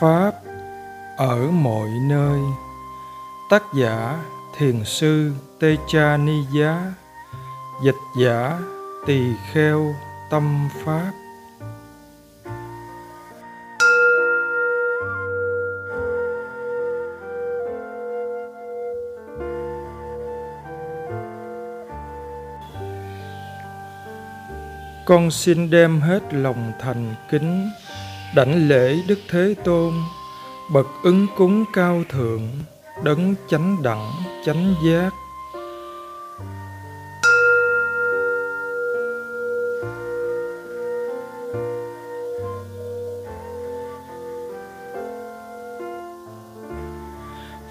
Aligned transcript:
pháp 0.00 0.32
ở 1.16 1.50
mọi 1.50 1.88
nơi. 1.88 2.40
Tác 3.50 3.62
giả 3.74 4.18
thiền 4.56 4.84
sư 4.84 5.32
tê 5.60 5.76
cha 5.88 6.16
ni 6.16 6.42
giá. 6.52 6.92
Dịch 7.84 7.94
giả 8.20 8.58
tỳ 9.06 9.20
kheo 9.52 9.94
tâm 10.30 10.68
pháp. 10.84 11.12
Con 25.06 25.30
xin 25.30 25.70
đem 25.70 26.00
hết 26.00 26.20
lòng 26.30 26.72
thành 26.80 27.14
kính 27.30 27.70
đảnh 28.34 28.68
lễ 28.68 28.96
đức 29.06 29.18
thế 29.28 29.54
tôn, 29.64 29.92
bậc 30.72 30.86
ứng 31.02 31.26
cúng 31.36 31.64
cao 31.72 32.02
thượng, 32.08 32.48
đấng 33.04 33.34
chánh 33.48 33.82
đẳng, 33.82 34.12
chánh 34.46 34.74
giác. 34.84 35.10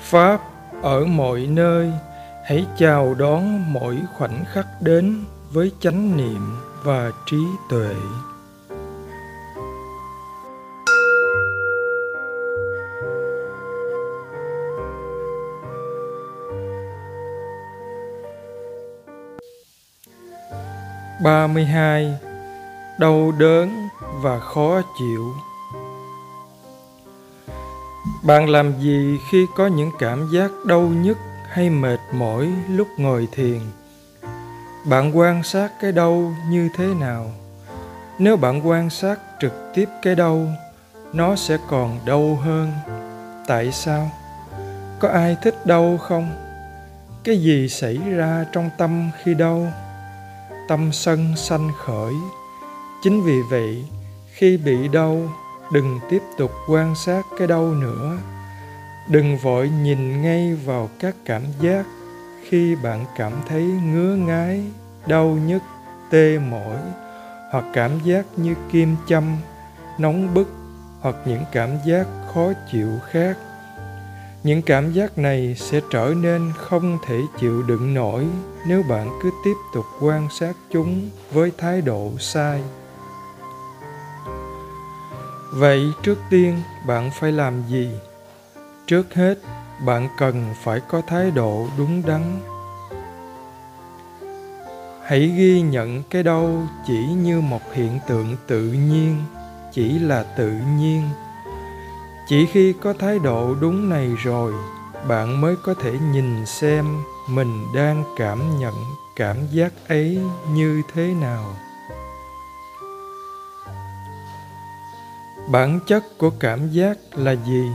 Pháp 0.02 0.42
ở 0.82 1.06
mọi 1.06 1.40
nơi, 1.40 1.92
hãy 2.46 2.66
chào 2.78 3.14
đón 3.14 3.74
mỗi 3.74 3.98
khoảnh 4.18 4.46
khắc 4.54 4.66
đến 4.82 5.24
với 5.52 5.72
chánh 5.80 6.18
niệm 6.18 6.60
và 6.84 7.12
trí 7.26 7.38
tuệ. 7.70 7.96
Ba 21.28 21.48
mươi 21.48 21.66
hai, 21.66 22.14
đau 23.00 23.32
đớn 23.32 23.88
và 24.22 24.40
khó 24.40 24.82
chịu. 25.00 25.34
Bạn 28.24 28.50
làm 28.50 28.80
gì 28.80 29.18
khi 29.32 29.46
có 29.56 29.68
những 29.68 29.92
cảm 30.00 30.30
giác 30.34 30.52
đau 30.66 30.82
nhức 30.82 31.18
hay 31.50 31.70
mệt 31.70 32.00
mỏi 32.14 32.52
lúc 32.70 32.88
ngồi 32.98 33.28
thiền? 33.32 33.60
Bạn 34.86 35.18
quan 35.18 35.44
sát 35.44 35.72
cái 35.82 35.92
đau 35.92 36.34
như 36.50 36.70
thế 36.78 36.86
nào? 37.00 37.32
Nếu 38.20 38.38
bạn 38.38 38.68
quan 38.68 38.90
sát 38.90 39.20
trực 39.42 39.54
tiếp 39.74 39.90
cái 40.02 40.16
đau, 40.16 40.48
nó 41.14 41.36
sẽ 41.36 41.58
còn 41.70 42.00
đau 42.06 42.36
hơn. 42.36 42.72
Tại 43.48 43.72
sao? 43.72 44.12
Có 45.00 45.10
ai 45.10 45.38
thích 45.44 45.66
đau 45.66 45.98
không? 45.98 46.30
Cái 47.24 47.38
gì 47.38 47.70
xảy 47.70 47.98
ra 47.98 48.46
trong 48.52 48.70
tâm 48.78 49.10
khi 49.24 49.34
đau? 49.34 49.68
Tâm 50.68 50.92
sân 50.92 51.36
sanh 51.36 51.72
khởi. 51.86 52.14
Chính 53.04 53.24
vì 53.24 53.42
vậy, 53.50 53.86
khi 54.34 54.58
bị 54.58 54.88
đau, 54.88 55.18
đừng 55.72 56.00
tiếp 56.10 56.22
tục 56.38 56.52
quan 56.70 56.96
sát 56.96 57.26
cái 57.38 57.48
đau 57.48 57.74
nữa. 57.74 58.18
Đừng 59.10 59.38
vội 59.38 59.70
nhìn 59.70 60.22
ngay 60.22 60.56
vào 60.66 60.90
các 61.00 61.16
cảm 61.26 61.44
giác 61.62 61.86
khi 62.50 62.76
bạn 62.76 63.06
cảm 63.18 63.34
thấy 63.48 63.64
ngứa 63.64 64.16
ngáy, 64.16 64.64
đau 65.08 65.28
nhức, 65.28 65.62
tê 66.12 66.40
mỏi, 66.40 66.78
hoặc 67.52 67.66
cảm 67.74 67.92
giác 68.04 68.26
như 68.38 68.56
kim 68.72 68.96
châm, 69.08 69.38
nóng 69.98 70.34
bức, 70.34 70.48
hoặc 71.00 71.16
những 71.26 71.44
cảm 71.52 71.70
giác 71.86 72.08
khó 72.34 72.52
chịu 72.72 72.90
khác 73.12 73.38
những 74.44 74.62
cảm 74.62 74.94
giác 74.94 75.18
này 75.18 75.56
sẽ 75.58 75.80
trở 75.92 76.14
nên 76.18 76.52
không 76.58 76.98
thể 77.06 77.22
chịu 77.40 77.64
đựng 77.64 77.94
nổi 77.94 78.26
nếu 78.68 78.84
bạn 78.84 79.20
cứ 79.24 79.32
tiếp 79.46 79.56
tục 79.74 79.86
quan 80.02 80.28
sát 80.40 80.54
chúng 80.72 81.10
với 81.32 81.52
thái 81.58 81.82
độ 81.82 82.12
sai. 82.20 82.62
Vậy 85.54 85.92
trước 86.04 86.18
tiên 86.30 86.62
bạn 86.88 87.12
phải 87.20 87.32
làm 87.32 87.64
gì? 87.68 87.90
Trước 88.88 89.14
hết, 89.14 89.40
bạn 89.86 90.10
cần 90.18 90.46
phải 90.64 90.80
có 90.80 91.02
thái 91.08 91.32
độ 91.32 91.68
đúng 91.78 92.04
đắn. 92.06 92.40
Hãy 95.06 95.34
ghi 95.38 95.62
nhận 95.62 96.04
cái 96.10 96.24
đau 96.24 96.68
chỉ 96.88 97.06
như 97.08 97.42
một 97.42 97.62
hiện 97.74 98.00
tượng 98.08 98.36
tự 98.48 98.62
nhiên, 98.62 99.24
chỉ 99.72 100.00
là 100.00 100.24
tự 100.24 100.52
nhiên 100.78 101.10
chỉ 102.30 102.46
khi 102.46 102.74
có 102.74 102.94
thái 102.94 103.20
độ 103.20 103.56
đúng 103.62 103.90
này 103.90 104.08
rồi, 104.24 104.54
bạn 105.08 105.42
mới 105.42 105.56
có 105.64 105.74
thể 105.74 105.92
nhìn 106.12 106.46
xem 106.46 107.04
mình 107.30 107.66
đang 107.76 108.04
cảm 108.18 108.60
nhận 108.60 108.74
cảm 109.16 109.38
giác 109.52 109.74
ấy 109.88 110.20
như 110.54 110.82
thế 110.94 111.14
nào. 111.22 111.44
Bản 115.52 115.80
chất 115.88 116.04
của 116.18 116.30
cảm 116.30 116.70
giác 116.70 116.98
là 117.16 117.32
gì? 117.32 117.72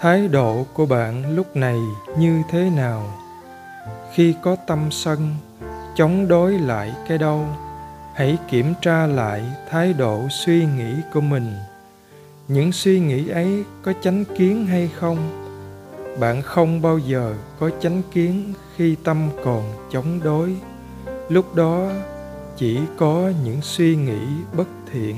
Thái 0.00 0.28
độ 0.28 0.66
của 0.74 0.86
bạn 0.86 1.36
lúc 1.36 1.56
này 1.56 1.80
như 2.18 2.42
thế 2.50 2.70
nào? 2.70 3.02
Khi 4.14 4.34
có 4.42 4.56
tâm 4.66 4.90
sân, 4.90 5.36
chống 5.94 6.28
đối 6.28 6.52
lại 6.52 6.94
cái 7.08 7.18
đau, 7.18 7.56
hãy 8.14 8.38
kiểm 8.50 8.74
tra 8.80 9.06
lại 9.06 9.42
thái 9.70 9.92
độ 9.92 10.28
suy 10.30 10.66
nghĩ 10.66 10.94
của 11.12 11.20
mình 11.20 11.56
những 12.52 12.72
suy 12.72 13.00
nghĩ 13.00 13.28
ấy 13.28 13.64
có 13.82 13.92
chánh 14.02 14.24
kiến 14.38 14.66
hay 14.66 14.90
không? 14.98 15.18
Bạn 16.20 16.42
không 16.42 16.82
bao 16.82 16.98
giờ 16.98 17.34
có 17.60 17.70
chánh 17.80 18.02
kiến 18.12 18.52
khi 18.76 18.96
tâm 19.04 19.28
còn 19.44 19.62
chống 19.90 20.20
đối. 20.24 20.56
Lúc 21.28 21.54
đó, 21.54 21.90
chỉ 22.56 22.78
có 22.96 23.32
những 23.44 23.58
suy 23.62 23.96
nghĩ 23.96 24.26
bất 24.56 24.68
thiện. 24.92 25.16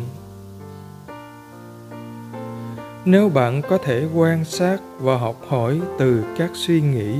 Nếu 3.05 3.29
bạn 3.29 3.63
có 3.69 3.79
thể 3.79 4.07
quan 4.15 4.45
sát 4.45 4.81
và 5.01 5.17
học 5.17 5.37
hỏi 5.49 5.81
từ 5.99 6.25
các 6.39 6.51
suy 6.55 6.81
nghĩ, 6.81 7.17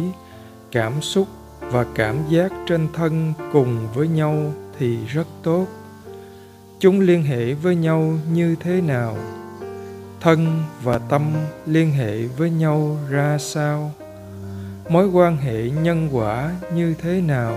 cảm 0.71 1.03
xúc 1.03 1.29
và 1.61 1.87
cảm 1.95 2.17
giác 2.29 2.53
trên 2.67 2.89
thân 2.93 3.33
cùng 3.53 3.89
với 3.95 4.09
nhau 4.09 4.53
thì 4.79 4.99
rất 5.07 5.27
tốt. 5.43 5.67
Chúng 6.79 7.01
liên 7.01 7.23
hệ 7.23 7.55
với 7.55 7.77
nhau 7.77 8.19
như 8.33 8.57
thế 8.61 8.81
nào? 8.81 9.17
Thân 10.23 10.65
và 10.83 10.99
tâm 10.99 11.33
liên 11.67 11.91
hệ 11.91 12.27
với 12.27 12.51
nhau 12.51 12.97
ra 13.11 13.39
sao? 13.39 13.93
Mối 14.89 15.09
quan 15.09 15.37
hệ 15.37 15.71
nhân 15.71 16.09
quả 16.13 16.51
như 16.75 16.95
thế 17.03 17.21
nào? 17.21 17.55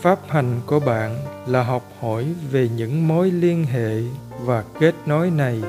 Pháp 0.00 0.18
hành 0.28 0.60
của 0.66 0.80
bạn 0.80 1.16
là 1.46 1.62
học 1.62 1.82
hỏi 2.00 2.26
về 2.50 2.68
những 2.76 3.08
mối 3.08 3.30
liên 3.30 3.64
hệ 3.64 4.02
và 4.44 4.64
kết 4.80 4.94
nối 5.06 5.30
này. 5.30 5.62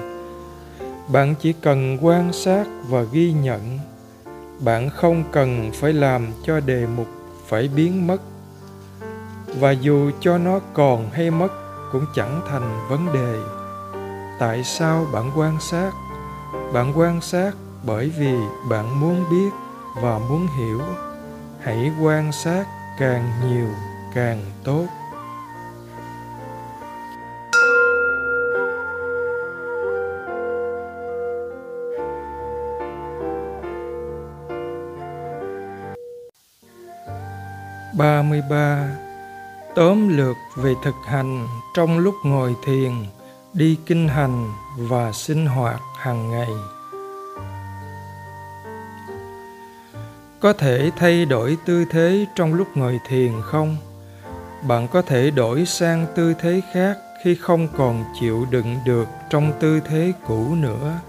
Bạn 1.08 1.36
chỉ 1.42 1.54
cần 1.54 1.98
quan 2.02 2.34
sát 2.34 2.68
và 2.88 3.04
ghi 3.12 3.34
nhận. 3.34 3.80
Bạn 4.60 4.90
không 4.90 5.24
cần 5.32 5.72
phải 5.74 5.94
làm 5.94 6.28
cho 6.46 6.60
đề 6.60 6.86
mục 6.86 7.08
phải 7.48 7.70
biến 7.76 8.08
mất. 8.08 8.22
Và 9.60 9.72
dù 9.72 10.12
cho 10.20 10.38
nó 10.38 10.60
còn 10.74 11.10
hay 11.10 11.32
mất 11.32 11.52
cũng 11.92 12.06
chẳng 12.16 12.42
thành 12.50 12.88
vấn 12.90 13.14
đề 13.14 13.67
tại 14.40 14.64
sao 14.64 15.06
bạn 15.14 15.32
quan 15.36 15.60
sát? 15.60 15.92
Bạn 16.74 16.94
quan 16.96 17.22
sát 17.22 17.52
bởi 17.84 18.10
vì 18.18 18.36
bạn 18.70 19.00
muốn 19.00 19.24
biết 19.32 19.50
và 20.02 20.20
muốn 20.30 20.48
hiểu. 20.58 20.82
Hãy 21.62 21.92
quan 22.02 22.32
sát 22.32 22.66
càng 23.00 23.32
nhiều 23.48 23.68
càng 24.16 24.42
tốt. 24.64 24.86
Ba 37.98 38.22
mươi 38.22 38.42
ba. 38.50 38.90
Tóm 39.76 40.18
lược 40.18 40.36
về 40.56 40.74
thực 40.84 40.96
hành 41.06 41.48
trong 41.76 41.98
lúc 41.98 42.16
ngồi 42.24 42.56
thiền 42.66 42.94
đi 43.58 43.78
kinh 43.86 44.08
hành 44.08 44.54
và 44.78 45.12
sinh 45.12 45.46
hoạt 45.46 45.82
hàng 45.98 46.32
ngày. 46.32 46.50
Có 50.40 50.54
thể 50.54 50.92
thay 50.98 51.26
đổi 51.26 51.58
tư 51.66 51.86
thế 51.92 52.26
trong 52.36 52.54
lúc 52.54 52.68
ngồi 52.76 53.00
thiền 53.08 53.32
không? 53.42 53.78
Bạn 54.68 54.88
có 54.88 55.02
thể 55.02 55.32
đổi 55.32 55.66
sang 55.66 56.06
tư 56.16 56.34
thế 56.42 56.62
khác 56.74 56.98
khi 57.24 57.36
không 57.36 57.68
còn 57.78 58.04
chịu 58.20 58.46
đựng 58.52 58.78
được 58.86 59.08
trong 59.30 59.52
tư 59.60 59.80
thế 59.80 60.14
cũ 60.28 60.56
nữa. 60.56 61.00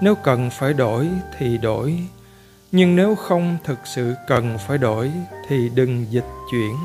Nếu 0.00 0.14
cần 0.14 0.50
phải 0.50 0.72
đổi 0.72 1.08
thì 1.38 1.58
đổi, 1.58 1.98
nhưng 2.72 2.96
nếu 2.96 3.14
không 3.14 3.56
thực 3.64 3.78
sự 3.84 4.14
cần 4.28 4.58
phải 4.66 4.78
đổi 4.78 5.12
thì 5.48 5.68
đừng 5.68 6.06
dịch 6.10 6.26
chuyển. 6.50 6.76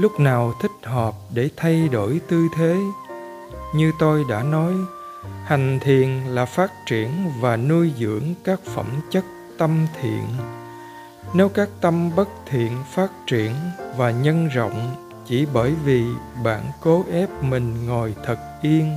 Lúc 0.00 0.20
nào 0.20 0.52
thích 0.62 0.72
hợp 0.82 1.14
để 1.34 1.48
thay 1.56 1.88
đổi 1.88 2.20
tư 2.28 2.48
thế? 2.56 2.76
Như 3.74 3.92
tôi 3.98 4.24
đã 4.28 4.42
nói, 4.42 4.74
hành 5.44 5.78
thiền 5.80 6.08
là 6.08 6.44
phát 6.44 6.72
triển 6.86 7.10
và 7.40 7.56
nuôi 7.56 7.92
dưỡng 7.98 8.34
các 8.44 8.60
phẩm 8.74 8.86
chất 9.10 9.24
tâm 9.58 9.86
thiện. 10.00 10.24
Nếu 11.34 11.48
các 11.48 11.68
tâm 11.80 12.16
bất 12.16 12.28
thiện 12.46 12.72
phát 12.94 13.10
triển 13.26 13.54
và 13.96 14.10
nhân 14.10 14.48
rộng 14.48 14.94
chỉ 15.26 15.46
bởi 15.52 15.74
vì 15.84 16.04
bạn 16.44 16.62
cố 16.80 17.04
ép 17.12 17.42
mình 17.42 17.86
ngồi 17.86 18.14
thật 18.24 18.38
yên, 18.62 18.96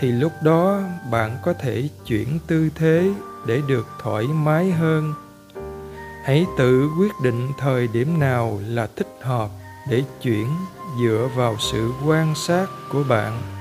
thì 0.00 0.12
lúc 0.12 0.32
đó 0.42 0.80
bạn 1.10 1.38
có 1.44 1.52
thể 1.52 1.88
chuyển 2.06 2.38
tư 2.46 2.70
thế 2.74 3.10
để 3.46 3.60
được 3.68 3.86
thoải 4.02 4.24
mái 4.24 4.70
hơn. 4.70 5.14
Hãy 6.24 6.46
tự 6.58 6.90
quyết 6.98 7.12
định 7.22 7.48
thời 7.58 7.88
điểm 7.88 8.20
nào 8.20 8.60
là 8.66 8.88
thích 8.96 9.18
hợp 9.22 9.48
để 9.90 10.04
chuyển 10.22 10.46
dựa 11.02 11.28
vào 11.36 11.56
sự 11.72 11.90
quan 12.06 12.34
sát 12.34 12.66
của 12.92 13.04
bạn. 13.08 13.57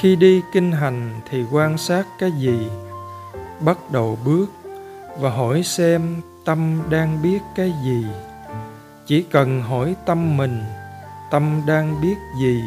Khi 0.00 0.16
đi 0.16 0.42
kinh 0.52 0.72
hành 0.72 1.20
thì 1.30 1.44
quan 1.52 1.78
sát 1.78 2.06
cái 2.18 2.30
gì? 2.38 2.68
Bắt 3.60 3.78
đầu 3.92 4.18
bước 4.24 4.46
và 5.20 5.30
hỏi 5.30 5.62
xem 5.62 6.22
tâm 6.44 6.82
đang 6.90 7.22
biết 7.22 7.38
cái 7.56 7.72
gì. 7.84 8.06
Chỉ 9.06 9.22
cần 9.22 9.62
hỏi 9.62 9.96
tâm 10.06 10.36
mình, 10.36 10.64
tâm 11.30 11.62
đang 11.66 12.00
biết 12.02 12.16
gì, 12.40 12.62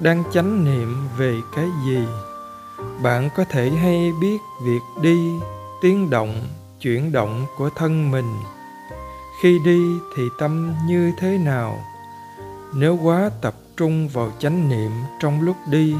đang 0.00 0.22
chánh 0.32 0.64
niệm 0.64 1.08
về 1.16 1.34
cái 1.56 1.66
gì, 1.86 2.04
bạn 3.02 3.30
có 3.36 3.44
thể 3.44 3.70
hay 3.70 4.12
biết 4.20 4.38
việc 4.62 4.80
đi, 5.02 5.32
tiếng 5.82 6.10
động, 6.10 6.34
chuyển 6.80 7.12
động 7.12 7.46
của 7.58 7.70
thân 7.70 8.10
mình. 8.10 8.36
Khi 9.42 9.58
đi 9.64 9.80
thì 10.16 10.22
tâm 10.38 10.74
như 10.86 11.12
thế 11.18 11.38
nào? 11.38 11.78
Nếu 12.74 12.98
quá 13.02 13.30
tập 13.40 13.54
trung 13.76 14.08
vào 14.08 14.32
chánh 14.38 14.68
niệm 14.68 14.90
trong 15.20 15.40
lúc 15.40 15.56
đi 15.66 15.96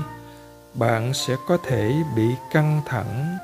bạn 0.74 1.14
sẽ 1.14 1.36
có 1.48 1.58
thể 1.66 1.94
bị 2.16 2.28
căng 2.52 2.80
thẳng. 2.86 3.38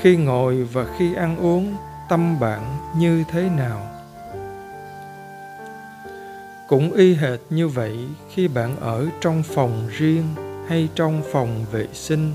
Khi 0.00 0.16
ngồi 0.16 0.64
và 0.72 0.86
khi 0.98 1.14
ăn 1.14 1.36
uống, 1.36 1.76
tâm 2.08 2.40
bạn 2.40 2.78
như 2.96 3.24
thế 3.30 3.42
nào? 3.42 3.86
Cũng 6.68 6.92
y 6.92 7.14
hệt 7.14 7.40
như 7.50 7.68
vậy, 7.68 7.98
khi 8.30 8.48
bạn 8.48 8.76
ở 8.80 9.06
trong 9.20 9.42
phòng 9.42 9.88
riêng 9.90 10.24
hay 10.68 10.88
trong 10.94 11.22
phòng 11.32 11.64
vệ 11.72 11.86
sinh, 11.92 12.32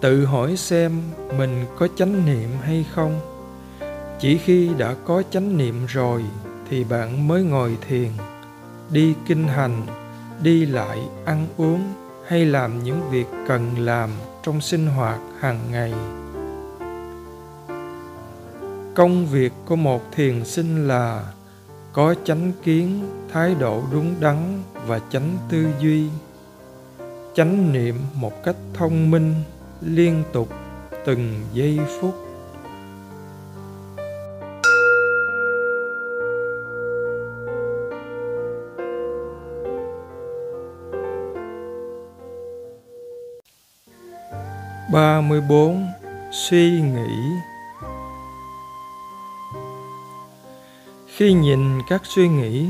tự 0.00 0.24
hỏi 0.24 0.56
xem 0.56 1.02
mình 1.38 1.66
có 1.78 1.88
chánh 1.96 2.26
niệm 2.26 2.50
hay 2.62 2.86
không. 2.94 3.20
Chỉ 4.20 4.38
khi 4.38 4.70
đã 4.78 4.94
có 5.04 5.22
chánh 5.30 5.56
niệm 5.56 5.86
rồi 5.86 6.24
thì 6.70 6.84
bạn 6.84 7.28
mới 7.28 7.42
ngồi 7.42 7.76
thiền, 7.88 8.10
đi 8.90 9.14
kinh 9.26 9.48
hành, 9.48 9.86
đi 10.42 10.66
lại 10.66 10.98
ăn 11.24 11.46
uống 11.56 12.05
hay 12.28 12.44
làm 12.44 12.84
những 12.84 13.10
việc 13.10 13.26
cần 13.48 13.78
làm 13.78 14.10
trong 14.42 14.60
sinh 14.60 14.86
hoạt 14.86 15.20
hàng 15.40 15.60
ngày? 15.70 15.94
Công 18.94 19.26
việc 19.26 19.52
của 19.66 19.76
một 19.76 20.02
thiền 20.12 20.44
sinh 20.44 20.88
là 20.88 21.32
có 21.92 22.14
chánh 22.24 22.52
kiến, 22.64 23.08
thái 23.32 23.54
độ 23.54 23.82
đúng 23.92 24.14
đắn 24.20 24.62
và 24.86 25.00
chánh 25.10 25.36
tư 25.50 25.66
duy. 25.80 26.08
Chánh 27.34 27.72
niệm 27.72 27.94
một 28.14 28.44
cách 28.44 28.56
thông 28.74 29.10
minh, 29.10 29.34
liên 29.80 30.22
tục 30.32 30.48
từng 31.06 31.40
giây 31.52 31.78
phút. 32.00 32.25
Ba 44.96 45.20
mươi 45.20 45.40
bốn, 45.40 45.92
suy 46.32 46.80
nghĩ. 46.80 47.32
Khi 51.06 51.32
nhìn 51.32 51.82
các 51.88 52.02
suy 52.04 52.28
nghĩ, 52.28 52.68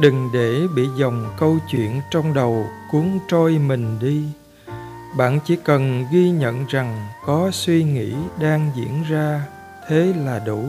đừng 0.00 0.30
để 0.32 0.60
bị 0.76 0.88
dòng 0.96 1.34
câu 1.38 1.58
chuyện 1.70 2.00
trong 2.10 2.34
đầu 2.34 2.66
cuốn 2.92 3.18
trôi 3.28 3.58
mình 3.58 3.98
đi. 3.98 4.24
Bạn 5.16 5.40
chỉ 5.44 5.56
cần 5.56 6.06
ghi 6.12 6.30
nhận 6.30 6.66
rằng 6.66 7.08
có 7.26 7.50
suy 7.52 7.84
nghĩ 7.84 8.12
đang 8.40 8.70
diễn 8.74 9.02
ra, 9.02 9.42
thế 9.88 10.12
là 10.24 10.38
đủ. 10.38 10.64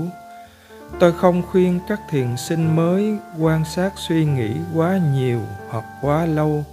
Tôi 1.00 1.14
không 1.14 1.42
khuyên 1.52 1.80
các 1.88 2.00
thiền 2.10 2.38
sinh 2.38 2.76
mới 2.76 3.18
quan 3.40 3.66
sát 3.66 3.92
suy 3.96 4.26
nghĩ 4.26 4.52
quá 4.76 5.00
nhiều 5.14 5.40
hoặc 5.70 5.86
quá 6.02 6.26
lâu, 6.26 6.66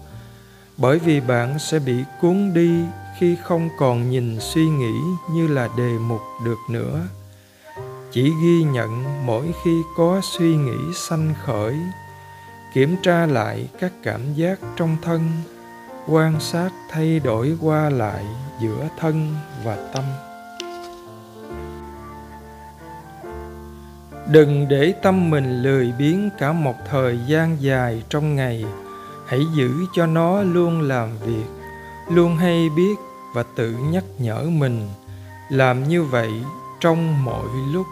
bởi 0.76 0.99
vì 0.99 1.21
bạn 1.21 1.59
sẽ 1.59 1.79
bị 1.79 2.05
cuốn 2.21 2.55
đi 2.55 2.85
khi 3.19 3.37
không 3.44 3.69
còn 3.79 4.11
nhìn 4.11 4.37
suy 4.41 4.69
nghĩ 4.69 4.94
như 5.31 5.47
là 5.47 5.69
đề 5.76 5.99
mục 5.99 6.20
được 6.44 6.59
nữa. 6.70 7.00
Chỉ 8.12 8.32
ghi 8.43 8.62
nhận 8.62 9.05
mỗi 9.26 9.55
khi 9.65 9.82
có 9.97 10.20
suy 10.23 10.56
nghĩ 10.56 10.94
sanh 10.94 11.35
khởi, 11.44 11.76
kiểm 12.75 12.97
tra 13.03 13.26
lại 13.26 13.69
các 13.81 13.93
cảm 14.03 14.35
giác 14.35 14.59
trong 14.76 14.97
thân, 15.03 15.31
quan 16.09 16.41
sát 16.41 16.70
thay 16.91 17.20
đổi 17.20 17.56
qua 17.61 17.91
lại 17.91 18.25
giữa 18.62 18.88
thân 18.99 19.35
và 19.64 19.91
tâm. 19.94 20.05
Đừng 24.31 24.69
để 24.69 24.94
tâm 25.03 25.31
mình 25.31 25.62
lười 25.62 25.93
biếng 25.99 26.31
cả 26.38 26.53
một 26.53 26.75
thời 26.91 27.19
gian 27.26 27.56
dài 27.61 28.03
trong 28.09 28.37
ngày. 28.37 28.64
Hãy 29.26 29.41
giữ 29.56 29.71
cho 29.94 30.06
nó 30.06 30.43
luôn 30.43 30.81
làm 30.81 31.09
việc, 31.26 31.47
luôn 32.11 32.37
hay 32.37 32.69
biết 32.76 32.94
và 33.34 33.42
tự 33.42 33.70
nhắc 33.70 34.04
nhở 34.19 34.42
mình 34.42 34.88
làm 35.48 35.88
như 35.88 36.02
vậy 36.02 36.30
trong 36.80 37.25
mọi 37.25 37.48
lúc 37.72 37.86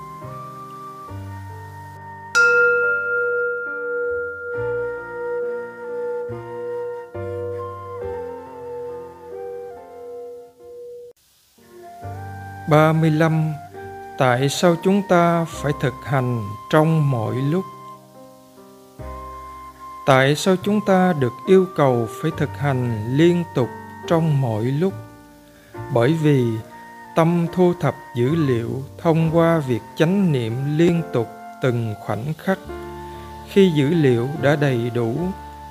ba 12.70 12.92
mươi 12.92 13.10
lăm, 13.10 13.52
Tại 14.18 14.48
sao 14.48 14.76
chúng 14.82 15.02
ta 15.08 15.44
phải 15.44 15.72
thực 15.80 15.94
hành 16.04 16.42
trong 16.70 17.10
mọi 17.10 17.34
lúc? 17.34 17.64
Tại 20.06 20.36
sao 20.36 20.56
chúng 20.62 20.80
ta 20.86 21.12
được 21.12 21.32
yêu 21.46 21.66
cầu 21.76 22.08
phải 22.22 22.30
thực 22.36 22.50
hành 22.58 23.06
liên 23.16 23.44
tục 23.54 23.68
trong 24.06 24.40
mọi 24.40 24.64
lúc? 24.64 24.92
Bởi 25.94 26.12
vì 26.12 26.44
tâm 27.16 27.46
thu 27.52 27.72
thập 27.80 27.94
dữ 28.16 28.34
liệu 28.34 28.82
thông 28.98 29.30
qua 29.32 29.58
việc 29.58 29.80
chánh 29.96 30.32
niệm 30.32 30.52
liên 30.76 31.02
tục 31.12 31.28
từng 31.62 31.94
khoảnh 32.00 32.24
khắc. 32.38 32.58
Khi 33.48 33.72
dữ 33.76 33.88
liệu 33.88 34.28
đã 34.42 34.56
đầy 34.56 34.90
đủ, 34.94 35.16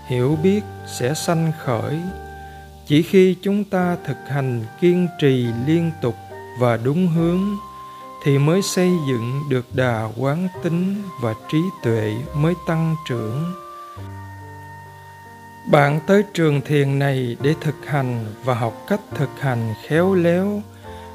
hiểu 0.07 0.37
biết 0.43 0.63
sẽ 0.99 1.13
sanh 1.13 1.51
khởi. 1.65 1.99
Chỉ 2.85 3.01
khi 3.01 3.35
chúng 3.41 3.63
ta 3.63 3.97
thực 4.05 4.17
hành 4.27 4.61
kiên 4.81 5.07
trì 5.19 5.47
liên 5.67 5.91
tục 6.01 6.15
và 6.59 6.77
đúng 6.77 7.07
hướng 7.07 7.41
thì 8.23 8.37
mới 8.37 8.61
xây 8.61 8.91
dựng 9.07 9.41
được 9.49 9.65
đà 9.75 10.09
quán 10.17 10.47
tính 10.63 11.03
và 11.21 11.33
trí 11.51 11.61
tuệ 11.83 12.15
mới 12.35 12.53
tăng 12.67 12.95
trưởng 13.07 13.53
bạn 15.71 15.99
tới 16.07 16.23
trường 16.33 16.61
thiền 16.61 16.99
này 16.99 17.37
để 17.41 17.55
thực 17.61 17.85
hành 17.85 18.25
và 18.43 18.53
học 18.53 18.73
cách 18.87 18.99
thực 19.15 19.29
hành 19.39 19.73
khéo 19.87 20.13
léo 20.13 20.61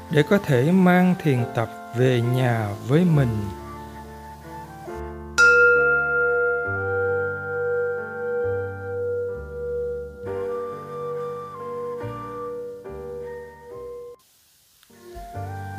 để 0.09 0.23
có 0.23 0.37
thể 0.37 0.71
mang 0.71 1.15
thiền 1.23 1.45
tập 1.55 1.69
về 1.97 2.21
nhà 2.21 2.69
với 2.87 3.05
mình. 3.05 3.43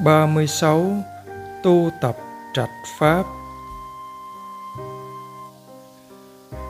Ba 0.05 0.27
mươi 0.27 0.47
sáu. 0.47 0.93
Tu 1.63 1.91
tập 2.01 2.17
trạch 2.55 2.71
Pháp. 2.99 3.42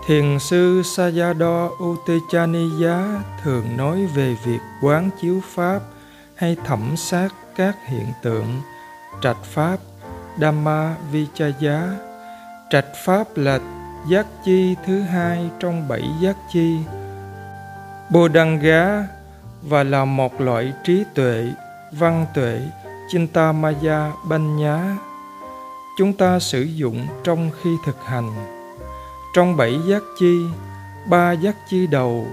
Thiền 0.07 0.39
sư 0.39 0.83
Sayadaw 0.85 1.71
Utechaniya 1.85 3.23
thường 3.43 3.77
nói 3.77 4.07
về 4.07 4.37
việc 4.45 4.59
quán 4.83 5.11
chiếu 5.21 5.41
Pháp 5.55 5.81
hay 6.35 6.57
thẩm 6.65 6.97
sát 6.97 7.29
các 7.57 7.77
hiện 7.89 8.07
tượng. 8.23 8.61
Trạch 9.23 9.45
Pháp 9.45 9.77
Dhamma 10.41 10.97
Vichaya. 11.13 11.89
Trạch 12.71 12.87
Pháp 13.05 13.37
là 13.37 13.61
giác 14.11 14.27
chi 14.45 14.75
thứ 14.87 15.01
hai 15.01 15.51
trong 15.61 15.89
bảy 15.89 16.05
giác 16.21 16.37
chi. 16.53 16.77
Bodhanga 18.11 19.07
và 19.63 19.85
là 19.85 20.05
một 20.05 20.41
loại 20.41 20.73
trí 20.85 21.05
tuệ, 21.15 21.49
văn 21.93 22.27
tuệ 22.35 22.61
Chintamaya 23.09 24.13
Banya. 24.29 24.97
Chúng 25.99 26.13
ta 26.13 26.39
sử 26.39 26.63
dụng 26.63 27.07
trong 27.25 27.51
khi 27.63 27.71
thực 27.87 28.05
hành. 28.05 28.62
Trong 29.35 29.57
bảy 29.57 29.81
giác 29.87 30.03
chi, 30.19 30.47
ba 31.07 31.33
giác 31.33 31.57
chi 31.69 31.87
đầu 31.87 32.27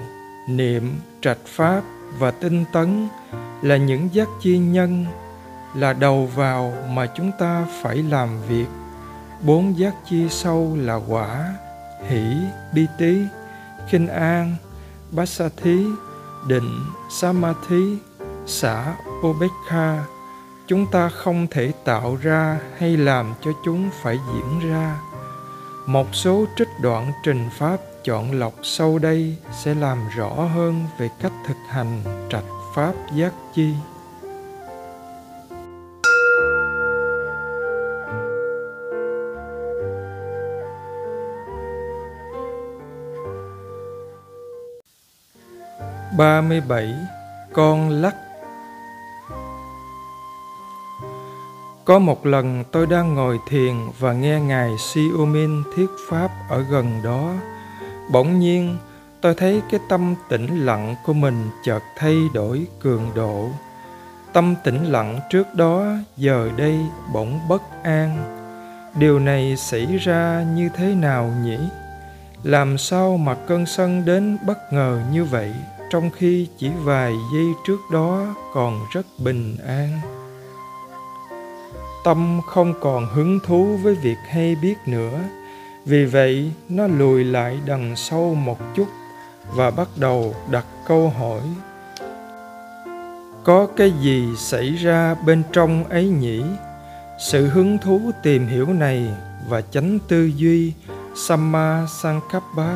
niệm 0.48 1.00
trạch 1.22 1.46
pháp 1.46 1.82
và 2.20 2.32
tinh 2.32 2.66
tấn 2.74 3.08
là 3.62 3.78
những 3.78 4.10
giác 4.14 4.28
chi 4.42 4.58
nhân 4.58 5.06
là 5.76 5.94
đầu 5.94 6.30
vào 6.36 6.74
mà 6.90 7.08
chúng 7.16 7.32
ta 7.40 7.66
phải 7.82 7.96
làm 7.98 8.30
việc 8.50 8.68
bốn 9.42 9.78
giác 9.78 9.96
chi 10.10 10.30
sâu 10.30 10.78
là 10.82 10.96
quả 10.96 11.54
hỷ 12.08 12.24
bi 12.74 12.86
tí 12.98 13.22
khinh 13.90 14.08
an 14.08 14.56
bát 15.12 15.30
sa 15.30 15.50
thí 15.64 15.86
định, 16.48 16.86
Samadhi, 17.10 17.98
xã 18.46 18.96
Obekha, 19.28 20.04
chúng 20.68 20.86
ta 20.92 21.10
không 21.10 21.48
thể 21.52 21.72
tạo 21.86 22.18
ra 22.22 22.60
hay 22.78 22.98
làm 22.98 23.34
cho 23.42 23.52
chúng 23.66 23.90
phải 24.02 24.20
diễn 24.34 24.70
ra. 24.70 25.09
Một 25.90 26.08
số 26.16 26.46
trích 26.58 26.68
đoạn 26.82 27.12
trình 27.24 27.50
pháp 27.52 27.78
chọn 28.04 28.32
lọc 28.32 28.54
sau 28.64 29.00
đây 29.00 29.36
sẽ 29.52 29.74
làm 29.74 29.98
rõ 30.16 30.30
hơn 30.30 30.86
về 30.98 31.10
cách 31.22 31.32
thực 31.48 31.58
hành 31.68 32.02
trạch 32.30 32.44
pháp 32.76 32.94
giác 33.16 33.34
chi. 33.56 33.74
37. 46.18 46.96
Con 47.54 47.90
lắc 47.90 48.16
Có 51.90 52.00
một 52.00 52.26
lần 52.26 52.64
tôi 52.72 52.88
đang 52.88 53.14
ngồi 53.16 53.40
thiền 53.48 53.76
và 54.00 54.14
nghe 54.14 54.40
Ngài 54.40 54.78
Siumin 54.78 55.64
thuyết 55.76 55.90
pháp 56.10 56.32
ở 56.50 56.62
gần 56.62 57.02
đó. 57.04 57.34
Bỗng 58.12 58.40
nhiên, 58.40 58.78
tôi 59.22 59.34
thấy 59.36 59.62
cái 59.72 59.80
tâm 59.90 60.16
tĩnh 60.30 60.66
lặng 60.66 60.96
của 61.06 61.14
mình 61.14 61.50
chợt 61.66 61.80
thay 61.98 62.18
đổi 62.34 62.68
cường 62.80 63.12
độ. 63.16 63.50
Tâm 64.34 64.56
tĩnh 64.64 64.86
lặng 64.86 65.20
trước 65.30 65.56
đó 65.56 65.86
giờ 66.18 66.50
đây 66.58 66.80
bỗng 67.14 67.40
bất 67.50 67.62
an. 67.84 68.18
Điều 68.96 69.20
này 69.20 69.56
xảy 69.58 69.86
ra 69.98 70.46
như 70.56 70.70
thế 70.76 70.96
nào 70.96 71.34
nhỉ? 71.44 71.58
Làm 72.44 72.78
sao 72.78 73.18
mà 73.18 73.36
cơn 73.48 73.66
sân 73.66 74.06
đến 74.06 74.38
bất 74.48 74.74
ngờ 74.74 75.02
như 75.14 75.24
vậy 75.24 75.54
trong 75.90 76.10
khi 76.10 76.48
chỉ 76.58 76.70
vài 76.84 77.14
giây 77.34 77.46
trước 77.68 77.80
đó 77.92 78.36
còn 78.54 78.80
rất 78.94 79.06
bình 79.24 79.58
an 79.68 80.19
tâm 82.04 82.42
không 82.46 82.74
còn 82.82 83.08
hứng 83.14 83.40
thú 83.46 83.78
với 83.84 83.96
việc 83.96 84.18
hay 84.30 84.56
biết 84.56 84.76
nữa. 84.86 85.20
Vì 85.86 86.06
vậy, 86.06 86.52
nó 86.70 86.88
lùi 86.88 87.24
lại 87.24 87.60
đằng 87.66 87.96
sau 87.96 88.36
một 88.36 88.58
chút 88.76 88.88
và 89.56 89.72
bắt 89.72 89.88
đầu 89.96 90.36
đặt 90.52 90.66
câu 90.88 91.10
hỏi. 91.20 91.42
Có 93.44 93.68
cái 93.78 93.94
gì 94.02 94.28
xảy 94.38 94.76
ra 94.76 95.16
bên 95.26 95.44
trong 95.52 95.84
ấy 95.84 96.08
nhỉ? 96.08 96.44
Sự 97.20 97.48
hứng 97.48 97.78
thú 97.78 98.02
tìm 98.24 98.48
hiểu 98.48 98.74
này 98.74 99.06
và 99.50 99.62
chánh 99.62 100.00
tư 100.08 100.32
duy 100.36 100.74
samma 101.16 101.88
sankappa 102.02 102.74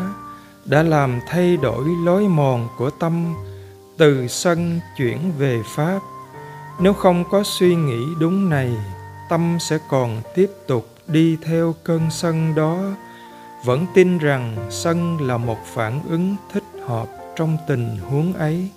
đã 0.65 0.83
làm 0.83 1.19
thay 1.27 1.57
đổi 1.57 1.85
lối 2.05 2.27
mòn 2.27 2.67
của 2.77 2.89
tâm, 2.89 3.35
từ 3.97 4.27
sân 4.27 4.79
chuyển 4.97 5.31
về 5.37 5.61
pháp. 5.75 5.99
Nếu 6.79 6.93
không 6.93 7.23
có 7.31 7.43
suy 7.45 7.75
nghĩ 7.75 8.05
đúng 8.19 8.49
này 8.49 8.71
tâm 9.33 9.57
sẽ 9.59 9.77
còn 9.89 10.21
tiếp 10.35 10.51
tục 10.67 10.87
đi 11.07 11.37
theo 11.45 11.75
cơn 11.83 12.01
sân 12.11 12.55
đó. 12.55 12.77
Vẫn 13.65 13.85
tin 13.93 14.17
rằng 14.17 14.55
sân 14.69 15.27
là 15.27 15.37
một 15.37 15.57
phản 15.65 16.01
ứng 16.09 16.35
thích 16.51 16.63
hợp 16.87 17.07
trong 17.35 17.57
tình 17.67 17.97
huống 18.09 18.33
ấy. 18.33 18.69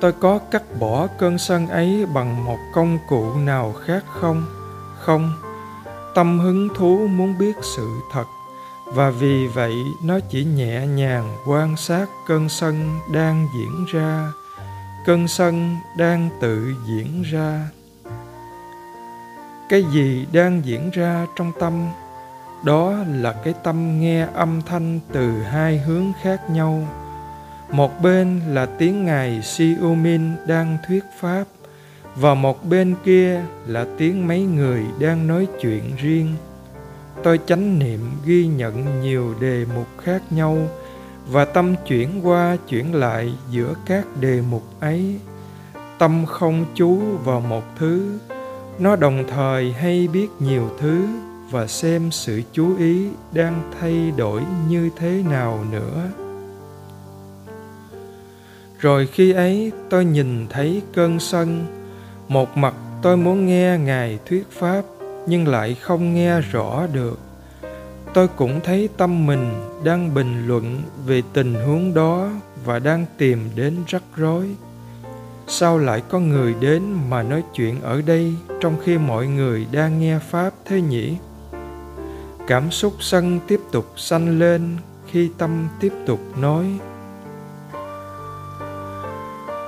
Tôi 0.00 0.12
có 0.12 0.38
cắt 0.38 0.62
bỏ 0.80 1.06
cơn 1.18 1.38
sân 1.38 1.68
ấy 1.68 2.06
bằng 2.14 2.44
một 2.44 2.58
công 2.74 2.98
cụ 3.08 3.34
nào 3.34 3.74
khác 3.86 4.04
không? 4.20 4.46
Không. 4.98 5.32
Tâm 6.14 6.38
hứng 6.38 6.68
thú 6.74 7.08
muốn 7.10 7.38
biết 7.38 7.56
sự 7.76 7.88
thật, 8.12 8.26
và 8.86 9.10
vì 9.10 9.46
vậy 9.46 9.74
nó 10.04 10.18
chỉ 10.30 10.44
nhẹ 10.44 10.86
nhàng 10.86 11.36
quan 11.46 11.76
sát 11.76 12.06
cơn 12.26 12.48
sân 12.48 13.00
đang 13.12 13.48
diễn 13.54 13.84
ra 13.92 14.32
cơn 15.06 15.28
sân 15.28 15.76
đang 15.96 16.28
tự 16.40 16.74
diễn 16.86 17.22
ra. 17.22 17.68
Cái 19.68 19.84
gì 19.92 20.26
đang 20.32 20.62
diễn 20.64 20.90
ra 20.90 21.26
trong 21.36 21.52
tâm, 21.60 21.88
đó 22.64 22.94
là 23.08 23.32
cái 23.32 23.54
tâm 23.62 24.00
nghe 24.00 24.26
âm 24.34 24.62
thanh 24.66 25.00
từ 25.12 25.42
hai 25.42 25.78
hướng 25.78 26.12
khác 26.22 26.50
nhau. 26.50 26.88
Một 27.70 28.02
bên 28.02 28.40
là 28.48 28.66
tiếng 28.66 29.04
ngài 29.04 29.42
siumin 29.42 30.02
min 30.02 30.36
đang 30.46 30.78
thuyết 30.88 31.04
pháp, 31.20 31.44
và 32.16 32.34
một 32.34 32.64
bên 32.64 32.94
kia 33.04 33.40
là 33.66 33.86
tiếng 33.98 34.28
mấy 34.28 34.42
người 34.42 34.82
đang 34.98 35.26
nói 35.26 35.46
chuyện 35.60 35.96
riêng. 35.96 36.34
Tôi 37.22 37.40
chánh 37.46 37.78
niệm 37.78 38.00
ghi 38.24 38.46
nhận 38.46 39.02
nhiều 39.02 39.34
đề 39.40 39.64
mục 39.74 39.86
khác 40.04 40.22
nhau 40.30 40.58
và 41.26 41.44
tâm 41.44 41.74
chuyển 41.86 42.26
qua 42.26 42.56
chuyển 42.68 42.94
lại 42.94 43.34
giữa 43.50 43.74
các 43.86 44.06
đề 44.20 44.42
mục 44.50 44.62
ấy. 44.80 45.18
Tâm 45.98 46.26
không 46.26 46.64
chú 46.74 46.98
vào 47.24 47.40
một 47.40 47.62
thứ, 47.78 48.18
nó 48.78 48.96
đồng 48.96 49.24
thời 49.28 49.72
hay 49.72 50.08
biết 50.08 50.28
nhiều 50.38 50.70
thứ 50.78 51.06
và 51.50 51.66
xem 51.66 52.10
sự 52.10 52.42
chú 52.52 52.76
ý 52.76 53.08
đang 53.32 53.70
thay 53.80 54.12
đổi 54.16 54.42
như 54.68 54.90
thế 54.96 55.22
nào 55.30 55.64
nữa. 55.72 56.08
Rồi 58.78 59.06
khi 59.06 59.32
ấy 59.32 59.72
tôi 59.90 60.04
nhìn 60.04 60.46
thấy 60.50 60.82
cơn 60.94 61.18
sân. 61.18 61.66
Một 62.28 62.56
mặt 62.56 62.74
tôi 63.02 63.16
muốn 63.16 63.46
nghe 63.46 63.78
ngài 63.78 64.18
thuyết 64.26 64.50
pháp 64.50 64.82
nhưng 65.26 65.48
lại 65.48 65.74
không 65.74 66.14
nghe 66.14 66.40
rõ 66.40 66.86
được 66.92 67.18
tôi 68.14 68.28
cũng 68.28 68.60
thấy 68.64 68.88
tâm 68.96 69.26
mình 69.26 69.50
đang 69.84 70.14
bình 70.14 70.46
luận 70.46 70.82
về 71.06 71.22
tình 71.32 71.54
huống 71.54 71.94
đó 71.94 72.28
và 72.64 72.78
đang 72.78 73.06
tìm 73.18 73.50
đến 73.54 73.76
rắc 73.86 74.02
rối. 74.16 74.48
Sao 75.46 75.78
lại 75.78 76.02
có 76.08 76.20
người 76.20 76.54
đến 76.60 76.82
mà 77.10 77.22
nói 77.22 77.42
chuyện 77.54 77.82
ở 77.82 78.02
đây 78.02 78.34
trong 78.60 78.76
khi 78.84 78.98
mọi 78.98 79.26
người 79.26 79.66
đang 79.72 80.00
nghe 80.00 80.18
pháp 80.18 80.50
thế 80.64 80.80
nhỉ? 80.80 81.16
Cảm 82.46 82.70
xúc 82.70 82.94
sân 83.00 83.40
tiếp 83.46 83.60
tục 83.72 83.92
sanh 83.96 84.38
lên 84.38 84.76
khi 85.10 85.30
tâm 85.38 85.68
tiếp 85.80 85.92
tục 86.06 86.20
nói. 86.36 86.66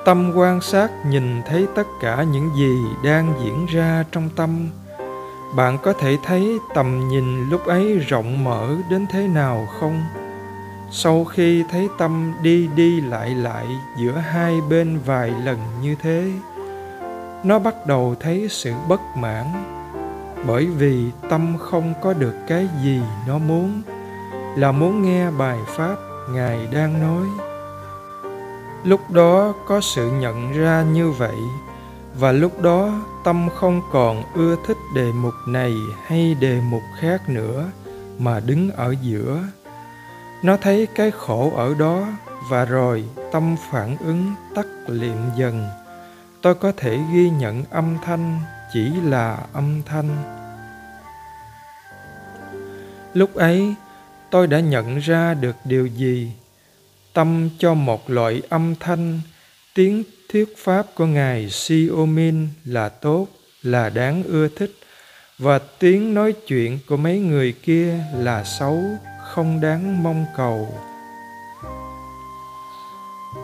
Tâm 0.05 0.33
quan 0.35 0.61
sát 0.61 0.91
nhìn 1.07 1.43
thấy 1.47 1.67
tất 1.75 1.87
cả 2.01 2.23
những 2.33 2.51
gì 2.57 2.77
đang 3.05 3.35
diễn 3.45 3.67
ra 3.67 4.05
trong 4.13 4.29
tâm 4.37 4.69
bạn 5.57 5.79
có 5.83 5.93
thể 5.93 6.19
thấy 6.25 6.59
tầm 6.75 7.09
nhìn 7.09 7.49
lúc 7.49 7.67
ấy 7.67 7.99
rộng 7.99 8.45
mở 8.45 8.77
đến 8.91 9.07
thế 9.11 9.29
nào 9.29 9.69
không? 9.81 10.03
Sau 10.91 11.25
khi 11.25 11.65
thấy 11.71 11.89
tâm 11.99 12.33
đi 12.43 12.69
đi 12.77 13.01
lại 13.01 13.31
lại 13.31 13.67
giữa 13.97 14.13
hai 14.13 14.61
bên 14.71 14.99
vài 15.07 15.31
lần 15.45 15.59
như 15.83 15.95
thế, 16.03 16.33
nó 17.45 17.59
bắt 17.59 17.87
đầu 17.87 18.15
thấy 18.21 18.49
sự 18.51 18.73
bất 18.89 19.01
mãn. 19.17 19.47
Bởi 20.47 20.67
vì 20.67 21.11
tâm 21.31 21.57
không 21.59 21.95
có 22.03 22.13
được 22.13 22.35
cái 22.49 22.69
gì 22.85 23.01
nó 23.29 23.39
muốn, 23.39 23.83
là 24.57 24.73
muốn 24.73 25.03
nghe 25.03 25.31
bài 25.31 25.59
pháp 25.67 25.97
ngài 26.31 26.67
đang 26.73 27.01
nói. 27.01 27.27
Lúc 28.85 29.11
đó 29.11 29.55
có 29.67 29.81
sự 29.81 30.11
nhận 30.11 30.53
ra 30.53 30.85
như 30.93 31.11
vậy 31.11 31.37
và 32.19 32.33
lúc 32.33 32.63
đó 32.63 33.01
tâm 33.25 33.49
không 33.55 33.81
còn 33.93 34.23
ưa 34.35 34.57
thích 34.67 34.77
đề 34.95 35.13
mục 35.13 35.35
này 35.47 35.73
hay 36.07 36.35
đề 36.35 36.61
mục 36.61 36.83
khác 37.01 37.29
nữa, 37.29 37.71
mà 38.19 38.41
đứng 38.41 38.71
ở 38.71 38.95
giữa. 39.03 39.43
Nó 40.43 40.57
thấy 40.57 40.87
cái 40.95 41.11
khổ 41.11 41.53
ở 41.57 41.75
đó, 41.75 42.07
và 42.49 42.65
rồi 42.65 43.05
tâm 43.33 43.57
phản 43.71 43.97
ứng 43.97 44.35
tắt 44.55 44.67
liệm 44.87 45.17
dần. 45.37 45.69
Tôi 46.43 46.55
có 46.55 46.73
thể 46.77 46.99
ghi 47.13 47.31
nhận 47.31 47.65
âm 47.71 47.97
thanh, 48.05 48.41
chỉ 48.73 48.93
là 49.03 49.39
âm 49.53 49.83
thanh. 49.83 50.17
Lúc 53.15 53.35
ấy, 53.35 53.75
tôi 54.31 54.47
đã 54.47 54.61
nhận 54.61 54.99
ra 54.99 55.35
được 55.35 55.57
điều 55.65 55.87
gì. 55.87 56.33
Tâm 57.13 57.51
cho 57.59 57.75
một 57.75 58.11
loại 58.11 58.43
âm 58.49 58.75
thanh, 58.81 59.21
tiếng 59.75 60.03
thuyết 60.35 60.57
pháp 60.57 60.87
của 60.95 61.07
ngài 61.07 61.51
Siomin 61.51 62.49
là 62.65 62.89
tốt, 62.89 63.27
là 63.63 63.89
đáng 63.89 64.23
ưa 64.23 64.49
thích 64.49 64.71
và 65.39 65.59
tiếng 65.79 66.15
nói 66.15 66.33
chuyện 66.47 66.79
của 66.89 66.97
mấy 66.97 67.19
người 67.19 67.55
kia 67.63 67.99
là 68.15 68.45
xấu, 68.45 68.81
không 69.29 69.61
đáng 69.61 70.03
mong 70.03 70.25
cầu. 70.37 70.69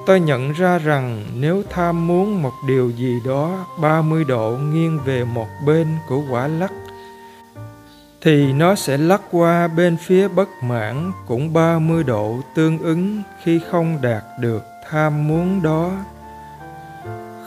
Tôi 0.06 0.20
nhận 0.20 0.52
ra 0.52 0.78
rằng 0.78 1.25
nếu 1.35 1.62
tham 1.70 2.06
muốn 2.06 2.42
một 2.42 2.52
điều 2.68 2.90
gì 2.90 3.18
đó 3.26 3.66
30 3.80 4.25
độ 4.25 4.50
nghiêng 4.50 4.99
về 5.04 5.25
một 5.25 5.49
bên 5.66 5.88
của 6.09 6.23
quả 6.30 6.49
lắc 6.49 6.73
thì 8.20 8.52
nó 8.52 8.75
sẽ 8.75 8.97
lắc 8.97 9.20
qua 9.30 9.68
bên 9.68 9.97
phía 9.97 10.28
bất 10.28 10.49
mãn 10.62 11.12
cũng 11.26 11.52
30 11.52 12.04
độ 12.04 12.40
tương 12.54 12.78
ứng 12.78 13.23
khi 13.42 13.61
không 13.70 13.99
đạt 14.02 14.23
được 14.40 14.62
tham 14.90 15.28
muốn 15.28 15.62
đó. 15.62 15.92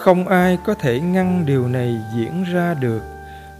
Không 0.03 0.27
ai 0.27 0.57
có 0.65 0.73
thể 0.73 0.99
ngăn 0.99 1.45
điều 1.45 1.67
này 1.67 2.01
diễn 2.15 2.43
ra 2.53 2.73
được. 2.73 3.01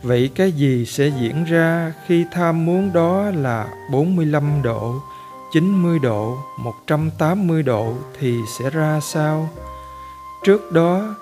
Vậy 0.02 0.30
cái 0.36 0.52
gì 0.52 0.86
sẽ 0.86 1.08
diễn 1.08 1.44
ra 1.44 1.94
khi 2.08 2.26
tham 2.32 2.66
muốn 2.66 2.94
đó 2.94 3.32
là 3.36 3.68
45 3.92 4.62
độ, 4.64 4.96
90 5.54 6.00
độ, 6.00 6.38
180 6.60 7.64
độ 7.64 7.94
thì 8.20 8.38
sẽ 8.60 8.70
ra 8.70 9.00
sao? 9.00 9.50
Trước 10.46 10.72
đó, 10.72 11.16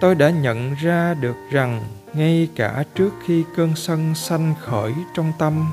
tôi 0.00 0.14
đã 0.14 0.30
nhận 0.30 0.74
ra 0.74 1.14
được 1.14 1.36
rằng 1.50 1.82
ngay 2.14 2.48
cả 2.56 2.84
trước 2.94 3.10
khi 3.26 3.44
cơn 3.56 3.76
sân 3.76 4.14
sanh 4.14 4.54
khởi 4.60 4.92
trong 5.14 5.32
tâm 5.38 5.66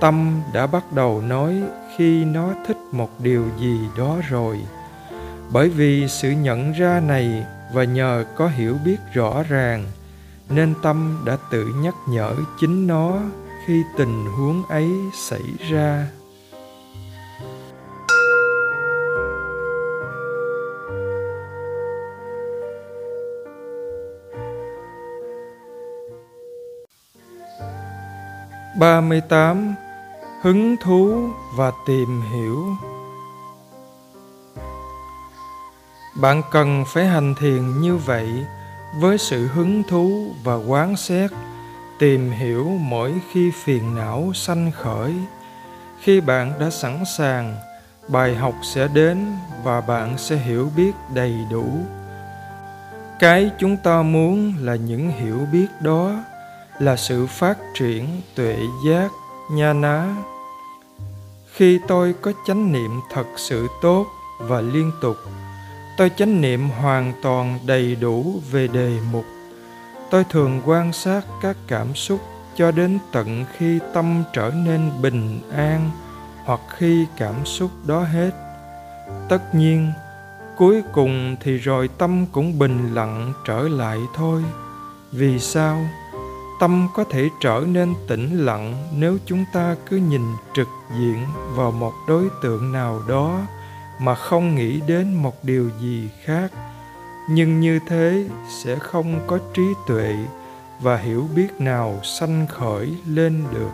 tâm 0.00 0.40
đã 0.52 0.66
bắt 0.66 0.92
đầu 0.92 1.20
nói 1.20 1.62
khi 1.96 2.24
nó 2.24 2.48
thích 2.66 2.78
một 2.92 3.20
điều 3.20 3.44
gì 3.60 3.78
đó 3.98 4.16
rồi 4.28 4.60
bởi 5.52 5.68
vì 5.68 6.08
sự 6.08 6.30
nhận 6.30 6.72
ra 6.72 7.00
này 7.00 7.44
và 7.72 7.84
nhờ 7.84 8.24
có 8.36 8.48
hiểu 8.48 8.76
biết 8.84 8.96
rõ 9.14 9.42
ràng, 9.48 9.84
nên 10.48 10.74
tâm 10.82 11.22
đã 11.24 11.36
tự 11.50 11.66
nhắc 11.66 11.94
nhở 12.08 12.34
chính 12.60 12.86
nó 12.86 13.20
khi 13.66 13.82
tình 13.98 14.26
huống 14.26 14.62
ấy 14.68 14.90
xảy 15.14 15.42
ra 15.70 16.06
38. 28.82 29.74
Hứng 30.42 30.76
thú 30.76 31.30
và 31.56 31.72
tìm 31.86 32.22
hiểu 32.32 32.66
Bạn 36.22 36.42
cần 36.50 36.84
phải 36.86 37.06
hành 37.06 37.34
thiền 37.34 37.80
như 37.80 37.96
vậy 37.96 38.28
với 39.00 39.18
sự 39.18 39.46
hứng 39.46 39.82
thú 39.82 40.34
và 40.44 40.54
quán 40.54 40.96
xét, 40.96 41.30
tìm 41.98 42.30
hiểu 42.30 42.64
mỗi 42.80 43.14
khi 43.32 43.50
phiền 43.64 43.94
não 43.94 44.32
sanh 44.34 44.72
khởi. 44.72 45.14
Khi 46.00 46.20
bạn 46.20 46.52
đã 46.60 46.70
sẵn 46.70 47.04
sàng, 47.16 47.56
bài 48.08 48.34
học 48.34 48.54
sẽ 48.74 48.88
đến 48.88 49.32
và 49.64 49.80
bạn 49.80 50.18
sẽ 50.18 50.36
hiểu 50.36 50.70
biết 50.76 50.92
đầy 51.14 51.34
đủ. 51.50 51.66
Cái 53.18 53.50
chúng 53.58 53.76
ta 53.76 54.02
muốn 54.02 54.54
là 54.58 54.74
những 54.74 55.10
hiểu 55.10 55.38
biết 55.52 55.66
đó 55.80 56.14
là 56.78 56.96
sự 56.96 57.26
phát 57.26 57.58
triển 57.74 58.20
tuệ 58.34 58.56
giác 58.86 59.08
nha 59.52 59.72
ná 59.72 60.14
khi 61.52 61.78
tôi 61.88 62.14
có 62.22 62.32
chánh 62.46 62.72
niệm 62.72 63.00
thật 63.10 63.26
sự 63.36 63.68
tốt 63.82 64.06
và 64.38 64.60
liên 64.60 64.92
tục 65.00 65.16
tôi 65.96 66.10
chánh 66.16 66.40
niệm 66.40 66.68
hoàn 66.68 67.12
toàn 67.22 67.58
đầy 67.66 67.96
đủ 67.96 68.40
về 68.50 68.68
đề 68.68 68.98
mục. 69.12 69.24
Tôi 70.10 70.24
thường 70.24 70.62
quan 70.64 70.92
sát 70.92 71.20
các 71.42 71.56
cảm 71.66 71.94
xúc 71.94 72.20
cho 72.56 72.70
đến 72.70 72.98
tận 73.12 73.44
khi 73.56 73.78
tâm 73.94 74.24
trở 74.32 74.50
nên 74.50 74.90
bình 75.02 75.40
an 75.56 75.90
hoặc 76.44 76.60
khi 76.76 77.06
cảm 77.16 77.34
xúc 77.44 77.70
đó 77.86 78.02
hết. 78.02 78.30
Tất 79.28 79.54
nhiên, 79.54 79.92
cuối 80.56 80.82
cùng 80.92 81.36
thì 81.40 81.56
rồi 81.56 81.88
tâm 81.98 82.26
cũng 82.32 82.58
bình 82.58 82.94
lặng 82.94 83.32
trở 83.46 83.68
lại 83.68 83.98
thôi. 84.14 84.44
Vì 85.12 85.38
sao? 85.38 85.78
Tâm 86.60 86.88
có 86.94 87.04
thể 87.04 87.28
trở 87.40 87.64
nên 87.66 87.94
tĩnh 88.08 88.44
lặng 88.44 88.88
nếu 88.96 89.18
chúng 89.26 89.44
ta 89.52 89.76
cứ 89.90 89.96
nhìn 89.96 90.22
trực 90.54 90.68
diện 90.98 91.26
vào 91.54 91.70
một 91.70 91.92
đối 92.08 92.24
tượng 92.42 92.72
nào 92.72 93.00
đó 93.08 93.40
mà 94.02 94.14
không 94.14 94.54
nghĩ 94.54 94.80
đến 94.86 95.14
một 95.14 95.44
điều 95.44 95.70
gì 95.80 96.08
khác. 96.24 96.52
Nhưng 97.30 97.60
như 97.60 97.78
thế 97.88 98.24
sẽ 98.48 98.76
không 98.78 99.20
có 99.26 99.38
trí 99.54 99.62
tuệ 99.86 100.16
và 100.80 100.96
hiểu 100.96 101.28
biết 101.36 101.48
nào 101.58 102.00
sanh 102.02 102.46
khởi 102.46 102.94
lên 103.06 103.44
được. 103.52 103.70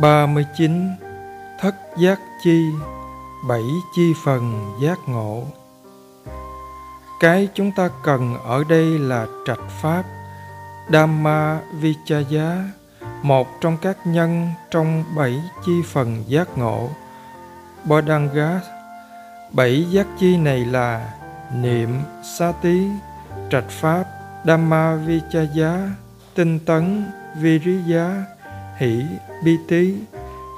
39. 0.00 0.90
Thất 1.60 1.74
giác 1.98 2.20
chi, 2.42 2.64
Bảy 3.48 3.64
chi 3.94 4.12
phần 4.24 4.76
giác 4.82 4.98
ngộ. 5.06 5.42
Cái 7.20 7.48
chúng 7.54 7.72
ta 7.72 7.88
cần 8.02 8.36
ở 8.44 8.64
đây 8.68 8.98
là 8.98 9.26
trạch 9.46 9.70
pháp 9.82 10.04
Dhamma 10.92 11.60
Vichaya 11.74 12.64
Một 13.22 13.60
trong 13.60 13.76
các 13.82 13.96
nhân 14.04 14.48
trong 14.70 15.04
bảy 15.16 15.42
chi 15.66 15.72
phần 15.86 16.24
giác 16.26 16.58
ngộ. 16.58 16.88
Bodhanga 17.84 18.60
Bảy 19.52 19.86
giác 19.90 20.06
chi 20.18 20.36
này 20.36 20.64
là 20.64 21.12
Niệm, 21.54 21.88
Sati, 22.38 22.88
Trạch 23.50 23.68
Pháp, 23.68 24.04
Dhamma 24.46 24.94
Vichaya, 24.94 25.88
Tinh 26.34 26.58
tấn, 26.58 27.04
Viriya, 27.40 28.24
hỷ 28.76 29.02
bi 29.44 29.58
tí 29.68 29.94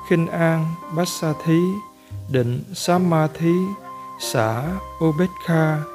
khinh 0.09 0.27
an 0.29 0.67
bát 0.97 1.09
sa 1.09 1.33
thí 1.45 1.61
định 2.33 2.63
samadhi 2.75 3.55
xả 4.21 4.63
ubekha 5.05 5.92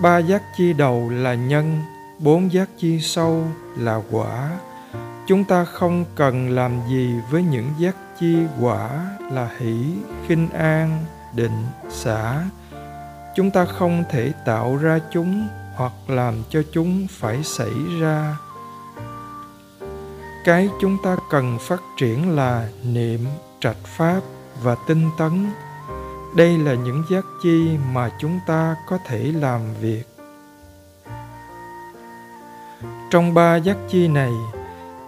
ba 0.00 0.18
giác 0.18 0.42
chi 0.56 0.72
đầu 0.72 1.08
là 1.10 1.34
nhân, 1.34 1.82
bốn 2.18 2.52
giác 2.52 2.68
chi 2.78 3.00
sâu 3.00 3.44
là 3.76 4.00
quả. 4.10 4.50
Chúng 5.26 5.44
ta 5.44 5.64
không 5.64 6.04
cần 6.14 6.50
làm 6.50 6.80
gì 6.88 7.14
với 7.30 7.42
những 7.42 7.70
giác 7.78 7.96
chi 8.20 8.36
quả 8.60 9.06
là 9.30 9.50
hỷ, 9.58 9.84
khinh 10.26 10.48
an, 10.50 11.04
định, 11.34 11.66
xả. 11.90 12.44
Chúng 13.36 13.50
ta 13.50 13.64
không 13.64 14.04
thể 14.10 14.32
tạo 14.44 14.76
ra 14.76 14.98
chúng 15.12 15.48
hoặc 15.76 15.92
làm 16.08 16.42
cho 16.50 16.62
chúng 16.72 17.06
phải 17.10 17.44
xảy 17.44 17.74
ra. 18.00 18.36
Cái 20.44 20.68
chúng 20.80 20.96
ta 21.04 21.16
cần 21.30 21.58
phát 21.60 21.80
triển 21.96 22.36
là 22.36 22.68
niệm, 22.84 23.26
trạch 23.60 23.84
pháp 23.84 24.20
và 24.62 24.76
tinh 24.88 25.10
tấn 25.18 25.50
đây 26.34 26.58
là 26.58 26.74
những 26.74 27.04
giác 27.10 27.24
chi 27.42 27.78
mà 27.92 28.10
chúng 28.18 28.40
ta 28.46 28.76
có 28.86 28.98
thể 29.06 29.18
làm 29.18 29.60
việc. 29.80 30.04
Trong 33.10 33.34
ba 33.34 33.56
giác 33.56 33.76
chi 33.88 34.08
này, 34.08 34.32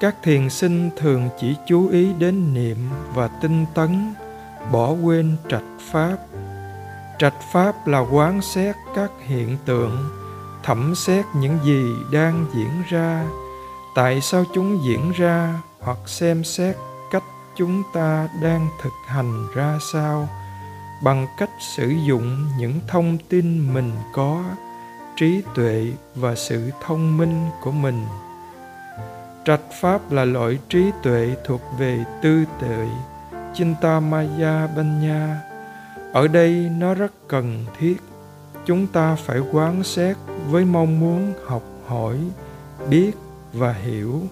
các 0.00 0.16
thiền 0.22 0.50
sinh 0.50 0.90
thường 0.96 1.28
chỉ 1.40 1.56
chú 1.68 1.88
ý 1.88 2.12
đến 2.12 2.54
niệm 2.54 2.76
và 3.14 3.28
tinh 3.28 3.66
tấn, 3.74 4.14
bỏ 4.72 4.90
quên 4.90 5.36
trạch 5.48 5.64
pháp. 5.92 6.16
Trạch 7.18 7.36
pháp 7.52 7.86
là 7.86 7.98
quán 7.98 8.42
xét 8.42 8.76
các 8.94 9.10
hiện 9.20 9.56
tượng, 9.64 10.08
thẩm 10.62 10.94
xét 10.94 11.24
những 11.36 11.58
gì 11.64 11.94
đang 12.12 12.46
diễn 12.54 12.82
ra, 12.88 13.26
tại 13.94 14.20
sao 14.20 14.44
chúng 14.54 14.84
diễn 14.84 15.12
ra, 15.12 15.54
hoặc 15.80 15.98
xem 16.06 16.44
xét 16.44 16.76
cách 17.10 17.24
chúng 17.56 17.82
ta 17.94 18.28
đang 18.42 18.68
thực 18.82 18.92
hành 19.06 19.46
ra 19.54 19.78
sao 19.92 20.28
bằng 21.02 21.26
cách 21.38 21.50
sử 21.60 21.88
dụng 21.88 22.46
những 22.58 22.80
thông 22.86 23.18
tin 23.28 23.74
mình 23.74 23.92
có, 24.12 24.44
trí 25.16 25.42
tuệ 25.54 25.86
và 26.14 26.34
sự 26.34 26.70
thông 26.86 27.18
minh 27.18 27.50
của 27.62 27.72
mình. 27.72 28.04
Trạch 29.44 29.60
pháp 29.80 30.12
là 30.12 30.24
loại 30.24 30.58
trí 30.68 30.90
tuệ 31.02 31.34
thuộc 31.44 31.60
về 31.78 32.04
tư 32.22 32.44
tuệ, 32.60 32.88
chintamaya 33.54 34.66
banya. 34.76 35.40
Ở 36.12 36.28
đây 36.28 36.70
nó 36.78 36.94
rất 36.94 37.12
cần 37.28 37.64
thiết. 37.78 37.96
Chúng 38.66 38.86
ta 38.86 39.14
phải 39.14 39.38
quán 39.52 39.82
xét 39.82 40.16
với 40.50 40.64
mong 40.64 41.00
muốn 41.00 41.32
học 41.46 41.62
hỏi, 41.86 42.16
biết 42.90 43.12
và 43.52 43.72
hiểu. 43.72 44.22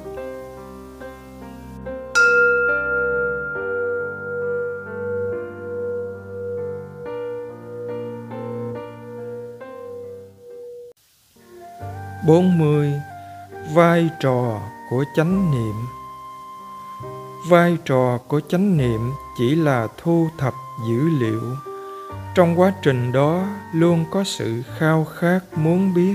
Bốn 12.26 12.58
mươi, 12.58 12.92
vai 13.72 14.10
trò 14.20 14.60
của 14.90 15.04
chánh 15.16 15.50
niệm. 15.50 15.74
Vai 17.48 17.78
trò 17.84 18.18
của 18.28 18.40
chánh 18.48 18.76
niệm 18.76 19.12
chỉ 19.38 19.54
là 19.54 19.88
thu 20.02 20.28
thập 20.38 20.54
dữ 20.88 21.08
liệu. 21.20 21.42
Trong 22.34 22.60
quá 22.60 22.72
trình 22.82 23.12
đó 23.12 23.46
luôn 23.74 24.04
có 24.10 24.24
sự 24.24 24.62
khao 24.78 25.04
khát 25.04 25.40
muốn 25.56 25.94
biết. 25.94 26.14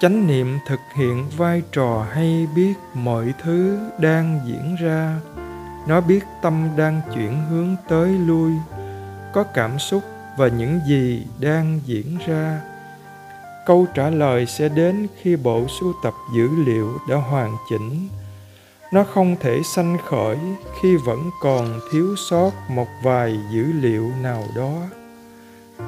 Chánh 0.00 0.26
niệm 0.26 0.58
thực 0.66 0.80
hiện 0.94 1.30
vai 1.36 1.62
trò 1.72 2.06
hay 2.12 2.48
biết 2.54 2.74
mọi 2.94 3.34
thứ 3.42 3.78
đang 3.98 4.40
diễn 4.46 4.76
ra. 4.80 5.20
Nó 5.88 6.00
biết 6.00 6.24
tâm 6.42 6.68
đang 6.76 7.00
chuyển 7.14 7.44
hướng 7.50 7.76
tới 7.88 8.08
lui. 8.08 8.52
Có 9.32 9.42
cảm 9.42 9.78
xúc 9.78 10.02
và 10.38 10.48
những 10.48 10.80
gì 10.86 11.26
đang 11.40 11.80
diễn 11.84 12.18
ra 12.26 12.60
câu 13.66 13.86
trả 13.94 14.10
lời 14.10 14.46
sẽ 14.46 14.68
đến 14.68 15.06
khi 15.22 15.36
bộ 15.36 15.66
sưu 15.80 15.92
tập 16.02 16.14
dữ 16.34 16.48
liệu 16.66 16.98
đã 17.08 17.16
hoàn 17.16 17.56
chỉnh. 17.70 18.08
Nó 18.92 19.04
không 19.04 19.36
thể 19.40 19.60
sanh 19.74 19.98
khởi 20.08 20.38
khi 20.80 20.96
vẫn 20.96 21.30
còn 21.42 21.80
thiếu 21.92 22.16
sót 22.16 22.50
một 22.68 22.88
vài 23.02 23.38
dữ 23.52 23.72
liệu 23.72 24.10
nào 24.22 24.44
đó. 24.56 24.72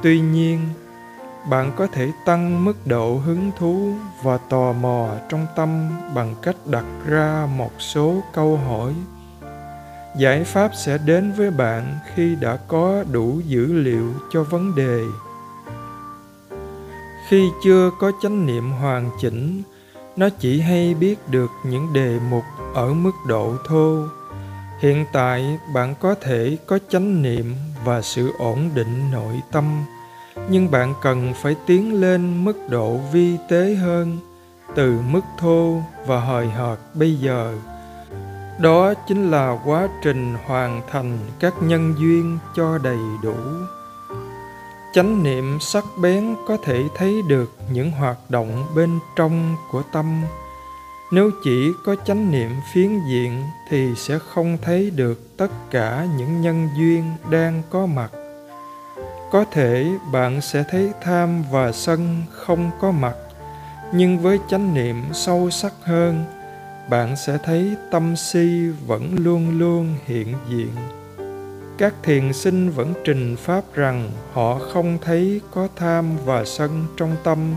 Tuy 0.03 0.19
nhiên, 0.19 0.59
bạn 1.49 1.71
có 1.75 1.87
thể 1.87 2.11
tăng 2.25 2.65
mức 2.65 2.87
độ 2.87 3.15
hứng 3.15 3.51
thú 3.57 3.93
và 4.23 4.37
tò 4.37 4.73
mò 4.73 5.09
trong 5.29 5.47
tâm 5.55 5.89
bằng 6.15 6.35
cách 6.41 6.55
đặt 6.65 6.85
ra 7.05 7.47
một 7.57 7.71
số 7.79 8.23
câu 8.33 8.57
hỏi. 8.57 8.93
Giải 10.17 10.43
pháp 10.43 10.71
sẽ 10.75 10.97
đến 11.05 11.31
với 11.37 11.51
bạn 11.51 11.99
khi 12.15 12.35
đã 12.35 12.57
có 12.67 13.03
đủ 13.11 13.39
dữ 13.45 13.73
liệu 13.73 14.13
cho 14.31 14.43
vấn 14.43 14.75
đề 14.75 15.03
khi 17.27 17.51
chưa 17.63 17.91
có 17.99 18.11
chánh 18.21 18.45
niệm 18.45 18.71
hoàn 18.71 19.09
chỉnh, 19.19 19.63
nó 20.15 20.29
chỉ 20.39 20.61
hay 20.61 20.93
biết 20.93 21.15
được 21.29 21.51
những 21.63 21.93
đề 21.93 22.19
mục 22.29 22.43
ở 22.73 22.93
mức 22.93 23.11
độ 23.27 23.53
thô. 23.67 24.03
Hiện 24.79 25.05
tại, 25.13 25.59
bạn 25.73 25.95
có 25.99 26.15
thể 26.21 26.57
có 26.67 26.79
chánh 26.89 27.21
niệm 27.21 27.55
và 27.85 28.01
sự 28.01 28.31
ổn 28.39 28.69
định 28.73 29.11
nội 29.11 29.41
tâm, 29.51 29.83
nhưng 30.49 30.71
bạn 30.71 30.93
cần 31.01 31.33
phải 31.41 31.55
tiến 31.65 32.01
lên 32.01 32.45
mức 32.45 32.69
độ 32.69 32.97
vi 33.11 33.37
tế 33.49 33.75
hơn, 33.75 34.17
từ 34.75 34.99
mức 35.09 35.21
thô 35.39 35.81
và 36.05 36.19
hời 36.19 36.47
hợt 36.47 36.79
bây 36.93 37.15
giờ. 37.15 37.57
Đó 38.59 38.93
chính 39.07 39.31
là 39.31 39.59
quá 39.65 39.87
trình 40.03 40.35
hoàn 40.45 40.81
thành 40.91 41.17
các 41.39 41.53
nhân 41.61 41.95
duyên 41.99 42.37
cho 42.55 42.77
đầy 42.77 42.99
đủ 43.23 43.35
chánh 44.93 45.23
niệm 45.23 45.57
sắc 45.59 45.83
bén 46.01 46.35
có 46.47 46.57
thể 46.63 46.83
thấy 46.95 47.21
được 47.27 47.57
những 47.71 47.91
hoạt 47.91 48.17
động 48.29 48.65
bên 48.75 48.99
trong 49.15 49.55
của 49.71 49.83
tâm. 49.93 50.21
Nếu 51.11 51.31
chỉ 51.43 51.71
có 51.85 51.95
chánh 52.05 52.31
niệm 52.31 52.51
phiến 52.73 52.99
diện 53.07 53.43
thì 53.69 53.95
sẽ 53.95 54.19
không 54.19 54.57
thấy 54.61 54.89
được 54.89 55.37
tất 55.37 55.51
cả 55.71 56.07
những 56.17 56.41
nhân 56.41 56.69
duyên 56.77 57.03
đang 57.29 57.61
có 57.69 57.85
mặt. 57.85 58.11
Có 59.31 59.45
thể 59.51 59.91
bạn 60.11 60.41
sẽ 60.41 60.63
thấy 60.69 60.91
tham 61.01 61.43
và 61.51 61.71
sân 61.71 62.23
không 62.31 62.71
có 62.81 62.91
mặt, 62.91 63.15
nhưng 63.93 64.19
với 64.19 64.39
chánh 64.49 64.73
niệm 64.73 65.03
sâu 65.13 65.49
sắc 65.49 65.73
hơn, 65.83 66.25
bạn 66.89 67.15
sẽ 67.15 67.37
thấy 67.43 67.75
tâm 67.91 68.15
si 68.15 68.69
vẫn 68.87 69.15
luôn 69.17 69.59
luôn 69.59 69.95
hiện 70.05 70.33
diện 70.49 70.96
các 71.77 71.93
thiền 72.03 72.33
sinh 72.33 72.69
vẫn 72.69 72.93
trình 73.03 73.35
pháp 73.35 73.63
rằng 73.73 74.11
họ 74.33 74.59
không 74.59 74.97
thấy 75.01 75.41
có 75.51 75.67
tham 75.75 76.05
và 76.25 76.45
sân 76.45 76.85
trong 76.97 77.15
tâm. 77.23 77.55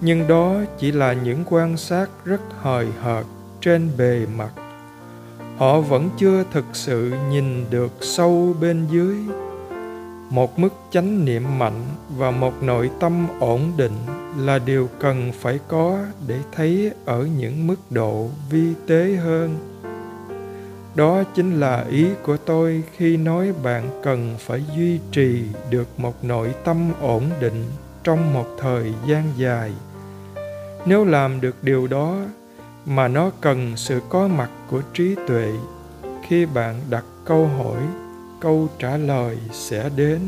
Nhưng 0.00 0.28
đó 0.28 0.54
chỉ 0.78 0.92
là 0.92 1.12
những 1.12 1.44
quan 1.50 1.76
sát 1.76 2.10
rất 2.24 2.40
hời 2.60 2.86
hợt 3.00 3.26
trên 3.60 3.90
bề 3.98 4.26
mặt. 4.36 4.50
Họ 5.56 5.80
vẫn 5.80 6.10
chưa 6.18 6.44
thực 6.52 6.64
sự 6.72 7.12
nhìn 7.30 7.70
được 7.70 7.92
sâu 8.00 8.54
bên 8.60 8.86
dưới. 8.90 9.16
Một 10.30 10.58
mức 10.58 10.72
chánh 10.90 11.24
niệm 11.24 11.58
mạnh 11.58 11.84
và 12.16 12.30
một 12.30 12.62
nội 12.62 12.90
tâm 13.00 13.26
ổn 13.40 13.72
định 13.76 13.96
là 14.38 14.58
điều 14.58 14.88
cần 15.00 15.32
phải 15.40 15.58
có 15.68 15.98
để 16.26 16.38
thấy 16.52 16.90
ở 17.04 17.28
những 17.38 17.66
mức 17.66 17.76
độ 17.90 18.28
vi 18.50 18.74
tế 18.86 19.16
hơn 19.24 19.67
đó 20.98 21.22
chính 21.34 21.60
là 21.60 21.84
ý 21.90 22.06
của 22.22 22.36
tôi 22.36 22.82
khi 22.96 23.16
nói 23.16 23.52
bạn 23.62 24.00
cần 24.02 24.36
phải 24.38 24.64
duy 24.76 24.98
trì 25.12 25.42
được 25.70 25.88
một 25.96 26.24
nội 26.24 26.54
tâm 26.64 26.92
ổn 27.00 27.22
định 27.40 27.64
trong 28.04 28.34
một 28.34 28.46
thời 28.58 28.92
gian 29.06 29.24
dài. 29.36 29.72
Nếu 30.86 31.04
làm 31.04 31.40
được 31.40 31.56
điều 31.62 31.86
đó, 31.86 32.16
mà 32.86 33.08
nó 33.08 33.30
cần 33.40 33.76
sự 33.76 34.00
có 34.08 34.28
mặt 34.28 34.50
của 34.70 34.82
trí 34.94 35.14
tuệ, 35.28 35.52
khi 36.28 36.46
bạn 36.46 36.80
đặt 36.90 37.04
câu 37.24 37.46
hỏi, 37.46 37.82
câu 38.40 38.68
trả 38.78 38.96
lời 38.96 39.38
sẽ 39.52 39.90
đến. 39.96 40.20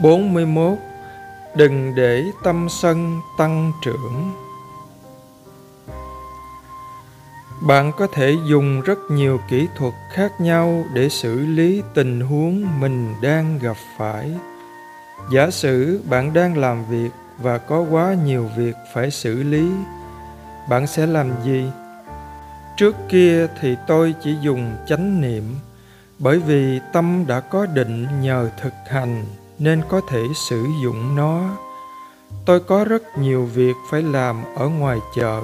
Bốn 0.00 0.34
mươi 0.34 0.46
mốt. 0.46 0.78
Đừng 1.54 1.94
để 1.94 2.24
tâm 2.44 2.68
sân 2.70 3.20
tăng 3.38 3.72
trưởng. 3.82 4.32
Bạn 7.66 7.92
có 7.96 8.06
thể 8.06 8.34
dùng 8.48 8.80
rất 8.80 8.98
nhiều 9.10 9.40
kỹ 9.48 9.68
thuật 9.76 9.94
khác 10.12 10.40
nhau 10.40 10.84
để 10.94 11.08
xử 11.08 11.46
lý 11.46 11.82
tình 11.94 12.20
huống 12.20 12.80
mình 12.80 13.14
đang 13.22 13.58
gặp 13.58 13.76
phải. 13.98 14.30
Giả 15.32 15.50
sử 15.50 16.00
bạn 16.10 16.34
đang 16.34 16.58
làm 16.58 16.84
việc 16.84 17.10
và 17.38 17.58
có 17.58 17.80
quá 17.90 18.16
nhiều 18.24 18.50
việc 18.56 18.74
phải 18.94 19.10
xử 19.10 19.42
lý, 19.42 19.70
bạn 20.68 20.86
sẽ 20.86 21.06
làm 21.06 21.30
gì? 21.44 21.64
Trước 22.76 22.96
kia 23.08 23.46
thì 23.60 23.76
tôi 23.86 24.14
chỉ 24.22 24.36
dùng 24.40 24.76
chánh 24.86 25.20
niệm, 25.20 25.56
bởi 26.18 26.38
vì 26.38 26.80
tâm 26.92 27.24
đã 27.26 27.40
có 27.40 27.66
định 27.66 28.06
nhờ 28.20 28.50
thực 28.62 28.74
hành 28.86 29.24
nên 29.58 29.82
có 29.88 30.00
thể 30.08 30.22
sử 30.34 30.66
dụng 30.82 31.16
nó. 31.16 31.42
Tôi 32.44 32.60
có 32.60 32.84
rất 32.84 33.02
nhiều 33.18 33.44
việc 33.44 33.74
phải 33.90 34.02
làm 34.02 34.42
ở 34.56 34.68
ngoài 34.68 34.98
chợ, 35.14 35.40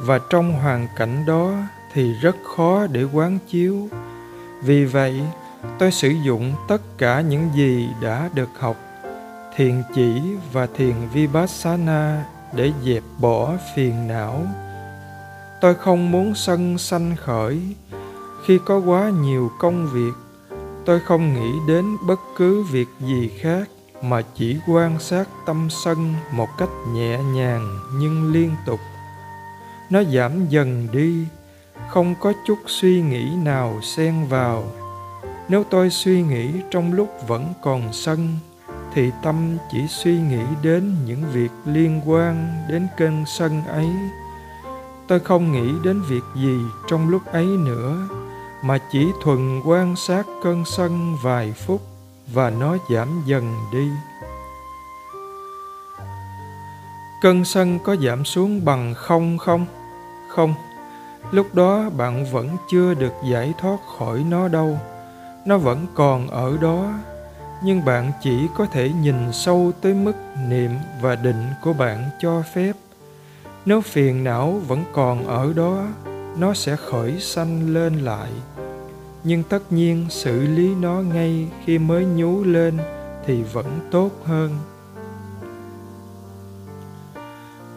và 0.00 0.20
trong 0.30 0.52
hoàn 0.52 0.88
cảnh 0.96 1.24
đó 1.26 1.52
thì 1.92 2.12
rất 2.12 2.36
khó 2.56 2.86
để 2.86 3.04
quán 3.12 3.38
chiếu. 3.50 3.88
Vì 4.62 4.84
vậy, 4.84 5.20
tôi 5.78 5.92
sử 5.92 6.08
dụng 6.08 6.54
tất 6.68 6.82
cả 6.98 7.20
những 7.20 7.48
gì 7.54 7.88
đã 8.02 8.30
được 8.34 8.48
học, 8.58 8.76
thiền 9.56 9.82
chỉ 9.94 10.20
và 10.52 10.66
thiền 10.76 10.94
vipassana 11.12 12.24
để 12.52 12.72
dẹp 12.84 13.02
bỏ 13.20 13.52
phiền 13.74 14.08
não. 14.08 14.46
Tôi 15.60 15.74
không 15.74 16.10
muốn 16.10 16.34
sân 16.34 16.78
sanh 16.78 17.16
khởi 17.16 17.60
khi 18.44 18.58
có 18.64 18.78
quá 18.78 19.10
nhiều 19.22 19.50
công 19.58 19.88
việc 19.92 20.12
tôi 20.88 21.00
không 21.00 21.34
nghĩ 21.34 21.58
đến 21.66 21.96
bất 22.06 22.20
cứ 22.36 22.62
việc 22.62 22.88
gì 23.00 23.30
khác 23.40 23.68
mà 24.02 24.22
chỉ 24.34 24.56
quan 24.66 25.00
sát 25.00 25.28
tâm 25.46 25.68
sân 25.70 26.14
một 26.32 26.48
cách 26.58 26.68
nhẹ 26.92 27.18
nhàng 27.18 27.78
nhưng 27.94 28.32
liên 28.32 28.54
tục. 28.66 28.80
Nó 29.90 30.02
giảm 30.02 30.48
dần 30.48 30.88
đi, 30.92 31.26
không 31.88 32.14
có 32.20 32.32
chút 32.46 32.58
suy 32.66 33.02
nghĩ 33.02 33.36
nào 33.42 33.80
xen 33.82 34.26
vào. 34.28 34.64
Nếu 35.48 35.64
tôi 35.70 35.90
suy 35.90 36.22
nghĩ 36.22 36.50
trong 36.70 36.92
lúc 36.92 37.08
vẫn 37.26 37.52
còn 37.62 37.92
sân, 37.92 38.36
thì 38.94 39.10
tâm 39.22 39.56
chỉ 39.72 39.86
suy 39.88 40.20
nghĩ 40.20 40.42
đến 40.62 40.94
những 41.06 41.22
việc 41.32 41.50
liên 41.64 42.00
quan 42.06 42.64
đến 42.70 42.86
cơn 42.96 43.24
sân 43.26 43.62
ấy. 43.64 43.88
Tôi 45.08 45.20
không 45.20 45.52
nghĩ 45.52 45.72
đến 45.84 46.02
việc 46.08 46.24
gì 46.36 46.58
trong 46.88 47.08
lúc 47.08 47.22
ấy 47.26 47.46
nữa 47.46 48.08
mà 48.62 48.78
chỉ 48.78 49.06
thuần 49.22 49.60
quan 49.64 49.96
sát 49.96 50.26
cơn 50.42 50.64
sân 50.64 51.16
vài 51.22 51.52
phút 51.52 51.82
và 52.32 52.50
nó 52.50 52.76
giảm 52.90 53.22
dần 53.26 53.54
đi. 53.72 53.90
Cơn 57.22 57.44
sân 57.44 57.78
có 57.78 57.96
giảm 57.96 58.24
xuống 58.24 58.64
bằng 58.64 58.94
không 58.94 59.38
không? 59.38 59.66
Không. 60.28 60.54
Lúc 61.30 61.54
đó 61.54 61.90
bạn 61.96 62.26
vẫn 62.32 62.56
chưa 62.70 62.94
được 62.94 63.12
giải 63.24 63.54
thoát 63.58 63.78
khỏi 63.98 64.24
nó 64.28 64.48
đâu. 64.48 64.78
Nó 65.46 65.58
vẫn 65.58 65.86
còn 65.94 66.28
ở 66.28 66.56
đó, 66.60 66.92
nhưng 67.62 67.84
bạn 67.84 68.12
chỉ 68.22 68.46
có 68.56 68.66
thể 68.66 68.90
nhìn 69.02 69.32
sâu 69.32 69.72
tới 69.80 69.94
mức 69.94 70.14
niệm 70.48 70.70
và 71.02 71.14
định 71.14 71.46
của 71.62 71.72
bạn 71.72 72.10
cho 72.20 72.42
phép. 72.54 72.72
Nếu 73.64 73.80
phiền 73.80 74.24
não 74.24 74.60
vẫn 74.66 74.84
còn 74.92 75.26
ở 75.26 75.52
đó 75.56 75.86
nó 76.38 76.54
sẽ 76.54 76.76
khởi 76.76 77.20
sanh 77.20 77.74
lên 77.74 77.94
lại. 77.94 78.30
Nhưng 79.24 79.42
tất 79.42 79.72
nhiên 79.72 80.06
xử 80.10 80.40
lý 80.40 80.74
nó 80.74 80.94
ngay 80.94 81.48
khi 81.64 81.78
mới 81.78 82.04
nhú 82.04 82.44
lên 82.44 82.78
thì 83.26 83.42
vẫn 83.42 83.66
tốt 83.90 84.10
hơn. 84.24 84.50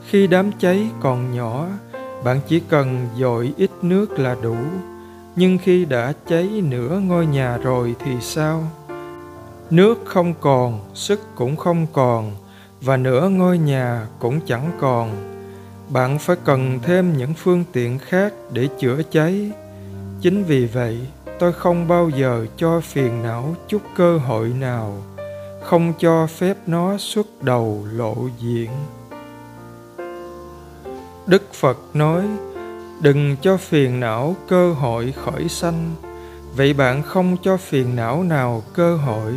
Khi 0.08 0.28
đám 0.28 0.52
cháy 0.60 0.90
còn 1.02 1.36
nhỏ, 1.36 1.68
bạn 2.24 2.40
chỉ 2.48 2.60
cần 2.60 3.08
dội 3.20 3.54
ít 3.58 3.72
nước 3.82 4.20
là 4.20 4.36
đủ. 4.42 4.56
Nhưng 5.36 5.58
khi 5.58 5.86
đã 5.86 6.14
cháy 6.28 6.62
nửa 6.70 7.00
ngôi 7.00 7.26
nhà 7.26 7.58
rồi 7.58 7.96
thì 8.00 8.12
sao? 8.22 8.64
Nước 9.70 9.96
không 10.06 10.34
còn, 10.42 10.80
sức 10.94 11.20
cũng 11.36 11.56
không 11.56 11.88
còn, 11.94 12.32
và 12.82 12.98
nửa 12.98 13.30
ngôi 13.30 13.58
nhà 13.58 14.08
cũng 14.20 14.40
chẳng 14.46 14.72
còn 14.80 15.31
bạn 15.94 16.20
phải 16.20 16.36
cần 16.46 16.80
thêm 16.84 17.18
những 17.18 17.34
phương 17.34 17.64
tiện 17.72 18.00
khác 18.00 18.34
để 18.52 18.68
chữa 18.80 19.02
cháy. 19.12 19.52
Chính 20.22 20.44
vì 20.44 20.66
vậy, 20.66 21.00
tôi 21.40 21.54
không 21.54 21.88
bao 21.88 22.10
giờ 22.10 22.46
cho 22.58 22.82
phiền 22.82 23.24
não 23.24 23.56
chút 23.68 23.82
cơ 23.96 24.18
hội 24.18 24.50
nào, 24.50 25.04
không 25.64 25.94
cho 26.00 26.28
phép 26.28 26.58
nó 26.68 26.98
xuất 26.98 27.28
đầu 27.42 27.86
lộ 27.94 28.16
diện. 28.40 28.70
Đức 31.28 31.54
phật 31.54 31.78
nói, 31.94 32.24
đừng 33.02 33.36
cho 33.42 33.58
phiền 33.58 34.00
não 34.00 34.36
cơ 34.48 34.74
hội 34.74 35.14
khởi 35.26 35.50
sanh. 35.50 35.96
Vậy 36.56 36.74
bạn 36.74 37.04
không 37.04 37.38
cho 37.44 37.58
phiền 37.58 37.96
não 37.96 38.24
nào 38.24 38.64
cơ 38.74 38.96
hội. 38.96 39.34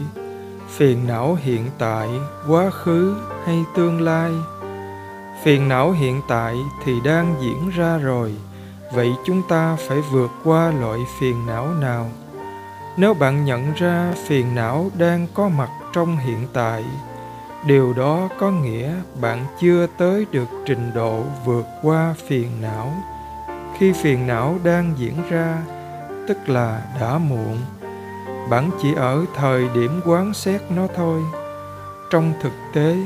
Phiền 0.69 1.07
não 1.07 1.39
hiện 1.43 1.71
tại, 1.79 2.09
quá 2.49 2.71
khứ 2.71 3.15
hay 3.45 3.65
tương 3.77 4.01
lai 4.01 4.33
phiền 5.45 5.69
não 5.69 5.91
hiện 5.91 6.21
tại 6.29 6.57
thì 6.85 7.01
đang 7.05 7.35
diễn 7.41 7.71
ra 7.71 7.99
rồi. 7.99 8.35
Vậy 8.93 9.13
chúng 9.27 9.43
ta 9.49 9.77
phải 9.89 10.01
vượt 10.01 10.31
qua 10.45 10.73
loại 10.81 10.99
phiền 11.19 11.47
não 11.47 11.75
nào? 11.81 12.11
Nếu 12.97 13.15
bạn 13.15 13.45
nhận 13.45 13.73
ra 13.77 14.13
phiền 14.27 14.55
não 14.55 14.91
đang 14.99 15.27
có 15.35 15.49
mặt 15.49 15.71
trong 15.93 16.17
hiện 16.17 16.47
tại, 16.53 16.85
điều 17.67 17.93
đó 17.93 18.29
có 18.39 18.51
nghĩa 18.51 18.93
bạn 19.21 19.47
chưa 19.61 19.87
tới 19.99 20.27
được 20.31 20.49
trình 20.67 20.91
độ 20.95 21.23
vượt 21.45 21.67
qua 21.83 22.15
phiền 22.27 22.49
não. 22.63 22.93
Khi 23.79 23.93
phiền 23.93 24.27
não 24.27 24.59
đang 24.65 24.93
diễn 24.97 25.17
ra, 25.31 25.59
tức 26.29 26.49
là 26.49 26.83
đã 27.01 27.19
muộn, 27.19 27.59
bạn 28.51 28.71
chỉ 28.83 28.95
ở 28.95 29.25
thời 29.35 29.69
điểm 29.75 30.01
quán 30.05 30.35
xét 30.35 30.61
nó 30.71 30.87
thôi. 30.97 31.23
Trong 32.11 32.33
thực 32.43 32.53
tế 32.73 32.97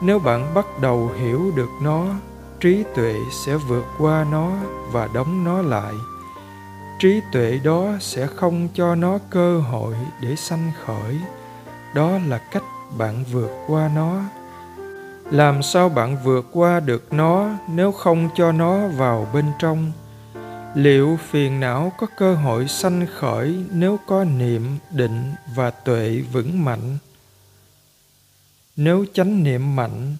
nếu 0.00 0.18
bạn 0.18 0.54
bắt 0.54 0.66
đầu 0.80 1.10
hiểu 1.16 1.52
được 1.56 1.70
nó, 1.82 2.06
trí 2.60 2.84
tuệ 2.94 3.14
sẽ 3.44 3.56
vượt 3.56 3.84
qua 3.98 4.26
nó 4.30 4.52
và 4.92 5.08
đóng 5.14 5.44
nó 5.44 5.62
lại. 5.62 5.94
Trí 6.98 7.20
tuệ 7.32 7.60
đó 7.64 7.88
sẽ 8.00 8.26
không 8.26 8.68
cho 8.74 8.94
nó 8.94 9.18
cơ 9.30 9.58
hội 9.58 9.94
để 10.20 10.36
sanh 10.36 10.72
khởi. 10.84 11.20
Đó 11.94 12.10
là 12.26 12.38
cách 12.38 12.62
bạn 12.98 13.24
vượt 13.32 13.50
qua 13.66 13.90
nó. 13.94 14.20
Làm 15.30 15.62
sao 15.62 15.88
bạn 15.88 16.16
vượt 16.24 16.46
qua 16.52 16.80
được 16.80 17.12
nó 17.12 17.48
nếu 17.68 17.92
không 17.92 18.28
cho 18.34 18.52
nó 18.52 18.88
vào 18.88 19.28
bên 19.32 19.44
trong? 19.58 19.92
Liệu 20.74 21.18
phiền 21.30 21.60
não 21.60 21.92
có 21.98 22.06
cơ 22.16 22.34
hội 22.34 22.68
sanh 22.68 23.06
khởi 23.18 23.64
nếu 23.72 23.98
có 24.06 24.24
niệm 24.24 24.78
định 24.90 25.32
và 25.56 25.70
tuệ 25.70 26.22
vững 26.32 26.64
mạnh? 26.64 26.98
Nếu 28.76 29.04
chánh 29.14 29.42
niệm 29.42 29.76
mạnh, 29.76 30.16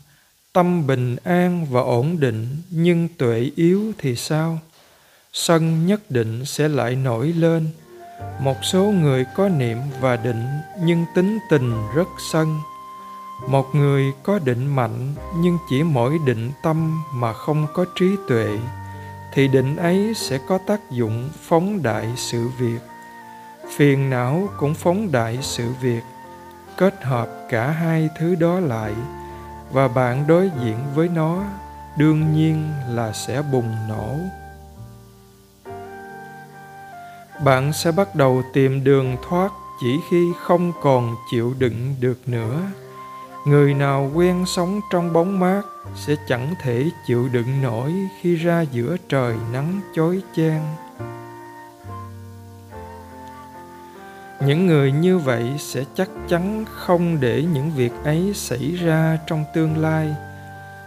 tâm 0.53 0.87
bình 0.87 1.16
an 1.25 1.66
và 1.71 1.81
ổn 1.81 2.21
định, 2.21 2.62
nhưng 2.71 3.09
tuệ 3.19 3.51
yếu 3.57 3.92
thì 3.99 4.16
sao? 4.16 4.59
Sân 5.33 5.87
nhất 5.87 6.11
định 6.11 6.45
sẽ 6.45 6.69
lại 6.69 6.97
nổi 6.97 7.27
lên. 7.27 7.69
Một 8.40 8.57
số 8.62 8.85
người 8.85 9.25
có 9.37 9.49
niệm 9.49 9.79
và 10.01 10.16
định, 10.16 10.47
nhưng 10.83 11.05
tính 11.14 11.38
tình 11.51 11.73
rất 11.95 12.09
sân. 12.33 12.61
Một 13.49 13.75
người 13.75 14.12
có 14.23 14.38
định 14.38 14.66
mạnh, 14.77 15.14
nhưng 15.38 15.59
chỉ 15.71 15.83
mỗi 15.83 16.19
định 16.27 16.51
tâm 16.62 17.03
mà 17.14 17.33
không 17.33 17.66
có 17.75 17.85
trí 17.99 18.07
tuệ, 18.29 18.59
thì 19.33 19.49
định 19.49 19.77
ấy 19.77 20.12
sẽ 20.16 20.38
có 20.49 20.59
tác 20.66 20.90
dụng 20.90 21.31
phóng 21.49 21.83
đại 21.83 22.07
sự 22.16 22.49
việc. 22.59 22.81
Phiền 23.77 24.11
não 24.11 24.49
cũng 24.59 24.75
phóng 24.75 25.12
đại 25.12 25.38
sự 25.42 25.73
việc 25.81 26.03
kết 26.77 27.05
hợp 27.05 27.29
cả 27.49 27.71
hai 27.71 28.09
thứ 28.19 28.35
đó 28.35 28.61
lại, 28.61 28.93
và 29.73 29.89
bạn 29.89 30.27
đối 30.27 30.51
diện 30.62 30.79
với 30.95 31.09
nó 31.09 31.43
đương 31.99 32.33
nhiên 32.33 32.71
là 32.89 33.12
sẽ 33.12 33.43
bùng 33.53 33.75
nổ. 33.89 34.17
Bạn 37.45 37.73
sẽ 37.73 37.93
bắt 37.93 38.15
đầu 38.15 38.43
tìm 38.53 38.85
đường 38.85 39.17
thoát 39.29 39.53
chỉ 39.81 40.01
khi 40.11 40.33
không 40.43 40.73
còn 40.83 41.15
chịu 41.31 41.55
đựng 41.59 41.95
được 42.01 42.19
nữa. 42.27 42.61
Người 43.47 43.75
nào 43.75 44.11
quen 44.15 44.47
sống 44.47 44.81
trong 44.93 45.12
bóng 45.12 45.41
mát 45.41 45.62
sẽ 45.95 46.15
chẳng 46.29 46.55
thể 46.62 46.91
chịu 47.07 47.29
đựng 47.33 47.62
nổi 47.62 47.93
khi 48.21 48.37
ra 48.37 48.61
giữa 48.61 48.97
trời 49.09 49.37
nắng 49.53 49.81
chói 49.95 50.23
chang. 50.37 50.77
Những 54.40 54.66
người 54.66 54.92
như 54.92 55.18
vậy 55.18 55.44
sẽ 55.59 55.85
chắc 55.94 56.11
chắn 56.29 56.64
không 56.75 57.20
để 57.20 57.44
những 57.53 57.70
việc 57.77 57.92
ấy 58.05 58.33
xảy 58.35 58.77
ra 58.77 59.18
trong 59.27 59.44
tương 59.55 59.79
lai. 59.79 60.14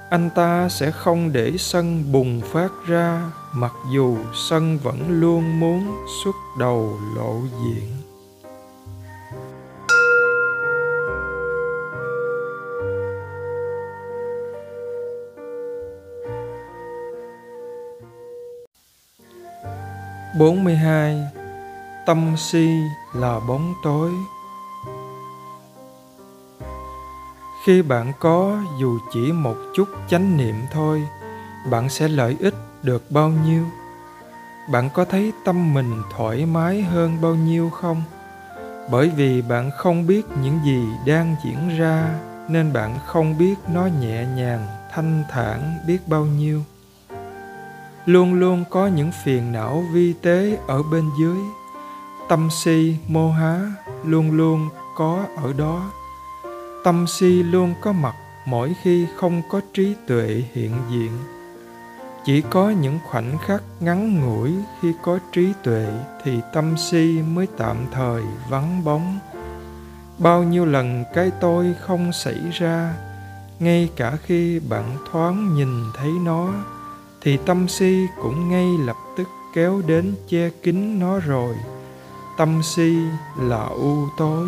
Anh 0.10 0.30
ta 0.36 0.70
sẽ 0.70 0.92
không 0.92 1.34
để 1.34 1.52
sân 1.58 2.12
bùng 2.12 2.42
phát 2.42 2.72
ra, 2.88 3.32
mặc 3.54 3.74
dù 3.94 4.18
sân 4.50 4.78
vẫn 4.84 5.06
luôn 5.10 5.60
muốn 5.60 6.06
xuất 6.24 6.36
đầu 6.60 7.00
lộ 7.16 7.36
diện. 7.64 7.96
Bốn 20.40 20.64
mươi 20.64 20.76
hai 20.76 21.39
tâm 22.10 22.38
si 22.38 22.70
là 23.14 23.40
bóng 23.48 23.74
tối. 23.84 24.12
Khi 27.66 27.82
bạn 27.82 28.14
có 28.20 28.58
dù 28.80 29.00
chỉ 29.14 29.32
một 29.32 29.56
chút 29.76 29.88
chánh 30.08 30.38
niệm 30.38 30.56
thôi, 30.72 31.08
bạn 31.72 31.90
sẽ 31.90 32.08
lợi 32.08 32.38
ích 32.40 32.54
được 32.84 33.12
bao 33.12 33.30
nhiêu? 33.30 33.64
Bạn 34.72 34.90
có 34.94 35.06
thấy 35.06 35.34
tâm 35.46 35.74
mình 35.74 36.02
thoải 36.16 36.46
mái 36.46 36.82
hơn 36.82 37.22
bao 37.22 37.36
nhiêu 37.36 37.70
không? 37.70 38.04
Bởi 38.92 39.10
vì 39.10 39.42
bạn 39.42 39.72
không 39.78 40.08
biết 40.08 40.26
những 40.44 40.60
gì 40.66 40.84
đang 41.06 41.36
diễn 41.46 41.78
ra, 41.78 42.20
nên 42.48 42.74
bạn 42.74 42.98
không 43.06 43.38
biết 43.38 43.56
nó 43.68 43.86
nhẹ 43.86 44.26
nhàng, 44.26 44.68
thanh 44.92 45.24
thản 45.30 45.78
biết 45.88 46.08
bao 46.08 46.26
nhiêu. 46.26 46.62
Luôn 48.06 48.34
luôn 48.34 48.64
có 48.70 48.88
những 48.88 49.12
phiền 49.24 49.52
não 49.52 49.84
vi 49.94 50.14
tế 50.14 50.58
ở 50.68 50.84
bên 50.84 51.10
dưới 51.20 51.38
tâm 52.30 52.50
si 52.50 52.96
mô 53.08 53.32
há 53.32 53.60
luôn 54.06 54.32
luôn 54.32 54.70
có 54.96 55.26
ở 55.36 55.54
đó. 55.54 55.92
Tâm 56.84 57.08
si 57.08 57.44
luôn 57.44 57.74
có 57.82 57.92
mặt 57.92 58.16
mỗi 58.46 58.76
khi 58.84 59.08
không 59.18 59.42
có 59.50 59.62
trí 59.74 59.96
tuệ 60.08 60.44
hiện 60.54 60.72
diện. 60.92 61.12
Chỉ 62.26 62.42
có 62.50 62.70
những 62.70 63.00
khoảnh 63.10 63.38
khắc 63.46 63.64
ngắn 63.80 64.20
ngủi 64.20 64.54
khi 64.82 64.94
có 65.04 65.20
trí 65.32 65.54
tuệ 65.64 65.88
thì 66.24 66.40
tâm 66.54 66.78
si 66.78 67.22
mới 67.22 67.48
tạm 67.58 67.78
thời 67.92 68.24
vắng 68.50 68.84
bóng. 68.84 69.20
Bao 70.18 70.44
nhiêu 70.44 70.66
lần 70.66 71.04
cái 71.14 71.32
tôi 71.42 71.76
không 71.82 72.14
xảy 72.14 72.40
ra, 72.54 72.94
ngay 73.60 73.90
cả 73.96 74.18
khi 74.24 74.60
bạn 74.60 74.98
thoáng 75.12 75.56
nhìn 75.56 75.84
thấy 75.98 76.12
nó, 76.24 76.54
thì 77.22 77.38
tâm 77.46 77.68
si 77.68 78.08
cũng 78.22 78.50
ngay 78.50 78.68
lập 78.86 78.98
tức 79.18 79.28
kéo 79.56 79.82
đến 79.88 80.16
che 80.30 80.50
kín 80.64 81.00
nó 81.00 81.20
rồi 81.20 81.56
tâm 82.40 82.64
si 82.64 82.98
là 83.38 83.66
u 83.66 84.08
tối. 84.18 84.48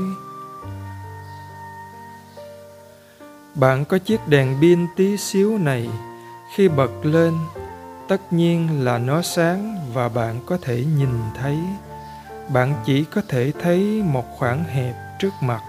Bạn 3.55 3.85
có 3.85 3.97
chiếc 3.97 4.27
đèn 4.27 4.57
pin 4.61 4.87
tí 4.95 5.17
xíu 5.17 5.57
này, 5.57 5.89
khi 6.53 6.69
bật 6.69 6.91
lên, 7.03 7.33
tất 8.07 8.33
nhiên 8.33 8.85
là 8.85 8.97
nó 8.97 9.21
sáng 9.21 9.91
và 9.93 10.09
bạn 10.09 10.39
có 10.45 10.57
thể 10.61 10.85
nhìn 10.97 11.09
thấy. 11.35 11.57
Bạn 12.53 12.73
chỉ 12.85 13.03
có 13.03 13.21
thể 13.27 13.51
thấy 13.61 14.03
một 14.05 14.25
khoảng 14.37 14.63
hẹp 14.63 14.95
trước 15.19 15.33
mặt, 15.41 15.61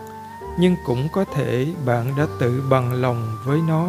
nhưng 0.59 0.77
cũng 0.87 1.09
có 1.13 1.25
thể 1.35 1.67
bạn 1.87 2.17
đã 2.17 2.27
tự 2.41 2.63
bằng 2.71 2.93
lòng 2.93 3.37
với 3.45 3.61
nó. 3.69 3.89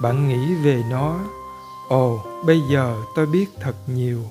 Bạn 0.00 0.28
nghĩ 0.28 0.54
về 0.54 0.82
nó, 0.90 1.18
ồ, 1.88 2.20
bây 2.46 2.60
giờ 2.70 2.96
tôi 3.14 3.26
biết 3.26 3.46
thật 3.60 3.74
nhiều 3.86 4.22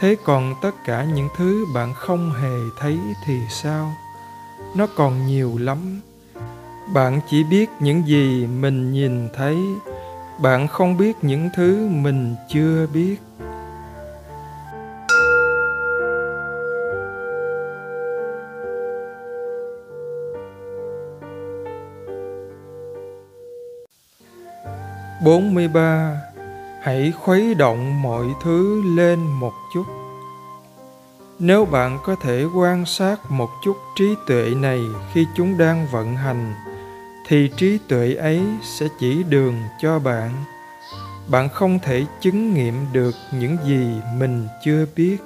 thế 0.00 0.16
còn 0.24 0.54
tất 0.62 0.70
cả 0.84 1.04
những 1.04 1.28
thứ 1.36 1.66
bạn 1.74 1.94
không 1.94 2.32
hề 2.32 2.58
thấy 2.78 2.98
thì 3.26 3.40
sao? 3.50 3.92
Nó 4.76 4.86
còn 4.96 5.26
nhiều 5.26 5.58
lắm. 5.60 6.00
Bạn 6.94 7.20
chỉ 7.30 7.44
biết 7.44 7.70
những 7.80 8.06
gì 8.06 8.46
mình 8.46 8.92
nhìn 8.92 9.28
thấy. 9.34 9.58
Bạn 10.42 10.68
không 10.68 10.96
biết 10.96 11.16
những 11.22 11.48
thứ 11.56 11.88
mình 11.88 12.36
chưa 12.48 12.86
biết. 12.86 13.16
Bốn 25.24 25.54
mươi 25.54 25.68
ba 25.68 26.20
hãy 26.82 27.12
khuấy 27.12 27.54
động 27.54 28.02
mọi 28.02 28.26
thứ 28.42 28.82
lên 28.96 29.18
một 29.18 29.52
chút. 29.74 29.84
Nếu 31.38 31.64
bạn 31.64 31.98
có 32.04 32.16
thể 32.16 32.44
quan 32.54 32.86
sát 32.86 33.30
một 33.30 33.50
chút 33.64 33.76
trí 33.96 34.14
tuệ 34.26 34.54
này 34.56 34.80
khi 35.12 35.26
chúng 35.36 35.58
đang 35.58 35.86
vận 35.92 36.16
hành, 36.16 36.54
thì 37.26 37.50
trí 37.56 37.78
tuệ 37.88 38.14
ấy 38.14 38.42
sẽ 38.62 38.88
chỉ 39.00 39.22
đường 39.22 39.54
cho 39.82 39.98
bạn. 39.98 40.30
Bạn 41.28 41.48
không 41.48 41.78
thể 41.78 42.04
chứng 42.20 42.54
nghiệm 42.54 42.74
được 42.92 43.14
những 43.32 43.56
gì 43.64 44.00
mình 44.18 44.48
chưa 44.64 44.86
biết. 44.96 45.16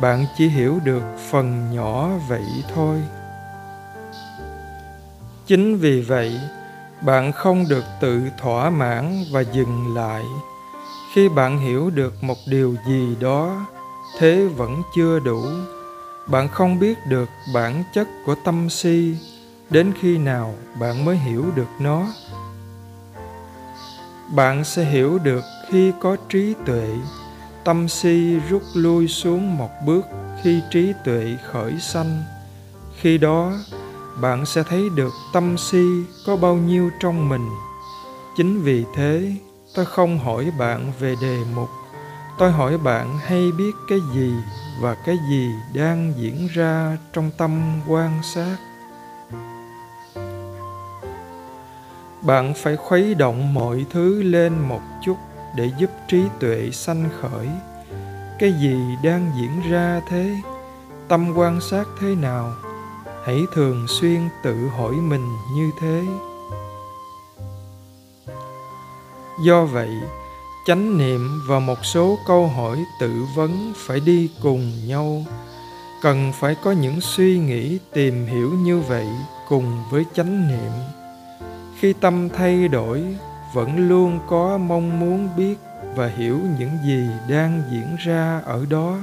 Bạn 0.00 0.26
chỉ 0.38 0.48
hiểu 0.48 0.78
được 0.84 1.02
phần 1.30 1.74
nhỏ 1.74 2.10
vậy 2.28 2.46
thôi. 2.74 3.02
Chính 5.46 5.76
vì 5.76 6.00
vậy, 6.00 6.40
bạn 7.00 7.32
không 7.32 7.64
được 7.68 7.84
tự 8.00 8.20
thỏa 8.38 8.70
mãn 8.70 9.24
và 9.32 9.40
dừng 9.40 9.94
lại 9.94 10.22
khi 11.12 11.28
bạn 11.28 11.58
hiểu 11.58 11.90
được 11.90 12.24
một 12.24 12.38
điều 12.46 12.76
gì 12.88 13.16
đó, 13.20 13.66
thế 14.18 14.46
vẫn 14.56 14.82
chưa 14.94 15.18
đủ. 15.18 15.42
Bạn 16.26 16.48
không 16.48 16.78
biết 16.78 16.98
được 17.06 17.28
bản 17.54 17.84
chất 17.94 18.08
của 18.26 18.34
tâm 18.44 18.70
si, 18.70 19.16
đến 19.70 19.92
khi 20.00 20.18
nào 20.18 20.54
bạn 20.80 21.04
mới 21.04 21.16
hiểu 21.16 21.44
được 21.54 21.68
nó. 21.80 22.06
Bạn 24.34 24.64
sẽ 24.64 24.84
hiểu 24.84 25.18
được 25.18 25.44
khi 25.70 25.92
có 26.00 26.16
trí 26.28 26.54
tuệ, 26.66 26.88
tâm 27.64 27.88
si 27.88 28.38
rút 28.50 28.62
lui 28.74 29.08
xuống 29.08 29.56
một 29.58 29.70
bước 29.86 30.04
khi 30.42 30.60
trí 30.70 30.92
tuệ 31.04 31.36
khởi 31.52 31.72
sanh. 31.80 32.22
Khi 33.00 33.18
đó, 33.18 33.52
bạn 34.20 34.46
sẽ 34.46 34.62
thấy 34.62 34.88
được 34.94 35.12
tâm 35.32 35.58
si 35.58 35.84
có 36.26 36.36
bao 36.36 36.54
nhiêu 36.54 36.90
trong 37.00 37.28
mình. 37.28 37.48
Chính 38.36 38.62
vì 38.62 38.84
thế 38.94 39.32
tôi 39.76 39.84
không 39.84 40.18
hỏi 40.18 40.52
bạn 40.58 40.92
về 41.00 41.14
đề 41.22 41.38
mục. 41.54 41.68
Tôi 42.38 42.52
hỏi 42.52 42.78
bạn 42.78 43.18
hay 43.18 43.52
biết 43.52 43.72
cái 43.88 43.98
gì 44.14 44.32
và 44.80 44.96
cái 45.06 45.18
gì 45.30 45.50
đang 45.74 46.12
diễn 46.16 46.48
ra 46.54 46.96
trong 47.12 47.30
tâm 47.38 47.80
quan 47.88 48.22
sát. 48.22 48.56
Bạn 52.22 52.54
phải 52.56 52.76
khuấy 52.76 53.14
động 53.14 53.54
mọi 53.54 53.86
thứ 53.90 54.22
lên 54.22 54.58
một 54.58 54.80
chút 55.04 55.16
để 55.56 55.70
giúp 55.78 55.90
trí 56.08 56.22
tuệ 56.40 56.70
sanh 56.72 57.08
khởi. 57.20 57.48
Cái 58.38 58.52
gì 58.52 58.76
đang 59.02 59.32
diễn 59.38 59.70
ra 59.70 60.00
thế? 60.08 60.36
Tâm 61.08 61.32
quan 61.36 61.60
sát 61.60 61.84
thế 62.00 62.14
nào? 62.14 62.52
Hãy 63.24 63.40
thường 63.54 63.86
xuyên 63.88 64.28
tự 64.42 64.68
hỏi 64.68 64.94
mình 64.94 65.26
như 65.56 65.70
thế. 65.80 66.04
Do 69.44 69.64
vậy, 69.64 69.90
chánh 70.66 70.98
niệm 70.98 71.40
và 71.48 71.58
một 71.58 71.84
số 71.84 72.18
câu 72.26 72.46
hỏi 72.46 72.84
tự 73.00 73.24
vấn 73.34 73.72
phải 73.76 74.00
đi 74.00 74.30
cùng 74.42 74.72
nhau. 74.86 75.24
Cần 76.02 76.32
phải 76.40 76.56
có 76.64 76.72
những 76.72 77.00
suy 77.00 77.38
nghĩ 77.38 77.78
tìm 77.92 78.26
hiểu 78.26 78.50
như 78.50 78.80
vậy 78.80 79.06
cùng 79.48 79.82
với 79.90 80.04
chánh 80.14 80.48
niệm. 80.48 80.72
Khi 81.78 81.92
tâm 81.92 82.28
thay 82.28 82.68
đổi, 82.68 83.04
vẫn 83.54 83.88
luôn 83.88 84.18
có 84.28 84.58
mong 84.58 85.00
muốn 85.00 85.28
biết 85.36 85.54
và 85.96 86.08
hiểu 86.08 86.40
những 86.58 86.70
gì 86.86 87.06
đang 87.28 87.62
diễn 87.72 87.96
ra 88.06 88.40
ở 88.44 88.66
đó. 88.70 88.98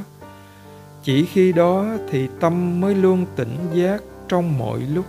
Chỉ 1.03 1.25
khi 1.25 1.51
đó 1.51 1.85
thì 2.11 2.27
tâm 2.39 2.81
mới 2.81 2.95
luôn 2.95 3.25
tỉnh 3.35 3.57
giác 3.73 4.01
trong 4.27 4.57
mọi 4.57 4.79
lúc. 4.79 5.05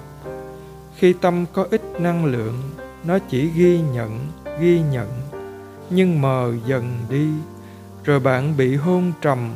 Khi 0.96 1.12
tâm 1.12 1.44
có 1.52 1.66
ít 1.70 1.82
năng 2.00 2.24
lượng, 2.24 2.62
nó 3.04 3.18
chỉ 3.30 3.48
ghi 3.48 3.80
nhận 3.80 4.26
ghi 4.60 4.80
nhận, 4.80 5.08
nhưng 5.90 6.22
mờ 6.22 6.52
dần 6.66 6.96
đi, 7.08 7.28
rồi 8.04 8.20
bạn 8.20 8.56
bị 8.56 8.76
hôn 8.76 9.12
trầm, 9.20 9.50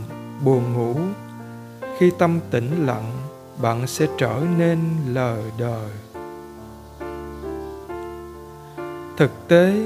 buồn 0.45 0.73
ngủ. 0.73 0.95
Khi 1.99 2.11
tâm 2.19 2.41
tĩnh 2.51 2.87
lặng, 2.87 3.13
bạn 3.63 3.87
sẽ 3.87 4.07
trở 4.19 4.43
nên 4.59 4.79
lờ 5.09 5.39
đờ. 5.59 5.89
Thực 9.17 9.49
tế, 9.49 9.83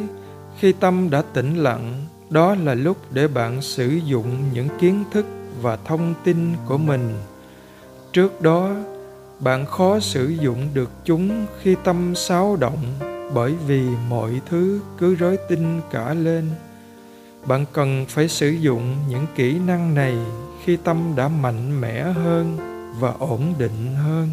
khi 0.58 0.72
tâm 0.72 1.10
đã 1.10 1.22
tĩnh 1.32 1.56
lặng, 1.56 2.06
đó 2.30 2.54
là 2.54 2.74
lúc 2.74 2.96
để 3.10 3.28
bạn 3.28 3.62
sử 3.62 3.88
dụng 3.88 4.36
những 4.52 4.68
kiến 4.80 5.04
thức 5.10 5.26
và 5.62 5.76
thông 5.84 6.14
tin 6.24 6.52
của 6.68 6.78
mình. 6.78 7.14
Trước 8.12 8.40
đó, 8.42 8.70
bạn 9.40 9.66
khó 9.66 10.00
sử 10.00 10.28
dụng 10.28 10.68
được 10.74 10.90
chúng 11.04 11.46
khi 11.60 11.76
tâm 11.84 12.14
xáo 12.14 12.56
động 12.60 13.11
bởi 13.34 13.54
vì 13.66 13.82
mọi 14.08 14.40
thứ 14.46 14.80
cứ 14.98 15.14
rối 15.14 15.38
tinh 15.48 15.80
cả 15.90 16.14
lên. 16.14 16.50
Bạn 17.46 17.64
cần 17.72 18.06
phải 18.08 18.28
sử 18.28 18.50
dụng 18.50 18.96
những 19.08 19.26
kỹ 19.34 19.58
năng 19.66 19.94
này 19.94 20.16
khi 20.64 20.76
tâm 20.76 21.12
đã 21.16 21.28
mạnh 21.28 21.80
mẽ 21.80 22.02
hơn 22.02 22.58
và 23.00 23.12
ổn 23.18 23.54
định 23.58 23.94
hơn. 23.96 24.28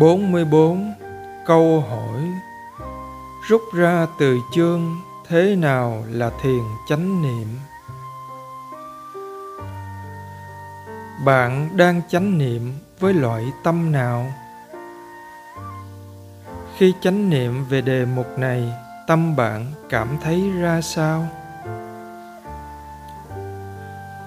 Bốn 0.00 0.32
mươi 0.32 0.44
bốn. 0.44 0.92
Câu 1.46 1.80
hỏi 1.80 2.20
rút 3.48 3.62
ra 3.74 4.06
từ 4.18 4.38
chương 4.54 4.96
thế 5.30 5.56
nào 5.56 6.04
là 6.08 6.30
thiền 6.42 6.60
chánh 6.88 7.22
niệm? 7.22 7.48
Bạn 11.24 11.76
đang 11.76 12.02
chánh 12.08 12.38
niệm 12.38 12.72
với 13.00 13.14
loại 13.14 13.52
tâm 13.64 13.92
nào? 13.92 14.32
Khi 16.76 16.94
chánh 17.00 17.30
niệm 17.30 17.64
về 17.64 17.80
đề 17.80 18.04
mục 18.04 18.26
này, 18.38 18.72
tâm 19.06 19.36
bạn 19.36 19.72
cảm 19.88 20.08
thấy 20.22 20.50
ra 20.60 20.80
sao? 20.80 21.28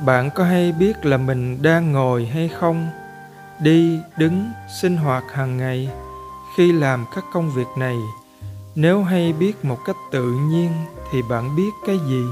Bạn 0.06 0.30
có 0.36 0.44
hay 0.44 0.72
biết 0.72 1.06
là 1.06 1.18
mình 1.18 1.62
đang 1.62 1.92
ngồi 1.92 2.26
hay 2.26 2.48
không? 2.48 2.88
Đi, 3.60 4.00
đứng, 4.18 4.52
sinh 4.82 4.98
hoạt 4.98 5.24
hàng 5.34 5.58
ngày, 5.58 5.90
khi 6.58 6.72
làm 6.72 7.06
các 7.16 7.24
công 7.34 7.52
việc 7.52 7.68
này, 7.78 7.98
nếu 8.76 9.04
hay 9.04 9.34
biết 9.34 9.66
một 9.66 9.78
cách 9.86 9.96
tự 10.12 10.24
nhiên 10.24 10.72
thì 11.14 11.22
bạn 11.22 11.56
biết 11.56 11.72
cái 11.86 12.00
gì? 12.08 12.26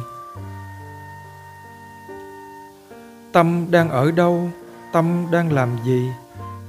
Tâm 3.31 3.71
đang 3.71 3.89
ở 3.89 4.11
đâu? 4.11 4.49
Tâm 4.93 5.25
đang 5.31 5.53
làm 5.53 5.69
gì? 5.85 6.09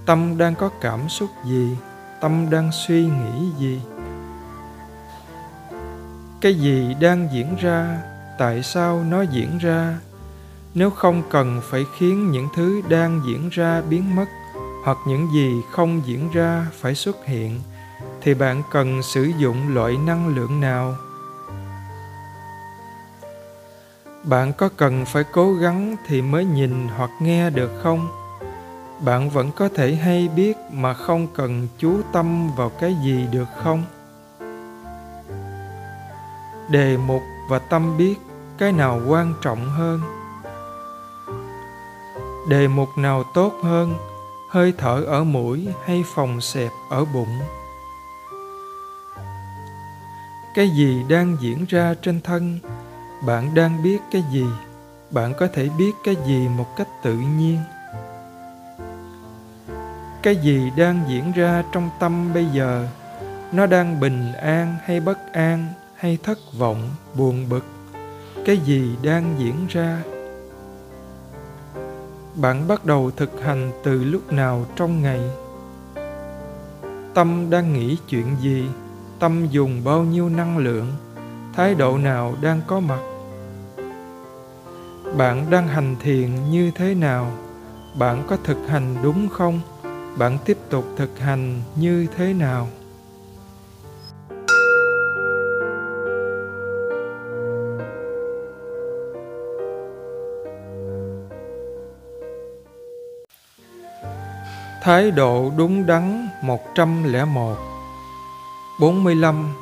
Tâm 0.06 0.38
đang 0.38 0.54
có 0.54 0.70
cảm 0.80 1.08
xúc 1.08 1.30
gì? 1.44 1.76
Tâm 2.20 2.50
đang 2.50 2.70
suy 2.86 3.04
nghĩ 3.04 3.50
gì? 3.58 3.80
Cái 6.40 6.54
gì 6.54 6.94
đang 7.00 7.28
diễn 7.32 7.56
ra? 7.56 8.02
Tại 8.38 8.62
sao 8.62 9.04
nó 9.08 9.22
diễn 9.22 9.58
ra? 9.58 9.98
Nếu 10.74 10.90
không 10.90 11.22
cần 11.30 11.60
phải 11.64 11.84
khiến 11.98 12.30
những 12.30 12.48
thứ 12.56 12.82
đang 12.88 13.20
diễn 13.26 13.48
ra 13.48 13.82
biến 13.88 14.16
mất, 14.16 14.26
hoặc 14.84 14.98
những 15.06 15.28
gì 15.34 15.62
không 15.70 16.02
diễn 16.04 16.30
ra 16.32 16.66
phải 16.80 16.94
xuất 16.94 17.16
hiện, 17.26 17.60
thì 18.20 18.34
bạn 18.34 18.62
cần 18.70 19.02
sử 19.02 19.30
dụng 19.38 19.74
loại 19.74 19.96
năng 19.96 20.36
lượng 20.36 20.60
nào? 20.60 20.94
Bạn 24.24 24.52
có 24.52 24.68
cần 24.76 25.04
phải 25.04 25.24
cố 25.32 25.54
gắng 25.54 25.96
thì 26.06 26.22
mới 26.22 26.44
nhìn 26.44 26.88
hoặc 26.88 27.10
nghe 27.20 27.50
được 27.50 27.70
không? 27.82 28.08
Bạn 29.04 29.30
vẫn 29.30 29.50
có 29.56 29.68
thể 29.74 29.94
hay 29.94 30.28
biết 30.28 30.56
mà 30.72 30.94
không 30.94 31.26
cần 31.34 31.68
chú 31.78 32.00
tâm 32.12 32.50
vào 32.56 32.68
cái 32.68 32.96
gì 33.04 33.26
được 33.30 33.48
không? 33.62 33.84
Đề 36.70 36.96
mục 36.96 37.22
và 37.48 37.58
tâm 37.58 37.96
biết, 37.98 38.14
cái 38.58 38.72
nào 38.72 39.00
quan 39.08 39.34
trọng 39.42 39.70
hơn? 39.70 40.00
Đề 42.48 42.68
mục 42.68 42.88
nào 42.96 43.24
tốt 43.34 43.52
hơn, 43.62 43.94
hơi 44.50 44.72
thở 44.78 45.04
ở 45.06 45.24
mũi 45.24 45.68
hay 45.84 46.04
phòng 46.14 46.40
xẹp 46.40 46.72
ở 46.90 47.04
bụng? 47.04 47.38
Cái 50.54 50.68
gì 50.68 51.04
đang 51.08 51.36
diễn 51.40 51.64
ra 51.68 51.94
trên 52.02 52.20
thân 52.20 52.58
bạn 53.26 53.54
đang 53.54 53.82
biết 53.82 53.98
cái 54.10 54.24
gì? 54.32 54.46
Bạn 55.10 55.34
có 55.38 55.48
thể 55.52 55.68
biết 55.78 55.92
cái 56.04 56.16
gì 56.26 56.48
một 56.48 56.76
cách 56.76 56.88
tự 57.02 57.14
nhiên? 57.14 57.58
Cái 60.22 60.36
gì 60.36 60.70
đang 60.76 61.04
diễn 61.08 61.32
ra 61.32 61.64
trong 61.72 61.90
tâm 61.98 62.32
bây 62.34 62.46
giờ? 62.46 62.88
Nó 63.52 63.66
đang 63.66 64.00
bình 64.00 64.32
an 64.32 64.76
hay 64.84 65.00
bất 65.00 65.32
an 65.32 65.66
hay 65.94 66.18
thất 66.22 66.38
vọng, 66.58 66.90
buồn 67.14 67.48
bực? 67.48 67.64
Cái 68.44 68.58
gì 68.58 68.96
đang 69.02 69.34
diễn 69.38 69.66
ra? 69.68 70.02
Bạn 72.34 72.68
bắt 72.68 72.84
đầu 72.84 73.10
thực 73.16 73.42
hành 73.42 73.72
từ 73.84 74.04
lúc 74.04 74.32
nào 74.32 74.66
trong 74.76 75.02
ngày? 75.02 75.20
Tâm 77.14 77.50
đang 77.50 77.72
nghĩ 77.72 77.96
chuyện 78.08 78.36
gì? 78.40 78.68
Tâm 79.18 79.46
dùng 79.50 79.84
bao 79.84 80.02
nhiêu 80.02 80.28
năng 80.28 80.58
lượng? 80.58 80.92
Thái 81.52 81.74
độ 81.74 81.98
nào 81.98 82.34
đang 82.40 82.60
có 82.66 82.80
mặt? 82.80 83.11
Bạn 85.16 85.50
đang 85.50 85.68
hành 85.68 85.96
thiền 86.00 86.50
như 86.50 86.70
thế 86.74 86.94
nào? 86.94 87.32
Bạn 87.98 88.22
có 88.28 88.36
thực 88.44 88.58
hành 88.68 88.96
đúng 89.02 89.28
không? 89.28 89.60
Bạn 90.18 90.38
tiếp 90.44 90.58
tục 90.70 90.84
thực 90.96 91.18
hành 91.18 91.62
như 91.76 92.06
thế 92.16 92.32
nào? 92.32 92.68
Thái 104.82 105.10
độ 105.10 105.52
đúng 105.56 105.86
đắn 105.86 106.28
101 106.42 107.56
45 108.80 109.54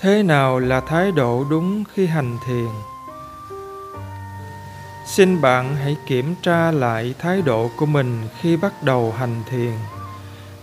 Thế 0.00 0.22
nào 0.22 0.58
là 0.58 0.80
thái 0.80 1.12
độ 1.12 1.44
đúng 1.50 1.84
khi 1.94 2.06
hành 2.06 2.38
thiền? 2.46 2.93
Xin 5.06 5.40
bạn 5.40 5.76
hãy 5.76 5.96
kiểm 6.06 6.34
tra 6.42 6.70
lại 6.70 7.14
thái 7.18 7.42
độ 7.42 7.70
của 7.76 7.86
mình 7.86 8.28
khi 8.40 8.56
bắt 8.56 8.82
đầu 8.82 9.12
hành 9.18 9.42
thiền. 9.50 9.72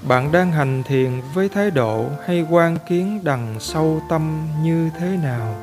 Bạn 0.07 0.31
đang 0.31 0.51
hành 0.51 0.83
thiền 0.83 1.21
với 1.33 1.49
thái 1.49 1.71
độ 1.71 2.05
hay 2.27 2.45
quan 2.49 2.77
kiến 2.89 3.19
đằng 3.23 3.55
sâu 3.59 4.01
tâm 4.09 4.47
như 4.63 4.89
thế 4.99 5.17
nào? 5.23 5.55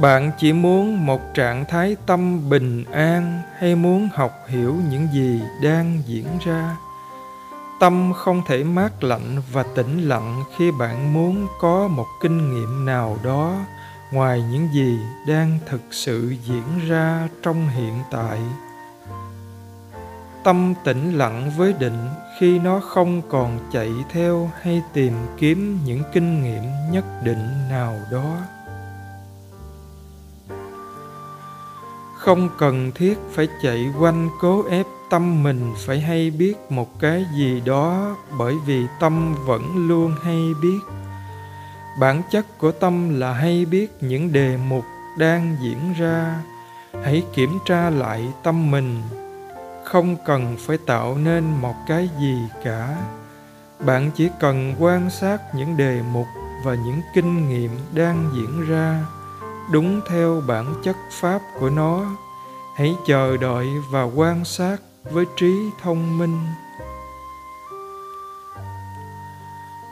Bạn 0.00 0.30
chỉ 0.38 0.52
muốn 0.52 1.06
một 1.06 1.20
trạng 1.34 1.64
thái 1.64 1.96
tâm 2.06 2.48
bình 2.48 2.84
an 2.92 3.40
hay 3.58 3.74
muốn 3.74 4.08
học 4.14 4.32
hiểu 4.48 4.76
những 4.90 5.08
gì 5.12 5.40
đang 5.62 6.02
diễn 6.06 6.26
ra? 6.44 6.76
Tâm 7.80 8.12
không 8.16 8.42
thể 8.46 8.64
mát 8.64 9.04
lạnh 9.04 9.42
và 9.52 9.64
tĩnh 9.74 10.08
lặng 10.08 10.44
khi 10.56 10.70
bạn 10.70 11.12
muốn 11.12 11.46
có 11.60 11.88
một 11.88 12.06
kinh 12.22 12.54
nghiệm 12.54 12.84
nào 12.84 13.18
đó 13.24 13.56
ngoài 14.12 14.42
những 14.50 14.68
gì 14.72 14.98
đang 15.26 15.58
thực 15.66 15.80
sự 15.90 16.34
diễn 16.44 16.88
ra 16.88 17.28
trong 17.42 17.68
hiện 17.68 17.94
tại. 18.10 18.38
Tâm 20.44 20.74
tĩnh 20.84 21.18
lặng 21.18 21.50
với 21.56 21.72
định 21.72 22.08
khi 22.40 22.58
nó 22.58 22.80
không 22.80 23.22
còn 23.28 23.58
chạy 23.72 23.90
theo 24.10 24.50
hay 24.60 24.82
tìm 24.92 25.12
kiếm 25.38 25.78
những 25.84 26.02
kinh 26.12 26.42
nghiệm 26.42 26.62
nhất 26.92 27.04
định 27.24 27.48
nào 27.70 27.96
đó. 28.12 28.36
Không 32.16 32.48
cần 32.58 32.92
thiết 32.94 33.18
phải 33.32 33.48
chạy 33.62 33.92
quanh 34.00 34.28
cố 34.40 34.64
ép 34.70 34.86
tâm 35.10 35.42
mình 35.42 35.74
phải 35.86 36.00
hay 36.00 36.30
biết 36.30 36.54
một 36.70 37.00
cái 37.00 37.26
gì 37.38 37.60
đó 37.60 38.16
bởi 38.38 38.54
vì 38.66 38.86
tâm 39.00 39.34
vẫn 39.46 39.88
luôn 39.88 40.14
hay 40.22 40.38
biết 40.62 40.99
bản 41.98 42.22
chất 42.30 42.58
của 42.58 42.72
tâm 42.72 43.20
là 43.20 43.32
hay 43.32 43.64
biết 43.64 43.96
những 44.00 44.32
đề 44.32 44.56
mục 44.56 44.84
đang 45.18 45.56
diễn 45.62 45.92
ra. 45.98 46.36
Hãy 47.04 47.22
kiểm 47.34 47.58
tra 47.66 47.90
lại 47.90 48.28
tâm 48.42 48.70
mình. 48.70 49.02
Không 49.84 50.16
cần 50.26 50.56
phải 50.58 50.78
tạo 50.86 51.16
nên 51.16 51.44
một 51.60 51.74
cái 51.86 52.10
gì 52.20 52.38
cả. 52.64 52.96
Bạn 53.86 54.10
chỉ 54.14 54.28
cần 54.40 54.74
quan 54.78 55.10
sát 55.10 55.54
những 55.54 55.76
đề 55.76 56.02
mục 56.12 56.26
và 56.64 56.74
những 56.74 57.00
kinh 57.14 57.48
nghiệm 57.48 57.70
đang 57.94 58.30
diễn 58.34 58.68
ra, 58.68 59.04
đúng 59.72 60.00
theo 60.10 60.42
bản 60.46 60.74
chất 60.84 60.96
pháp 61.12 61.40
của 61.60 61.70
nó. 61.70 62.04
Hãy 62.76 62.94
chờ 63.06 63.36
đợi 63.36 63.66
và 63.90 64.02
quan 64.02 64.44
sát 64.44 64.76
với 65.10 65.24
trí 65.36 65.52
thông 65.82 66.18
minh. 66.18 66.38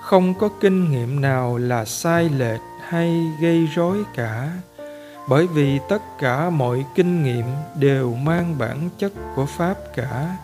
Không 0.08 0.34
có 0.34 0.48
kinh 0.60 0.90
nghiệm 0.90 1.20
nào 1.20 1.56
là 1.56 1.84
sai 1.84 2.28
lệch 2.28 2.60
hay 2.88 3.32
gây 3.40 3.66
rối 3.74 3.98
cả. 4.14 4.50
Bởi 5.28 5.46
vì 5.46 5.78
tất 5.88 6.02
cả 6.20 6.50
mọi 6.50 6.84
kinh 6.94 7.22
nghiệm 7.22 7.44
đều 7.80 8.14
mang 8.14 8.58
bản 8.58 8.88
chất 8.98 9.12
của 9.36 9.46
pháp 9.46 9.74
cả. 9.96 10.36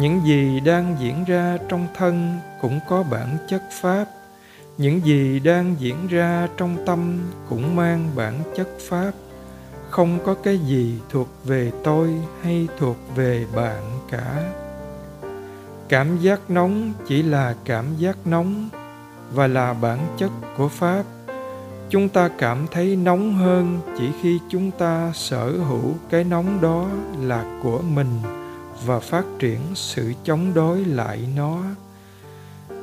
Những 0.00 0.20
gì 0.24 0.60
đang 0.60 0.96
diễn 0.98 1.24
ra 1.24 1.58
trong 1.68 1.86
thân 1.96 2.38
cũng 2.60 2.80
có 2.88 3.02
bản 3.02 3.36
chất 3.48 3.62
pháp. 3.80 4.04
Những 4.78 5.04
gì 5.04 5.40
đang 5.40 5.74
diễn 5.78 6.06
ra 6.06 6.48
trong 6.56 6.76
tâm 6.86 7.30
cũng 7.48 7.76
mang 7.76 8.10
bản 8.16 8.34
chất 8.56 8.68
pháp. 8.88 9.12
Không 9.90 10.18
có 10.26 10.34
cái 10.34 10.58
gì 10.58 10.98
thuộc 11.10 11.28
về 11.44 11.72
tôi 11.84 12.14
hay 12.42 12.68
thuộc 12.78 12.96
về 13.16 13.46
bạn 13.54 13.82
cả. 14.10 14.52
Cảm 15.88 16.18
giác 16.18 16.50
nóng 16.50 16.92
chỉ 17.06 17.22
là 17.22 17.54
cảm 17.64 17.96
giác 17.96 18.16
nóng 18.24 18.68
và 19.32 19.46
là 19.46 19.72
bản 19.72 19.98
chất 20.18 20.30
của 20.56 20.68
pháp. 20.68 21.04
Chúng 21.90 22.08
ta 22.08 22.28
cảm 22.38 22.66
thấy 22.70 22.96
nóng 22.96 23.34
hơn 23.34 23.80
chỉ 23.98 24.04
khi 24.22 24.38
chúng 24.48 24.70
ta 24.70 25.12
sở 25.14 25.50
hữu 25.50 25.94
cái 26.10 26.24
nóng 26.24 26.60
đó 26.60 26.86
là 27.20 27.60
của 27.62 27.80
mình 27.82 28.18
và 28.86 29.00
phát 29.00 29.24
triển 29.38 29.60
sự 29.74 30.12
chống 30.24 30.54
đối 30.54 30.84
lại 30.84 31.28
nó. 31.36 31.62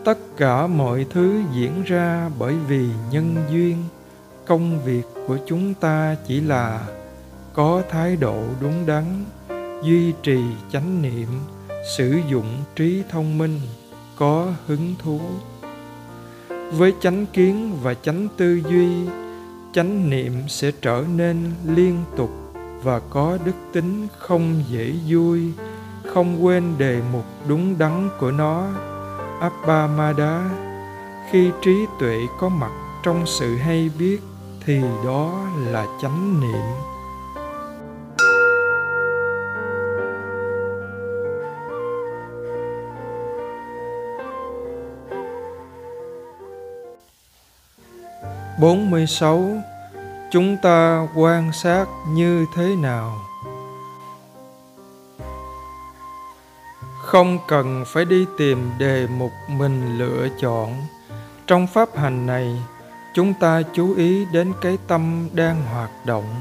Tất 0.06 0.18
cả 0.38 0.68
mọi 0.68 1.06
thứ 1.10 1.42
diễn 1.54 1.84
ra 1.84 2.30
bởi 2.40 2.54
vì 2.68 2.88
nhân 3.12 3.36
duyên. 3.52 3.78
Công 4.46 4.84
việc 4.84 5.04
của 5.28 5.38
chúng 5.48 5.74
ta 5.74 6.16
chỉ 6.28 6.42
là 6.42 6.88
có 7.54 7.82
thái 7.90 8.16
độ 8.16 8.44
đúng 8.62 8.86
đắn, 8.86 9.26
duy 9.84 10.14
trì 10.24 10.40
chánh 10.72 11.02
niệm, 11.02 11.28
sử 11.98 12.20
dụng 12.30 12.64
trí 12.76 13.04
thông 13.10 13.38
minh, 13.38 13.60
có 14.18 14.48
hứng 14.68 14.96
thú 15.00 15.20
với 16.72 16.94
chánh 17.02 17.26
kiến 17.34 17.78
và 17.84 17.94
chánh 17.94 18.28
tư 18.38 18.62
duy 18.70 18.90
chánh 19.74 20.10
niệm 20.10 20.34
sẽ 20.48 20.72
trở 20.82 21.04
nên 21.16 21.38
liên 21.66 22.04
tục 22.18 22.30
và 22.84 23.00
có 23.00 23.38
đức 23.46 23.56
tính 23.74 24.08
không 24.18 24.64
dễ 24.70 24.94
vui 25.08 25.52
không 26.14 26.46
quên 26.46 26.78
đề 26.78 27.02
mục 27.14 27.26
đúng 27.48 27.78
đắn 27.78 28.10
của 28.20 28.32
nó. 28.32 28.68
Appamada, 29.42 30.50
khi 31.32 31.52
trí 31.62 31.86
tuệ 32.00 32.18
có 32.40 32.50
mặt 32.50 32.72
trong 33.04 33.26
sự 33.26 33.56
hay 33.56 33.90
biết 34.00 34.20
thì 34.66 34.82
đó 35.06 35.48
là 35.66 35.86
chánh 36.02 36.42
niệm. 36.42 36.87
46 48.60 49.62
Chúng 50.32 50.58
ta 50.58 51.08
quan 51.16 51.52
sát 51.54 51.86
như 52.10 52.46
thế 52.56 52.76
nào? 52.76 53.18
Không 57.02 57.38
cần 57.48 57.84
phải 57.88 58.06
đi 58.06 58.26
tìm 58.38 58.72
đề 58.78 59.08
mục 59.08 59.32
mình 59.48 59.98
lựa 59.98 60.28
chọn. 60.40 60.74
Trong 61.48 61.68
pháp 61.68 61.98
hành 61.98 62.26
này, 62.26 62.56
chúng 63.16 63.34
ta 63.34 63.62
chú 63.74 63.96
ý 63.96 64.26
đến 64.32 64.54
cái 64.62 64.78
tâm 64.88 65.30
đang 65.34 65.64
hoạt 65.64 66.06
động, 66.06 66.36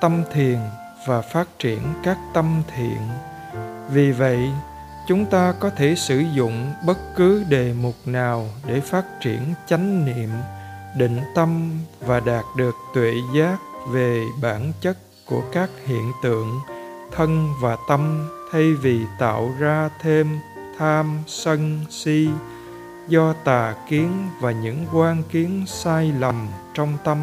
tâm 0.00 0.22
thiền 0.32 0.58
và 1.06 1.20
phát 1.20 1.48
triển 1.58 1.82
các 2.02 2.18
tâm 2.34 2.62
thiện. 2.76 3.00
Vì 3.90 4.12
vậy, 4.12 4.50
chúng 5.08 5.26
ta 5.26 5.54
có 5.60 5.70
thể 5.70 5.94
sử 5.94 6.24
dụng 6.34 6.72
bất 6.86 6.98
cứ 7.16 7.44
đề 7.48 7.72
mục 7.72 7.94
nào 8.04 8.48
để 8.66 8.80
phát 8.80 9.04
triển 9.20 9.54
chánh 9.66 10.04
niệm 10.04 10.30
định 10.96 11.20
tâm 11.34 11.78
và 12.00 12.20
đạt 12.20 12.44
được 12.56 12.74
tuệ 12.94 13.14
giác 13.34 13.56
về 13.88 14.24
bản 14.42 14.72
chất 14.80 14.98
của 15.26 15.42
các 15.52 15.70
hiện 15.86 16.12
tượng, 16.22 16.60
thân 17.12 17.48
và 17.60 17.76
tâm 17.88 18.28
thay 18.52 18.72
vì 18.72 19.00
tạo 19.18 19.50
ra 19.58 19.90
thêm 20.00 20.38
tham 20.78 21.18
sân 21.26 21.80
si. 21.90 22.28
Do 23.08 23.32
tà 23.44 23.74
kiến 23.88 24.28
và 24.40 24.52
những 24.52 24.86
quan 24.92 25.22
kiến 25.30 25.64
sai 25.66 26.12
lầm 26.18 26.48
trong 26.74 26.96
tâm. 27.04 27.18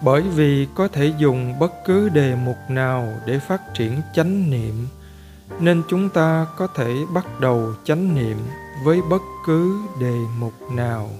Bởi 0.00 0.22
vì 0.22 0.68
có 0.74 0.88
thể 0.88 1.12
dùng 1.18 1.58
bất 1.58 1.72
cứ 1.86 2.08
đề 2.08 2.34
mục 2.34 2.56
nào 2.68 3.08
để 3.26 3.38
phát 3.38 3.74
triển 3.74 4.00
chánh 4.14 4.50
niệm, 4.50 4.88
nên 5.60 5.82
chúng 5.88 6.08
ta 6.08 6.46
có 6.56 6.66
thể 6.66 6.94
bắt 7.14 7.40
đầu 7.40 7.72
chánh 7.84 8.14
niệm 8.14 8.36
với 8.84 9.02
bất 9.02 9.22
cứ 9.46 9.80
đề 9.98 10.18
mục 10.38 10.52
nào. 10.70 11.10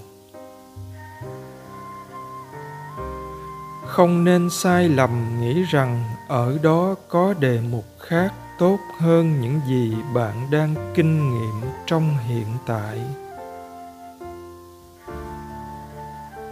Không 3.85 4.23
nên 4.23 4.49
sai 4.49 4.89
lầm 4.89 5.41
nghĩ 5.41 5.63
rằng 5.63 6.03
ở 6.27 6.57
đó 6.63 6.95
có 7.09 7.33
đề 7.39 7.59
mục 7.71 7.85
khác 7.99 8.33
tốt 8.59 8.77
hơn 8.99 9.41
những 9.41 9.59
gì 9.67 9.95
bạn 10.13 10.47
đang 10.51 10.93
kinh 10.95 11.33
nghiệm 11.33 11.71
trong 11.85 12.17
hiện 12.17 12.47
tại. 12.65 13.01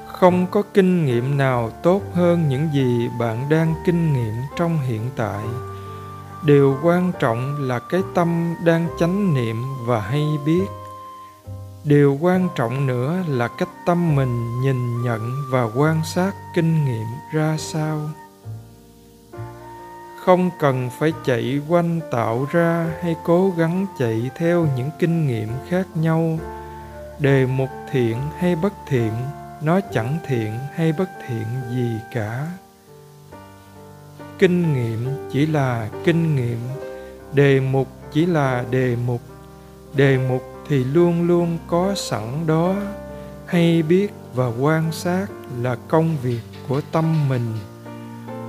Không 0.07 0.47
có 0.51 0.61
kinh 0.73 1.05
nghiệm 1.05 1.37
nào 1.37 1.69
tốt 1.83 2.01
hơn 2.13 2.49
những 2.49 2.69
gì 2.73 3.09
bạn 3.19 3.49
đang 3.49 3.73
kinh 3.85 4.13
nghiệm 4.13 4.33
trong 4.55 4.77
hiện 4.77 5.09
tại. 5.15 5.43
Điều 6.43 6.77
quan 6.83 7.11
trọng 7.19 7.55
là 7.59 7.79
cái 7.79 8.01
tâm 8.13 8.55
đang 8.65 8.87
chánh 8.99 9.33
niệm 9.33 9.63
và 9.85 10.01
hay 10.01 10.25
biết 10.45 10.65
điều 11.85 12.17
quan 12.21 12.49
trọng 12.55 12.87
nữa 12.87 13.23
là 13.27 13.47
cách 13.47 13.69
tâm 13.85 14.15
mình 14.15 14.61
nhìn 14.61 15.01
nhận 15.01 15.31
và 15.51 15.63
quan 15.75 16.01
sát 16.05 16.31
kinh 16.55 16.85
nghiệm 16.85 17.07
ra 17.33 17.55
sao. 17.59 18.09
Không 20.25 20.49
cần 20.59 20.89
phải 20.99 21.13
chạy 21.25 21.61
quanh 21.69 21.99
tạo 22.11 22.47
ra 22.51 22.91
hay 23.01 23.15
cố 23.23 23.53
gắng 23.57 23.85
chạy 23.99 24.29
theo 24.35 24.67
những 24.75 24.89
kinh 24.99 25.27
nghiệm 25.27 25.49
khác 25.69 25.87
nhau. 25.95 26.39
Đề 27.19 27.45
mục 27.45 27.69
thiện 27.91 28.17
hay 28.37 28.55
bất 28.55 28.73
thiện, 28.87 29.11
nó 29.61 29.79
chẳng 29.93 30.17
thiện 30.27 30.53
hay 30.73 30.93
bất 30.97 31.09
thiện 31.27 31.45
gì 31.69 31.89
cả. 32.13 32.47
Kinh 34.39 34.73
nghiệm 34.73 35.29
chỉ 35.31 35.45
là 35.45 35.89
kinh 36.03 36.35
nghiệm, 36.35 36.59
đề 37.33 37.59
mục 37.59 37.87
chỉ 38.11 38.25
là 38.25 38.63
đề 38.69 38.95
mục. 39.05 39.21
Đề 39.93 40.17
mục 40.17 40.54
thì 40.67 40.83
luôn 40.83 41.27
luôn 41.27 41.57
có 41.67 41.93
sẵn 41.95 42.47
đó. 42.47 42.75
Hay 43.45 43.83
biết 43.83 44.13
và 44.33 44.47
quan 44.47 44.91
sát 44.91 45.27
là 45.61 45.75
công 45.87 46.17
việc 46.23 46.41
của 46.67 46.81
tâm 46.91 47.29
mình. 47.29 47.53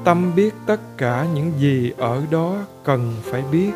Tâm 0.04 0.34
biết 0.34 0.54
tất 0.66 0.80
cả 0.96 1.26
những 1.34 1.52
gì 1.58 1.92
ở 1.96 2.22
đó 2.30 2.56
cần 2.84 3.14
phải 3.22 3.42
biết. 3.52 3.70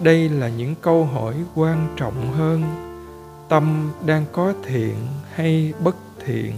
Đây 0.00 0.28
là 0.28 0.48
những 0.48 0.74
câu 0.80 1.04
hỏi 1.04 1.34
quan 1.54 1.88
trọng 1.96 2.32
hơn. 2.32 2.62
Tâm 3.48 3.90
đang 4.06 4.24
có 4.32 4.52
thiện 4.64 4.94
hay 5.34 5.72
bất 5.84 5.96
thiện? 6.26 6.54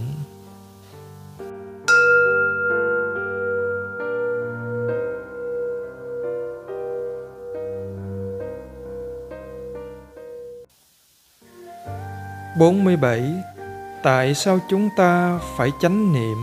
Bốn 12.57 12.83
mươi 12.83 12.97
bảy, 12.97 13.33
tại 14.03 14.33
sao 14.35 14.59
chúng 14.69 14.89
ta 14.97 15.39
phải 15.57 15.71
chánh 15.81 16.13
niệm? 16.13 16.37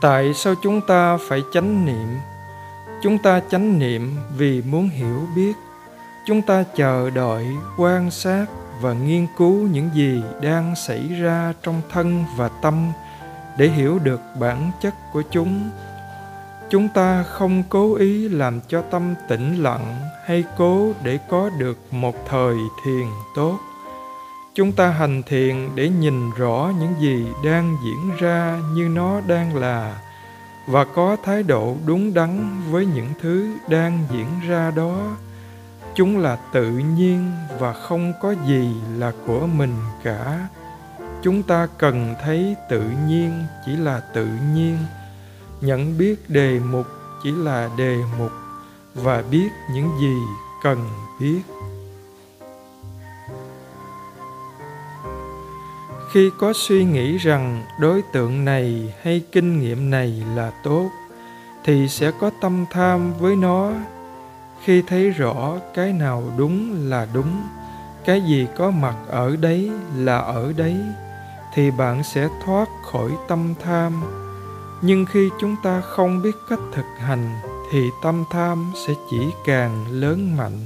Tại 0.00 0.34
sao 0.34 0.54
chúng 0.62 0.80
ta 0.80 1.18
phải 1.28 1.42
chánh 1.52 1.84
niệm? 1.86 2.18
Chúng 3.02 3.18
ta 3.18 3.40
chánh 3.50 3.78
niệm 3.78 4.16
vì 4.36 4.62
muốn 4.62 4.88
hiểu 4.88 5.26
biết. 5.36 5.52
Chúng 6.26 6.42
ta 6.42 6.64
chờ 6.76 7.10
đợi, 7.10 7.46
quan 7.76 8.10
sát 8.10 8.46
và 8.80 8.92
nghiên 8.92 9.26
cứu 9.38 9.54
những 9.54 9.90
gì 9.94 10.22
đang 10.42 10.74
xảy 10.76 11.08
ra 11.08 11.52
trong 11.62 11.80
thân 11.92 12.24
và 12.36 12.48
tâm 12.62 12.92
để 13.56 13.68
hiểu 13.68 13.98
được 13.98 14.20
bản 14.40 14.70
chất 14.80 14.94
của 15.12 15.22
chúng 15.30 15.70
chúng 16.70 16.88
ta 16.88 17.22
không 17.22 17.62
cố 17.68 17.94
ý 17.94 18.28
làm 18.28 18.60
cho 18.68 18.82
tâm 18.82 19.14
tĩnh 19.28 19.62
lặng 19.62 19.96
hay 20.24 20.44
cố 20.58 20.92
để 21.02 21.18
có 21.28 21.50
được 21.58 21.78
một 21.90 22.14
thời 22.28 22.56
thiền 22.84 23.06
tốt. 23.36 23.58
Chúng 24.54 24.72
ta 24.72 24.90
hành 24.90 25.22
thiền 25.22 25.68
để 25.74 25.88
nhìn 25.88 26.30
rõ 26.30 26.72
những 26.80 26.94
gì 27.00 27.26
đang 27.44 27.76
diễn 27.84 28.16
ra 28.18 28.58
như 28.74 28.88
nó 28.88 29.20
đang 29.26 29.56
là 29.56 29.98
và 30.66 30.84
có 30.84 31.16
thái 31.24 31.42
độ 31.42 31.76
đúng 31.86 32.14
đắn 32.14 32.60
với 32.70 32.86
những 32.86 33.08
thứ 33.20 33.50
đang 33.68 34.04
diễn 34.10 34.26
ra 34.48 34.70
đó. 34.76 35.16
Chúng 35.94 36.18
là 36.18 36.38
tự 36.52 36.70
nhiên 36.70 37.30
và 37.58 37.72
không 37.72 38.12
có 38.22 38.34
gì 38.46 38.74
là 38.96 39.12
của 39.26 39.46
mình 39.46 39.74
cả. 40.02 40.48
Chúng 41.22 41.42
ta 41.42 41.68
cần 41.78 42.14
thấy 42.22 42.56
tự 42.70 42.82
nhiên 43.08 43.44
chỉ 43.66 43.76
là 43.76 44.00
tự 44.14 44.26
nhiên 44.54 44.76
nhận 45.60 45.98
biết 45.98 46.30
đề 46.30 46.60
mục 46.70 46.86
chỉ 47.22 47.32
là 47.32 47.70
đề 47.76 47.96
mục 48.18 48.32
và 48.94 49.22
biết 49.30 49.48
những 49.72 49.90
gì 50.00 50.14
cần 50.62 50.78
biết. 51.20 51.40
Khi 56.12 56.30
có 56.38 56.52
suy 56.52 56.84
nghĩ 56.84 57.16
rằng 57.18 57.64
đối 57.80 58.02
tượng 58.12 58.44
này 58.44 58.94
hay 59.02 59.22
kinh 59.32 59.60
nghiệm 59.60 59.90
này 59.90 60.22
là 60.34 60.50
tốt, 60.64 60.90
thì 61.64 61.88
sẽ 61.88 62.10
có 62.20 62.30
tâm 62.40 62.64
tham 62.70 63.14
với 63.14 63.36
nó. 63.36 63.72
Khi 64.64 64.82
thấy 64.82 65.10
rõ 65.10 65.58
cái 65.74 65.92
nào 65.92 66.24
đúng 66.36 66.88
là 66.88 67.06
đúng, 67.14 67.42
cái 68.04 68.20
gì 68.20 68.46
có 68.56 68.70
mặt 68.70 68.96
ở 69.08 69.36
đấy 69.36 69.70
là 69.96 70.18
ở 70.18 70.52
đấy, 70.56 70.76
thì 71.54 71.70
bạn 71.70 72.02
sẽ 72.02 72.28
thoát 72.44 72.68
khỏi 72.92 73.10
tâm 73.28 73.54
tham 73.62 74.02
nhưng 74.82 75.06
khi 75.06 75.30
chúng 75.40 75.56
ta 75.62 75.80
không 75.80 76.22
biết 76.22 76.36
cách 76.48 76.58
thực 76.72 76.86
hành, 76.98 77.40
thì 77.70 77.90
tâm 78.02 78.24
tham 78.30 78.72
sẽ 78.86 78.94
chỉ 79.10 79.30
càng 79.44 79.86
lớn 79.90 80.36
mạnh. 80.36 80.60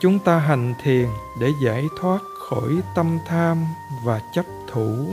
Chúng 0.00 0.18
ta 0.18 0.38
hành 0.38 0.74
thiền 0.82 1.08
để 1.40 1.52
giải 1.62 1.88
thoát 2.00 2.18
khỏi 2.48 2.70
tâm 2.96 3.18
tham 3.26 3.64
và 4.04 4.20
chấp 4.34 4.44
thủ. 4.72 5.06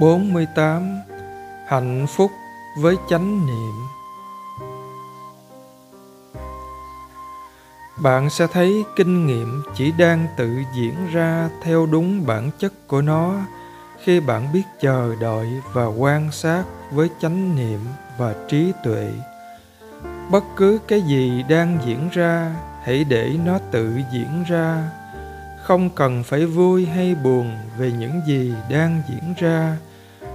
Bốn 0.00 0.32
mươi 0.32 0.46
tám. 0.56 1.00
Hạnh 1.68 2.06
phúc 2.08 2.30
với 2.78 2.96
chánh 3.08 3.46
niệm. 3.46 3.99
Bạn 8.02 8.30
sẽ 8.30 8.46
thấy 8.46 8.84
kinh 8.96 9.26
nghiệm 9.26 9.62
chỉ 9.74 9.92
đang 9.98 10.26
tự 10.36 10.50
diễn 10.74 10.94
ra 11.12 11.48
theo 11.62 11.86
đúng 11.86 12.26
bản 12.26 12.50
chất 12.58 12.72
của 12.86 13.02
nó 13.02 13.34
khi 14.02 14.20
bạn 14.20 14.52
biết 14.52 14.62
chờ 14.80 15.14
đợi 15.20 15.48
và 15.72 15.86
quan 15.86 16.32
sát 16.32 16.64
với 16.90 17.10
chánh 17.20 17.56
niệm 17.56 17.80
và 18.18 18.34
trí 18.48 18.72
tuệ. 18.84 19.12
Bất 20.30 20.44
cứ 20.56 20.78
cái 20.88 21.00
gì 21.00 21.44
đang 21.48 21.78
diễn 21.86 22.08
ra, 22.12 22.56
hãy 22.82 23.04
để 23.04 23.36
nó 23.44 23.58
tự 23.70 24.00
diễn 24.12 24.44
ra. 24.48 24.90
Không 25.62 25.90
cần 25.90 26.22
phải 26.22 26.46
vui 26.46 26.86
hay 26.86 27.14
buồn 27.14 27.58
về 27.78 27.92
những 27.98 28.20
gì 28.26 28.54
đang 28.70 29.02
diễn 29.10 29.34
ra 29.38 29.76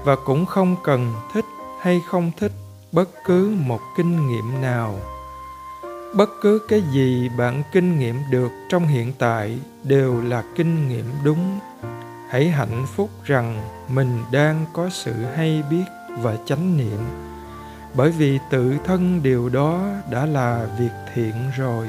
và 0.04 0.16
cũng 0.26 0.46
không 0.46 0.76
cần 0.84 1.14
thích 1.34 1.46
hay 1.82 2.02
không 2.10 2.32
thích 2.38 2.52
bất 2.92 3.10
cứ 3.26 3.56
một 3.66 3.80
kinh 3.98 4.28
nghiệm 4.28 4.62
nào 4.62 5.00
bất 6.16 6.30
cứ 6.42 6.60
cái 6.68 6.84
gì 6.92 7.30
bạn 7.38 7.64
kinh 7.72 8.00
nghiệm 8.00 8.16
được 8.30 8.52
trong 8.70 8.88
hiện 8.88 9.14
tại 9.20 9.60
đều 9.84 10.22
là 10.22 10.44
kinh 10.56 10.90
nghiệm 10.90 11.06
đúng. 11.24 11.60
Hãy 12.30 12.50
hạnh 12.50 12.86
phúc 12.96 13.10
rằng 13.24 13.62
mình 13.90 14.24
đang 14.32 14.66
có 14.74 14.90
sự 14.90 15.14
hay 15.36 15.64
biết 15.70 15.86
và 16.22 16.38
chánh 16.46 16.78
niệm. 16.78 17.00
Bởi 17.94 18.12
vì 18.12 18.40
tự 18.50 18.74
thân 18.86 19.24
điều 19.24 19.50
đó 19.50 19.82
đã 20.12 20.26
là 20.26 20.68
việc 20.80 20.92
thiện 21.14 21.34
rồi. 21.58 21.88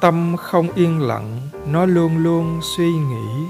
Tâm 0.00 0.36
không 0.36 0.72
yên 0.72 1.00
lặng, 1.00 1.40
nó 1.66 1.86
luôn 1.86 2.18
luôn 2.18 2.60
suy 2.76 2.92
nghĩ. 2.92 3.44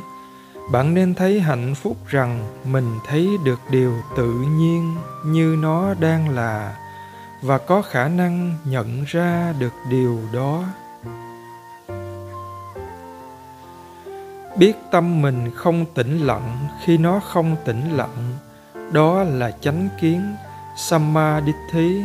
Bạn 0.72 0.94
nên 0.94 1.14
thấy 1.14 1.40
hạnh 1.40 1.74
phúc 1.74 1.96
rằng 2.07 2.46
mình 2.64 2.99
thấy 3.07 3.28
được 3.44 3.61
điều 3.70 3.94
tự 4.16 4.32
nhiên 4.32 4.96
như 5.26 5.57
nó 5.61 5.94
đang 5.94 6.28
là 6.28 6.76
và 7.43 7.59
có 7.59 7.82
khả 7.82 8.09
năng 8.09 8.55
nhận 8.64 9.05
ra 9.07 9.55
được 9.59 9.72
điều 9.91 10.18
đó. 10.32 10.64
Biết 14.57 14.72
tâm 14.91 15.22
mình 15.22 15.51
không 15.55 15.84
tĩnh 15.95 16.26
lặng, 16.26 16.68
khi 16.84 16.99
nó 16.99 17.20
không 17.20 17.57
tĩnh 17.64 17.97
lặng, 17.97 18.32
đó 18.93 19.22
là 19.22 19.51
chánh 19.51 19.89
kiến, 20.01 20.34
samadhi. 20.76 22.03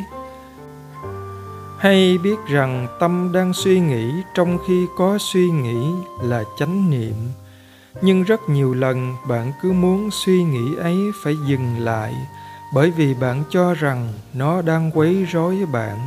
Hay 1.79 2.17
biết 2.17 2.35
rằng 2.47 2.87
tâm 2.99 3.31
đang 3.33 3.53
suy 3.53 3.79
nghĩ, 3.79 4.11
trong 4.35 4.57
khi 4.67 4.87
có 4.97 5.17
suy 5.19 5.49
nghĩ 5.49 5.87
là 6.21 6.43
chánh 6.59 6.89
niệm. 6.89 7.15
Nhưng 8.01 8.23
rất 8.23 8.41
nhiều 8.49 8.73
lần 8.73 9.15
bạn 9.27 9.51
cứ 9.61 9.71
muốn 9.71 10.09
suy 10.11 10.43
nghĩ 10.43 10.75
ấy 10.75 10.97
phải 11.23 11.35
dừng 11.47 11.79
lại 11.79 12.13
bởi 12.73 12.91
vì 12.91 13.13
bạn 13.13 13.43
cho 13.49 13.73
rằng 13.73 14.07
nó 14.33 14.61
đang 14.61 14.91
quấy 14.93 15.23
rối 15.23 15.65
bạn. 15.73 15.97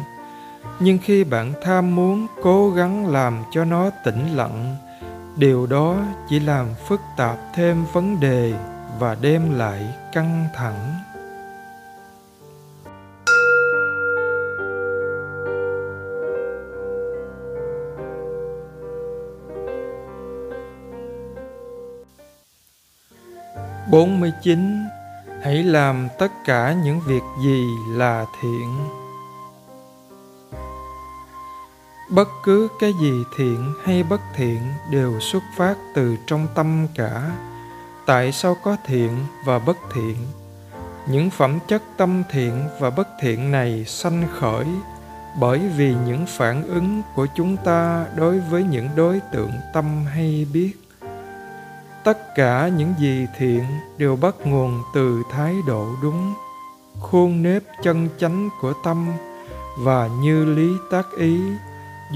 Nhưng 0.80 0.98
khi 0.98 1.24
bạn 1.24 1.52
tham 1.62 1.96
muốn 1.96 2.26
cố 2.42 2.70
gắng 2.70 3.06
làm 3.06 3.42
cho 3.50 3.64
nó 3.64 3.90
tĩnh 4.04 4.36
lặng, 4.36 4.76
điều 5.36 5.66
đó 5.66 5.96
chỉ 6.28 6.40
làm 6.40 6.66
phức 6.88 7.00
tạp 7.16 7.36
thêm 7.54 7.84
vấn 7.92 8.20
đề 8.20 8.54
và 8.98 9.16
đem 9.20 9.58
lại 9.58 9.94
căng 10.12 10.46
thẳng. 10.54 10.94
Bốn 23.90 24.20
mươi 24.20 24.32
chín 24.42 24.85
hãy 25.46 25.62
làm 25.62 26.08
tất 26.18 26.32
cả 26.44 26.76
những 26.84 27.00
việc 27.00 27.22
gì 27.42 27.66
là 27.88 28.26
thiện. 28.40 28.88
Bất 32.10 32.28
cứ 32.44 32.68
cái 32.80 32.92
gì 33.00 33.12
thiện 33.36 33.72
hay 33.84 34.02
bất 34.02 34.20
thiện 34.34 34.58
đều 34.90 35.20
xuất 35.20 35.42
phát 35.56 35.74
từ 35.94 36.16
trong 36.26 36.46
tâm 36.54 36.86
cả. 36.94 37.30
Tại 38.06 38.32
sao 38.32 38.56
có 38.62 38.76
thiện 38.86 39.10
và 39.44 39.58
bất 39.58 39.76
thiện? 39.94 40.16
Những 41.08 41.30
phẩm 41.30 41.58
chất 41.68 41.82
tâm 41.96 42.22
thiện 42.30 42.68
và 42.80 42.90
bất 42.90 43.08
thiện 43.20 43.50
này 43.50 43.84
sanh 43.84 44.28
khởi 44.40 44.66
bởi 45.40 45.58
vì 45.76 45.94
những 46.06 46.26
phản 46.26 46.62
ứng 46.62 47.02
của 47.14 47.26
chúng 47.36 47.56
ta 47.56 48.06
đối 48.16 48.40
với 48.40 48.64
những 48.64 48.88
đối 48.96 49.20
tượng 49.32 49.52
tâm 49.74 50.04
hay 50.06 50.46
biết 50.52 50.85
tất 52.06 52.34
cả 52.34 52.70
những 52.76 52.94
gì 52.98 53.26
thiện 53.38 53.64
đều 53.98 54.16
bắt 54.16 54.34
nguồn 54.44 54.82
từ 54.94 55.22
thái 55.30 55.54
độ 55.66 55.88
đúng. 56.02 56.34
Khuôn 57.00 57.42
nếp 57.42 57.62
chân 57.82 58.08
chánh 58.18 58.48
của 58.60 58.72
tâm 58.84 59.08
và 59.78 60.08
như 60.20 60.44
lý 60.44 60.68
tác 60.90 61.06
ý, 61.18 61.40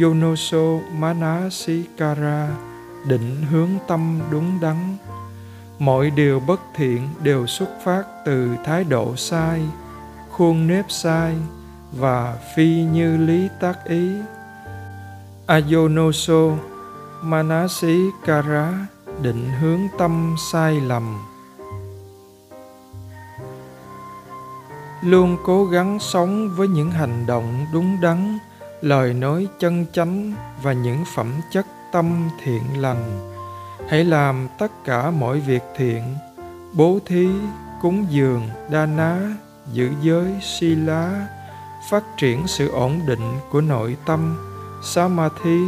yonoso 0.03 0.79
manasikara 0.93 2.49
định 3.07 3.43
hướng 3.51 3.69
tâm 3.89 4.21
đúng 4.31 4.59
đắn. 4.61 4.97
Mọi 5.79 6.11
điều 6.11 6.41
bất 6.41 6.61
thiện 6.77 7.09
đều 7.23 7.47
xuất 7.47 7.69
phát 7.85 8.03
từ 8.27 8.57
thái 8.65 8.85
độ 8.85 9.17
sai, 9.17 9.61
khuôn 10.31 10.67
nếp 10.67 10.85
sai 10.89 11.35
và 11.93 12.39
phi 12.57 12.83
như 12.83 13.17
lý 13.17 13.49
tác 13.61 13.85
ý. 13.85 14.11
Ayonoso 15.47 16.57
manasikara 17.23 18.87
định 19.23 19.51
hướng 19.61 19.81
tâm 19.99 20.35
sai 20.53 20.81
lầm. 20.81 21.19
Luôn 25.03 25.37
cố 25.45 25.65
gắng 25.65 25.99
sống 26.01 26.51
với 26.57 26.69
những 26.69 26.91
hành 26.91 27.27
động 27.27 27.67
đúng 27.73 28.01
đắn, 28.01 28.39
lời 28.81 29.15
nói 29.15 29.49
chân 29.59 29.87
chánh 29.93 30.33
và 30.63 30.73
những 30.73 31.05
phẩm 31.15 31.33
chất 31.53 31.67
tâm 31.93 32.29
thiện 32.45 32.63
lành. 32.77 33.35
Hãy 33.89 34.05
làm 34.05 34.49
tất 34.59 34.85
cả 34.85 35.11
mọi 35.11 35.41
việc 35.41 35.63
thiện, 35.77 36.03
bố 36.73 36.99
thí, 37.07 37.29
cúng 37.83 38.07
dường, 38.11 38.49
đa 38.71 38.87
ná, 38.87 39.19
giữ 39.73 39.91
giới, 40.03 40.35
si 40.43 40.67
lá, 40.67 41.27
phát 41.91 42.05
triển 42.17 42.47
sự 42.47 42.71
ổn 42.71 43.01
định 43.07 43.39
của 43.51 43.61
nội 43.61 43.97
tâm, 44.07 44.37
samadhi 44.85 45.61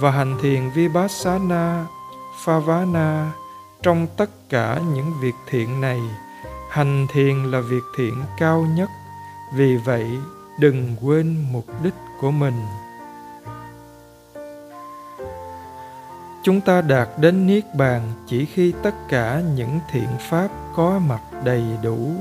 và 0.00 0.10
hành 0.10 0.38
thiền 0.42 0.70
vipassana 0.70 1.86
Favana 2.44 3.30
trong 3.82 4.06
tất 4.16 4.30
cả 4.48 4.80
những 4.94 5.12
việc 5.20 5.34
thiện 5.50 5.80
này, 5.80 6.00
hành 6.70 7.06
thiền 7.12 7.44
là 7.44 7.60
việc 7.60 7.82
thiện 7.96 8.14
cao 8.38 8.66
nhất. 8.76 8.90
Vì 9.54 9.76
vậy, 9.76 10.06
đừng 10.60 10.96
quên 11.02 11.46
mục 11.52 11.66
đích 11.82 11.94
của 12.20 12.30
mình. 12.30 12.62
Chúng 16.42 16.60
ta 16.60 16.80
đạt 16.80 17.08
đến 17.20 17.46
niết 17.46 17.64
bàn 17.74 18.12
chỉ 18.26 18.44
khi 18.44 18.72
tất 18.82 18.94
cả 19.08 19.42
những 19.54 19.80
thiện 19.92 20.08
pháp 20.30 20.48
có 20.76 20.98
mặt 20.98 21.20
đầy 21.44 21.64
đủ. 21.82 22.14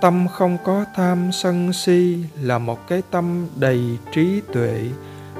Tâm 0.00 0.28
không 0.28 0.58
có 0.64 0.84
tham 0.94 1.32
sân 1.32 1.72
si 1.72 2.24
là 2.40 2.58
một 2.58 2.88
cái 2.88 3.02
tâm 3.10 3.46
đầy 3.56 3.98
trí 4.12 4.40
tuệ, 4.52 4.90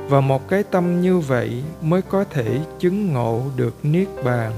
và 0.09 0.21
một 0.21 0.49
cái 0.49 0.63
tâm 0.63 1.01
như 1.01 1.19
vậy 1.19 1.63
mới 1.83 2.03
có 2.03 2.25
thể 2.25 2.61
chứng 2.79 3.13
ngộ 3.13 3.43
được 3.57 3.75
niết 3.83 4.09
bàn. 4.25 4.53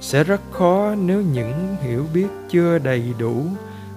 Sẽ 0.00 0.24
rất 0.24 0.40
khó 0.52 0.94
nếu 0.94 1.22
những 1.22 1.76
hiểu 1.82 2.06
biết 2.14 2.26
chưa 2.48 2.78
đầy 2.78 3.14
đủ 3.18 3.46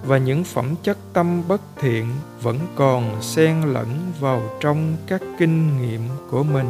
và 0.06 0.18
những 0.18 0.44
phẩm 0.44 0.76
chất 0.84 0.98
tâm 1.14 1.44
bất 1.48 1.62
thiện 1.80 2.06
vẫn 2.42 2.60
còn 2.76 3.22
xen 3.22 3.62
lẫn 3.62 3.88
vào 4.20 4.42
trong 4.60 4.96
các 5.08 5.22
kinh 5.38 5.82
nghiệm 5.82 6.02
của 6.32 6.44
mình. 6.44 6.68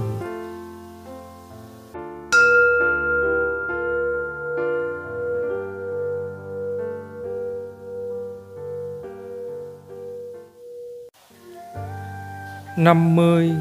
Năm 12.78 13.16
mươi 13.16 13.52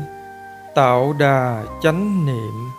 tạo 0.74 1.12
đà 1.18 1.64
chánh 1.82 2.26
niệm. 2.26 2.70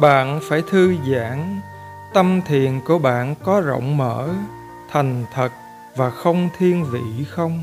Bạn 0.00 0.40
phải 0.48 0.62
thư 0.70 0.94
giãn, 1.10 1.60
tâm 2.14 2.40
thiền 2.46 2.80
của 2.80 2.98
bạn 2.98 3.34
có 3.44 3.60
rộng 3.60 3.96
mở, 3.96 4.28
thành 4.90 5.24
thật 5.34 5.52
và 5.96 6.10
không 6.10 6.48
thiên 6.58 6.84
vị 6.84 7.24
không? 7.30 7.60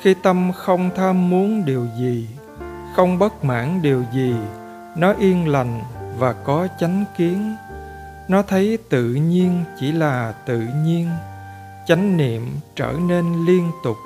Khi 0.00 0.14
tâm 0.14 0.52
không 0.52 0.90
tham 0.96 1.30
muốn 1.30 1.64
điều 1.64 1.86
gì, 1.98 2.28
không 2.96 3.18
bất 3.18 3.44
mãn 3.44 3.82
điều 3.82 4.04
gì, 4.14 4.34
nó 4.96 5.12
yên 5.12 5.48
lành 5.48 5.82
và 6.18 6.32
có 6.32 6.68
chánh 6.80 7.04
kiến. 7.16 7.56
Nó 8.28 8.42
thấy 8.42 8.78
tự 8.90 9.04
nhiên 9.04 9.64
chỉ 9.80 9.92
là 9.92 10.34
tự 10.46 10.62
nhiên, 10.84 11.08
chánh 11.86 12.16
niệm 12.16 12.60
trở 12.76 12.92
nên 13.08 13.46
liên 13.46 13.70
tục 13.84 13.96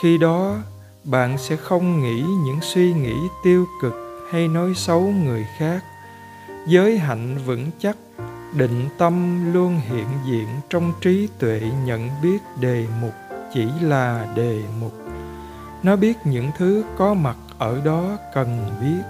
khi 0.00 0.18
đó, 0.18 0.56
bạn 1.04 1.38
sẽ 1.38 1.56
không 1.56 2.02
nghĩ 2.02 2.22
những 2.44 2.58
suy 2.60 2.92
nghĩ 2.92 3.14
tiêu 3.44 3.66
cực 3.82 3.94
hay 4.30 4.48
nói 4.48 4.72
xấu 4.76 5.00
người 5.00 5.46
khác. 5.58 5.84
Giới 6.66 6.98
hạnh 6.98 7.38
vững 7.46 7.70
chắc, 7.78 7.96
định 8.56 8.88
tâm 8.98 9.44
luôn 9.54 9.80
hiện 9.88 10.06
diện 10.26 10.48
trong 10.70 10.92
trí 11.00 11.28
tuệ 11.38 11.62
nhận 11.84 12.08
biết 12.22 12.38
đề 12.60 12.86
mục, 13.00 13.14
chỉ 13.54 13.68
là 13.82 14.32
đề 14.36 14.62
mục. 14.80 14.92
Nó 15.82 15.96
biết 15.96 16.16
những 16.24 16.50
thứ 16.58 16.84
có 16.98 17.14
mặt 17.14 17.36
ở 17.58 17.80
đó 17.84 18.16
cần 18.34 18.70
biết. 18.80 19.02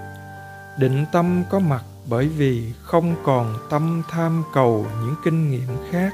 Định 0.79 1.05
tâm 1.11 1.43
có 1.49 1.59
mặt 1.59 1.83
bởi 2.09 2.27
vì 2.27 2.73
không 2.81 3.15
còn 3.23 3.55
tâm 3.69 4.01
tham 4.09 4.43
cầu 4.53 4.85
những 5.01 5.15
kinh 5.23 5.51
nghiệm 5.51 5.77
khác, 5.91 6.13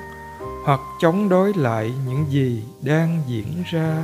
hoặc 0.65 0.80
chống 1.01 1.30
đối 1.30 1.53
lại 1.53 1.93
những 2.07 2.25
gì 2.30 2.63
đang 2.82 3.23
diễn 3.28 3.63
ra. 3.71 4.03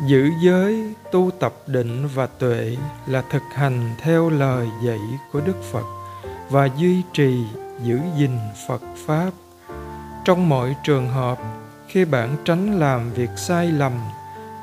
Giữ 0.00 0.30
giới, 0.40 0.94
tu 1.12 1.30
tập 1.40 1.54
định 1.66 2.08
và 2.14 2.26
tuệ 2.26 2.76
là 3.06 3.22
thực 3.30 3.42
hành 3.54 3.94
theo 3.98 4.30
lời 4.30 4.68
dạy 4.82 5.00
của 5.32 5.40
đức 5.40 5.62
phật 5.72 5.84
và 6.50 6.68
duy 6.76 7.02
trì, 7.12 7.44
giữ 7.82 8.00
gìn 8.16 8.38
phật 8.68 8.82
pháp. 9.06 9.30
Trong 10.24 10.48
mọi 10.48 10.76
trường 10.84 11.08
hợp, 11.08 11.38
khi 11.88 12.04
bạn 12.04 12.36
tránh 12.44 12.78
làm 12.78 13.12
việc 13.12 13.30
sai 13.36 13.66
lầm, 13.66 13.92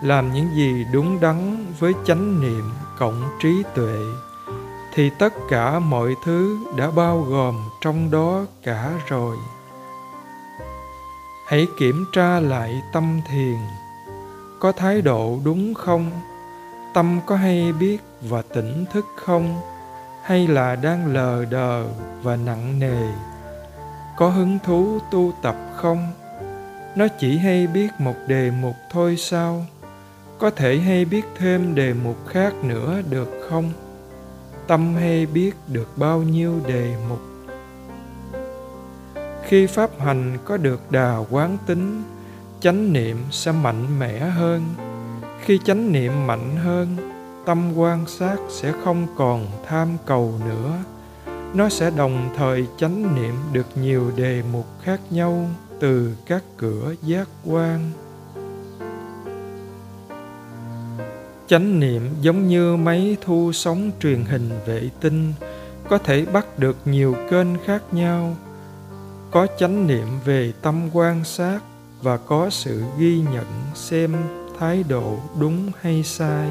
làm 0.03 0.33
những 0.33 0.55
gì 0.55 0.85
đúng 0.93 1.19
đắn 1.19 1.65
với 1.79 1.93
chánh 2.05 2.41
niệm 2.41 2.71
cộng 2.99 3.23
trí 3.41 3.63
tuệ, 3.75 3.99
thì 4.93 5.09
tất 5.19 5.33
cả 5.49 5.79
mọi 5.79 6.15
thứ 6.25 6.57
đã 6.77 6.91
bao 6.91 7.21
gồm 7.21 7.69
trong 7.81 8.11
đó 8.11 8.45
cả 8.63 8.91
rồi. 9.07 9.37
Hãy 11.47 11.67
kiểm 11.77 12.05
tra 12.13 12.39
lại 12.39 12.81
tâm 12.93 13.21
thiền 13.29 13.57
có 14.61 14.71
thái 14.71 15.01
độ 15.01 15.39
đúng 15.43 15.73
không? 15.73 16.11
Tâm 16.93 17.19
có 17.25 17.35
hay 17.35 17.73
biết 17.73 17.97
và 18.21 18.41
tỉnh 18.41 18.85
thức 18.93 19.05
không? 19.15 19.61
Hay 20.23 20.47
là 20.47 20.75
đang 20.75 21.13
lờ 21.13 21.45
đờ 21.45 21.85
và 22.23 22.35
nặng 22.35 22.79
nề? 22.79 23.11
Có 24.17 24.29
hứng 24.29 24.59
thú 24.63 24.99
tu 25.11 25.33
tập 25.41 25.55
không? 25.75 26.11
Nó 26.95 27.07
chỉ 27.19 27.37
hay 27.37 27.67
biết 27.67 27.87
một 27.99 28.15
đề 28.27 28.51
mục 28.51 28.75
thôi 28.91 29.17
sao? 29.17 29.65
Có 30.39 30.49
thể 30.49 30.77
hay 30.77 31.05
biết 31.05 31.25
thêm 31.37 31.75
đề 31.75 31.93
mục 31.93 32.27
khác 32.27 32.53
nữa 32.63 33.01
được 33.09 33.47
không? 33.49 33.71
Tâm 34.67 34.95
hay 34.95 35.25
biết 35.25 35.55
được 35.67 35.97
bao 35.97 36.21
nhiêu 36.21 36.59
đề 36.67 36.95
mục? 37.09 37.21
Khi 39.43 39.67
pháp 39.67 39.99
hành 39.99 40.37
có 40.45 40.57
được 40.57 40.91
đà 40.91 41.17
quán 41.29 41.57
tính 41.65 42.03
chánh 42.61 42.93
niệm 42.93 43.17
sẽ 43.31 43.51
mạnh 43.51 43.99
mẽ 43.99 44.19
hơn. 44.19 44.63
Khi 45.41 45.59
chánh 45.65 45.91
niệm 45.91 46.27
mạnh 46.27 46.55
hơn, 46.55 46.97
tâm 47.45 47.77
quan 47.77 48.07
sát 48.07 48.35
sẽ 48.49 48.73
không 48.83 49.07
còn 49.17 49.47
tham 49.67 49.87
cầu 50.05 50.33
nữa. 50.45 50.77
Nó 51.53 51.69
sẽ 51.69 51.91
đồng 51.97 52.29
thời 52.37 52.67
chánh 52.77 53.15
niệm 53.15 53.35
được 53.51 53.65
nhiều 53.75 54.11
đề 54.15 54.43
mục 54.51 54.65
khác 54.83 54.99
nhau 55.09 55.49
từ 55.79 56.15
các 56.25 56.43
cửa 56.57 56.93
giác 57.03 57.27
quan. 57.45 57.91
Chánh 61.47 61.79
niệm 61.79 62.09
giống 62.21 62.47
như 62.47 62.75
máy 62.75 63.17
thu 63.21 63.51
sóng 63.53 63.91
truyền 64.01 64.25
hình 64.25 64.49
vệ 64.65 64.89
tinh, 65.01 65.33
có 65.89 65.97
thể 65.97 66.25
bắt 66.25 66.59
được 66.59 66.77
nhiều 66.85 67.15
kênh 67.31 67.47
khác 67.65 67.83
nhau. 67.91 68.35
Có 69.31 69.47
chánh 69.59 69.87
niệm 69.87 70.07
về 70.25 70.53
tâm 70.61 70.89
quan 70.93 71.23
sát 71.23 71.59
và 72.01 72.17
có 72.17 72.49
sự 72.49 72.83
ghi 72.97 73.23
nhận 73.33 73.45
xem 73.75 74.15
thái 74.59 74.83
độ 74.83 75.17
đúng 75.39 75.71
hay 75.81 76.03
sai. 76.03 76.49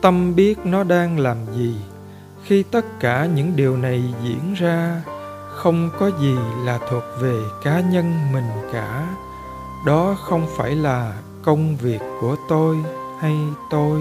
Tâm 0.00 0.34
biết 0.36 0.58
nó 0.64 0.84
đang 0.84 1.18
làm 1.18 1.36
gì. 1.56 1.76
Khi 2.42 2.62
tất 2.62 3.00
cả 3.00 3.26
những 3.34 3.56
điều 3.56 3.76
này 3.76 4.14
diễn 4.22 4.54
ra, 4.54 5.02
không 5.50 5.90
có 5.98 6.10
gì 6.20 6.36
là 6.64 6.78
thuộc 6.90 7.02
về 7.20 7.40
cá 7.64 7.80
nhân 7.80 8.32
mình 8.32 8.50
cả. 8.72 9.16
Đó 9.86 10.16
không 10.20 10.46
phải 10.56 10.74
là 10.74 11.18
công 11.42 11.76
việc 11.76 12.00
của 12.20 12.36
tôi 12.48 12.76
hay 13.20 13.36
tôi. 13.70 14.00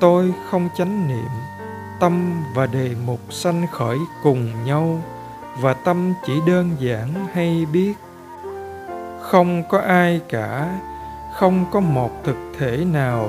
Tôi 0.00 0.34
không 0.50 0.68
chánh 0.76 1.08
niệm, 1.08 1.30
tâm 2.00 2.42
và 2.54 2.66
đề 2.66 2.94
mục 3.06 3.20
sanh 3.30 3.66
khởi 3.72 3.98
cùng 4.22 4.64
nhau 4.64 5.02
và 5.60 5.74
tâm 5.74 6.14
chỉ 6.26 6.40
đơn 6.46 6.70
giản 6.78 7.26
hay 7.32 7.66
biết. 7.72 7.94
Không 9.20 9.62
có 9.68 9.78
ai 9.78 10.20
cả, 10.28 10.80
không 11.34 11.64
có 11.72 11.80
một 11.80 12.10
thực 12.24 12.36
thể 12.58 12.84
nào, 12.84 13.28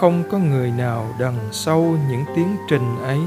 không 0.00 0.22
có 0.30 0.38
người 0.38 0.70
nào 0.70 1.06
đằng 1.18 1.38
sau 1.52 1.96
những 2.08 2.24
tiến 2.36 2.56
trình 2.68 2.96
ấy. 3.02 3.20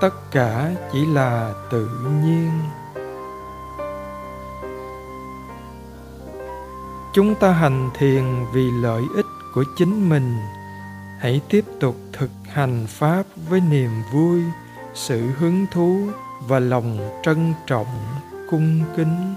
Tất 0.00 0.30
cả 0.30 0.70
chỉ 0.92 1.06
là 1.06 1.52
tự 1.70 1.88
nhiên. 2.24 2.50
Chúng 7.14 7.34
ta 7.34 7.52
hành 7.52 7.90
thiền 7.98 8.24
vì 8.52 8.70
lợi 8.70 9.02
ích 9.16 9.26
của 9.54 9.64
chính 9.76 10.08
mình. 10.08 10.38
Hãy 11.18 11.40
tiếp 11.48 11.64
tục 11.80 11.96
thực 12.12 12.30
hành 12.52 12.86
pháp 12.88 13.22
với 13.48 13.60
niềm 13.60 13.90
vui, 14.12 14.42
sự 14.94 15.20
hứng 15.38 15.66
thú 15.70 15.98
và 16.40 16.58
lòng 16.58 16.98
trân 17.22 17.54
trọng 17.66 17.86
cung 18.50 18.80
kính. 18.96 19.34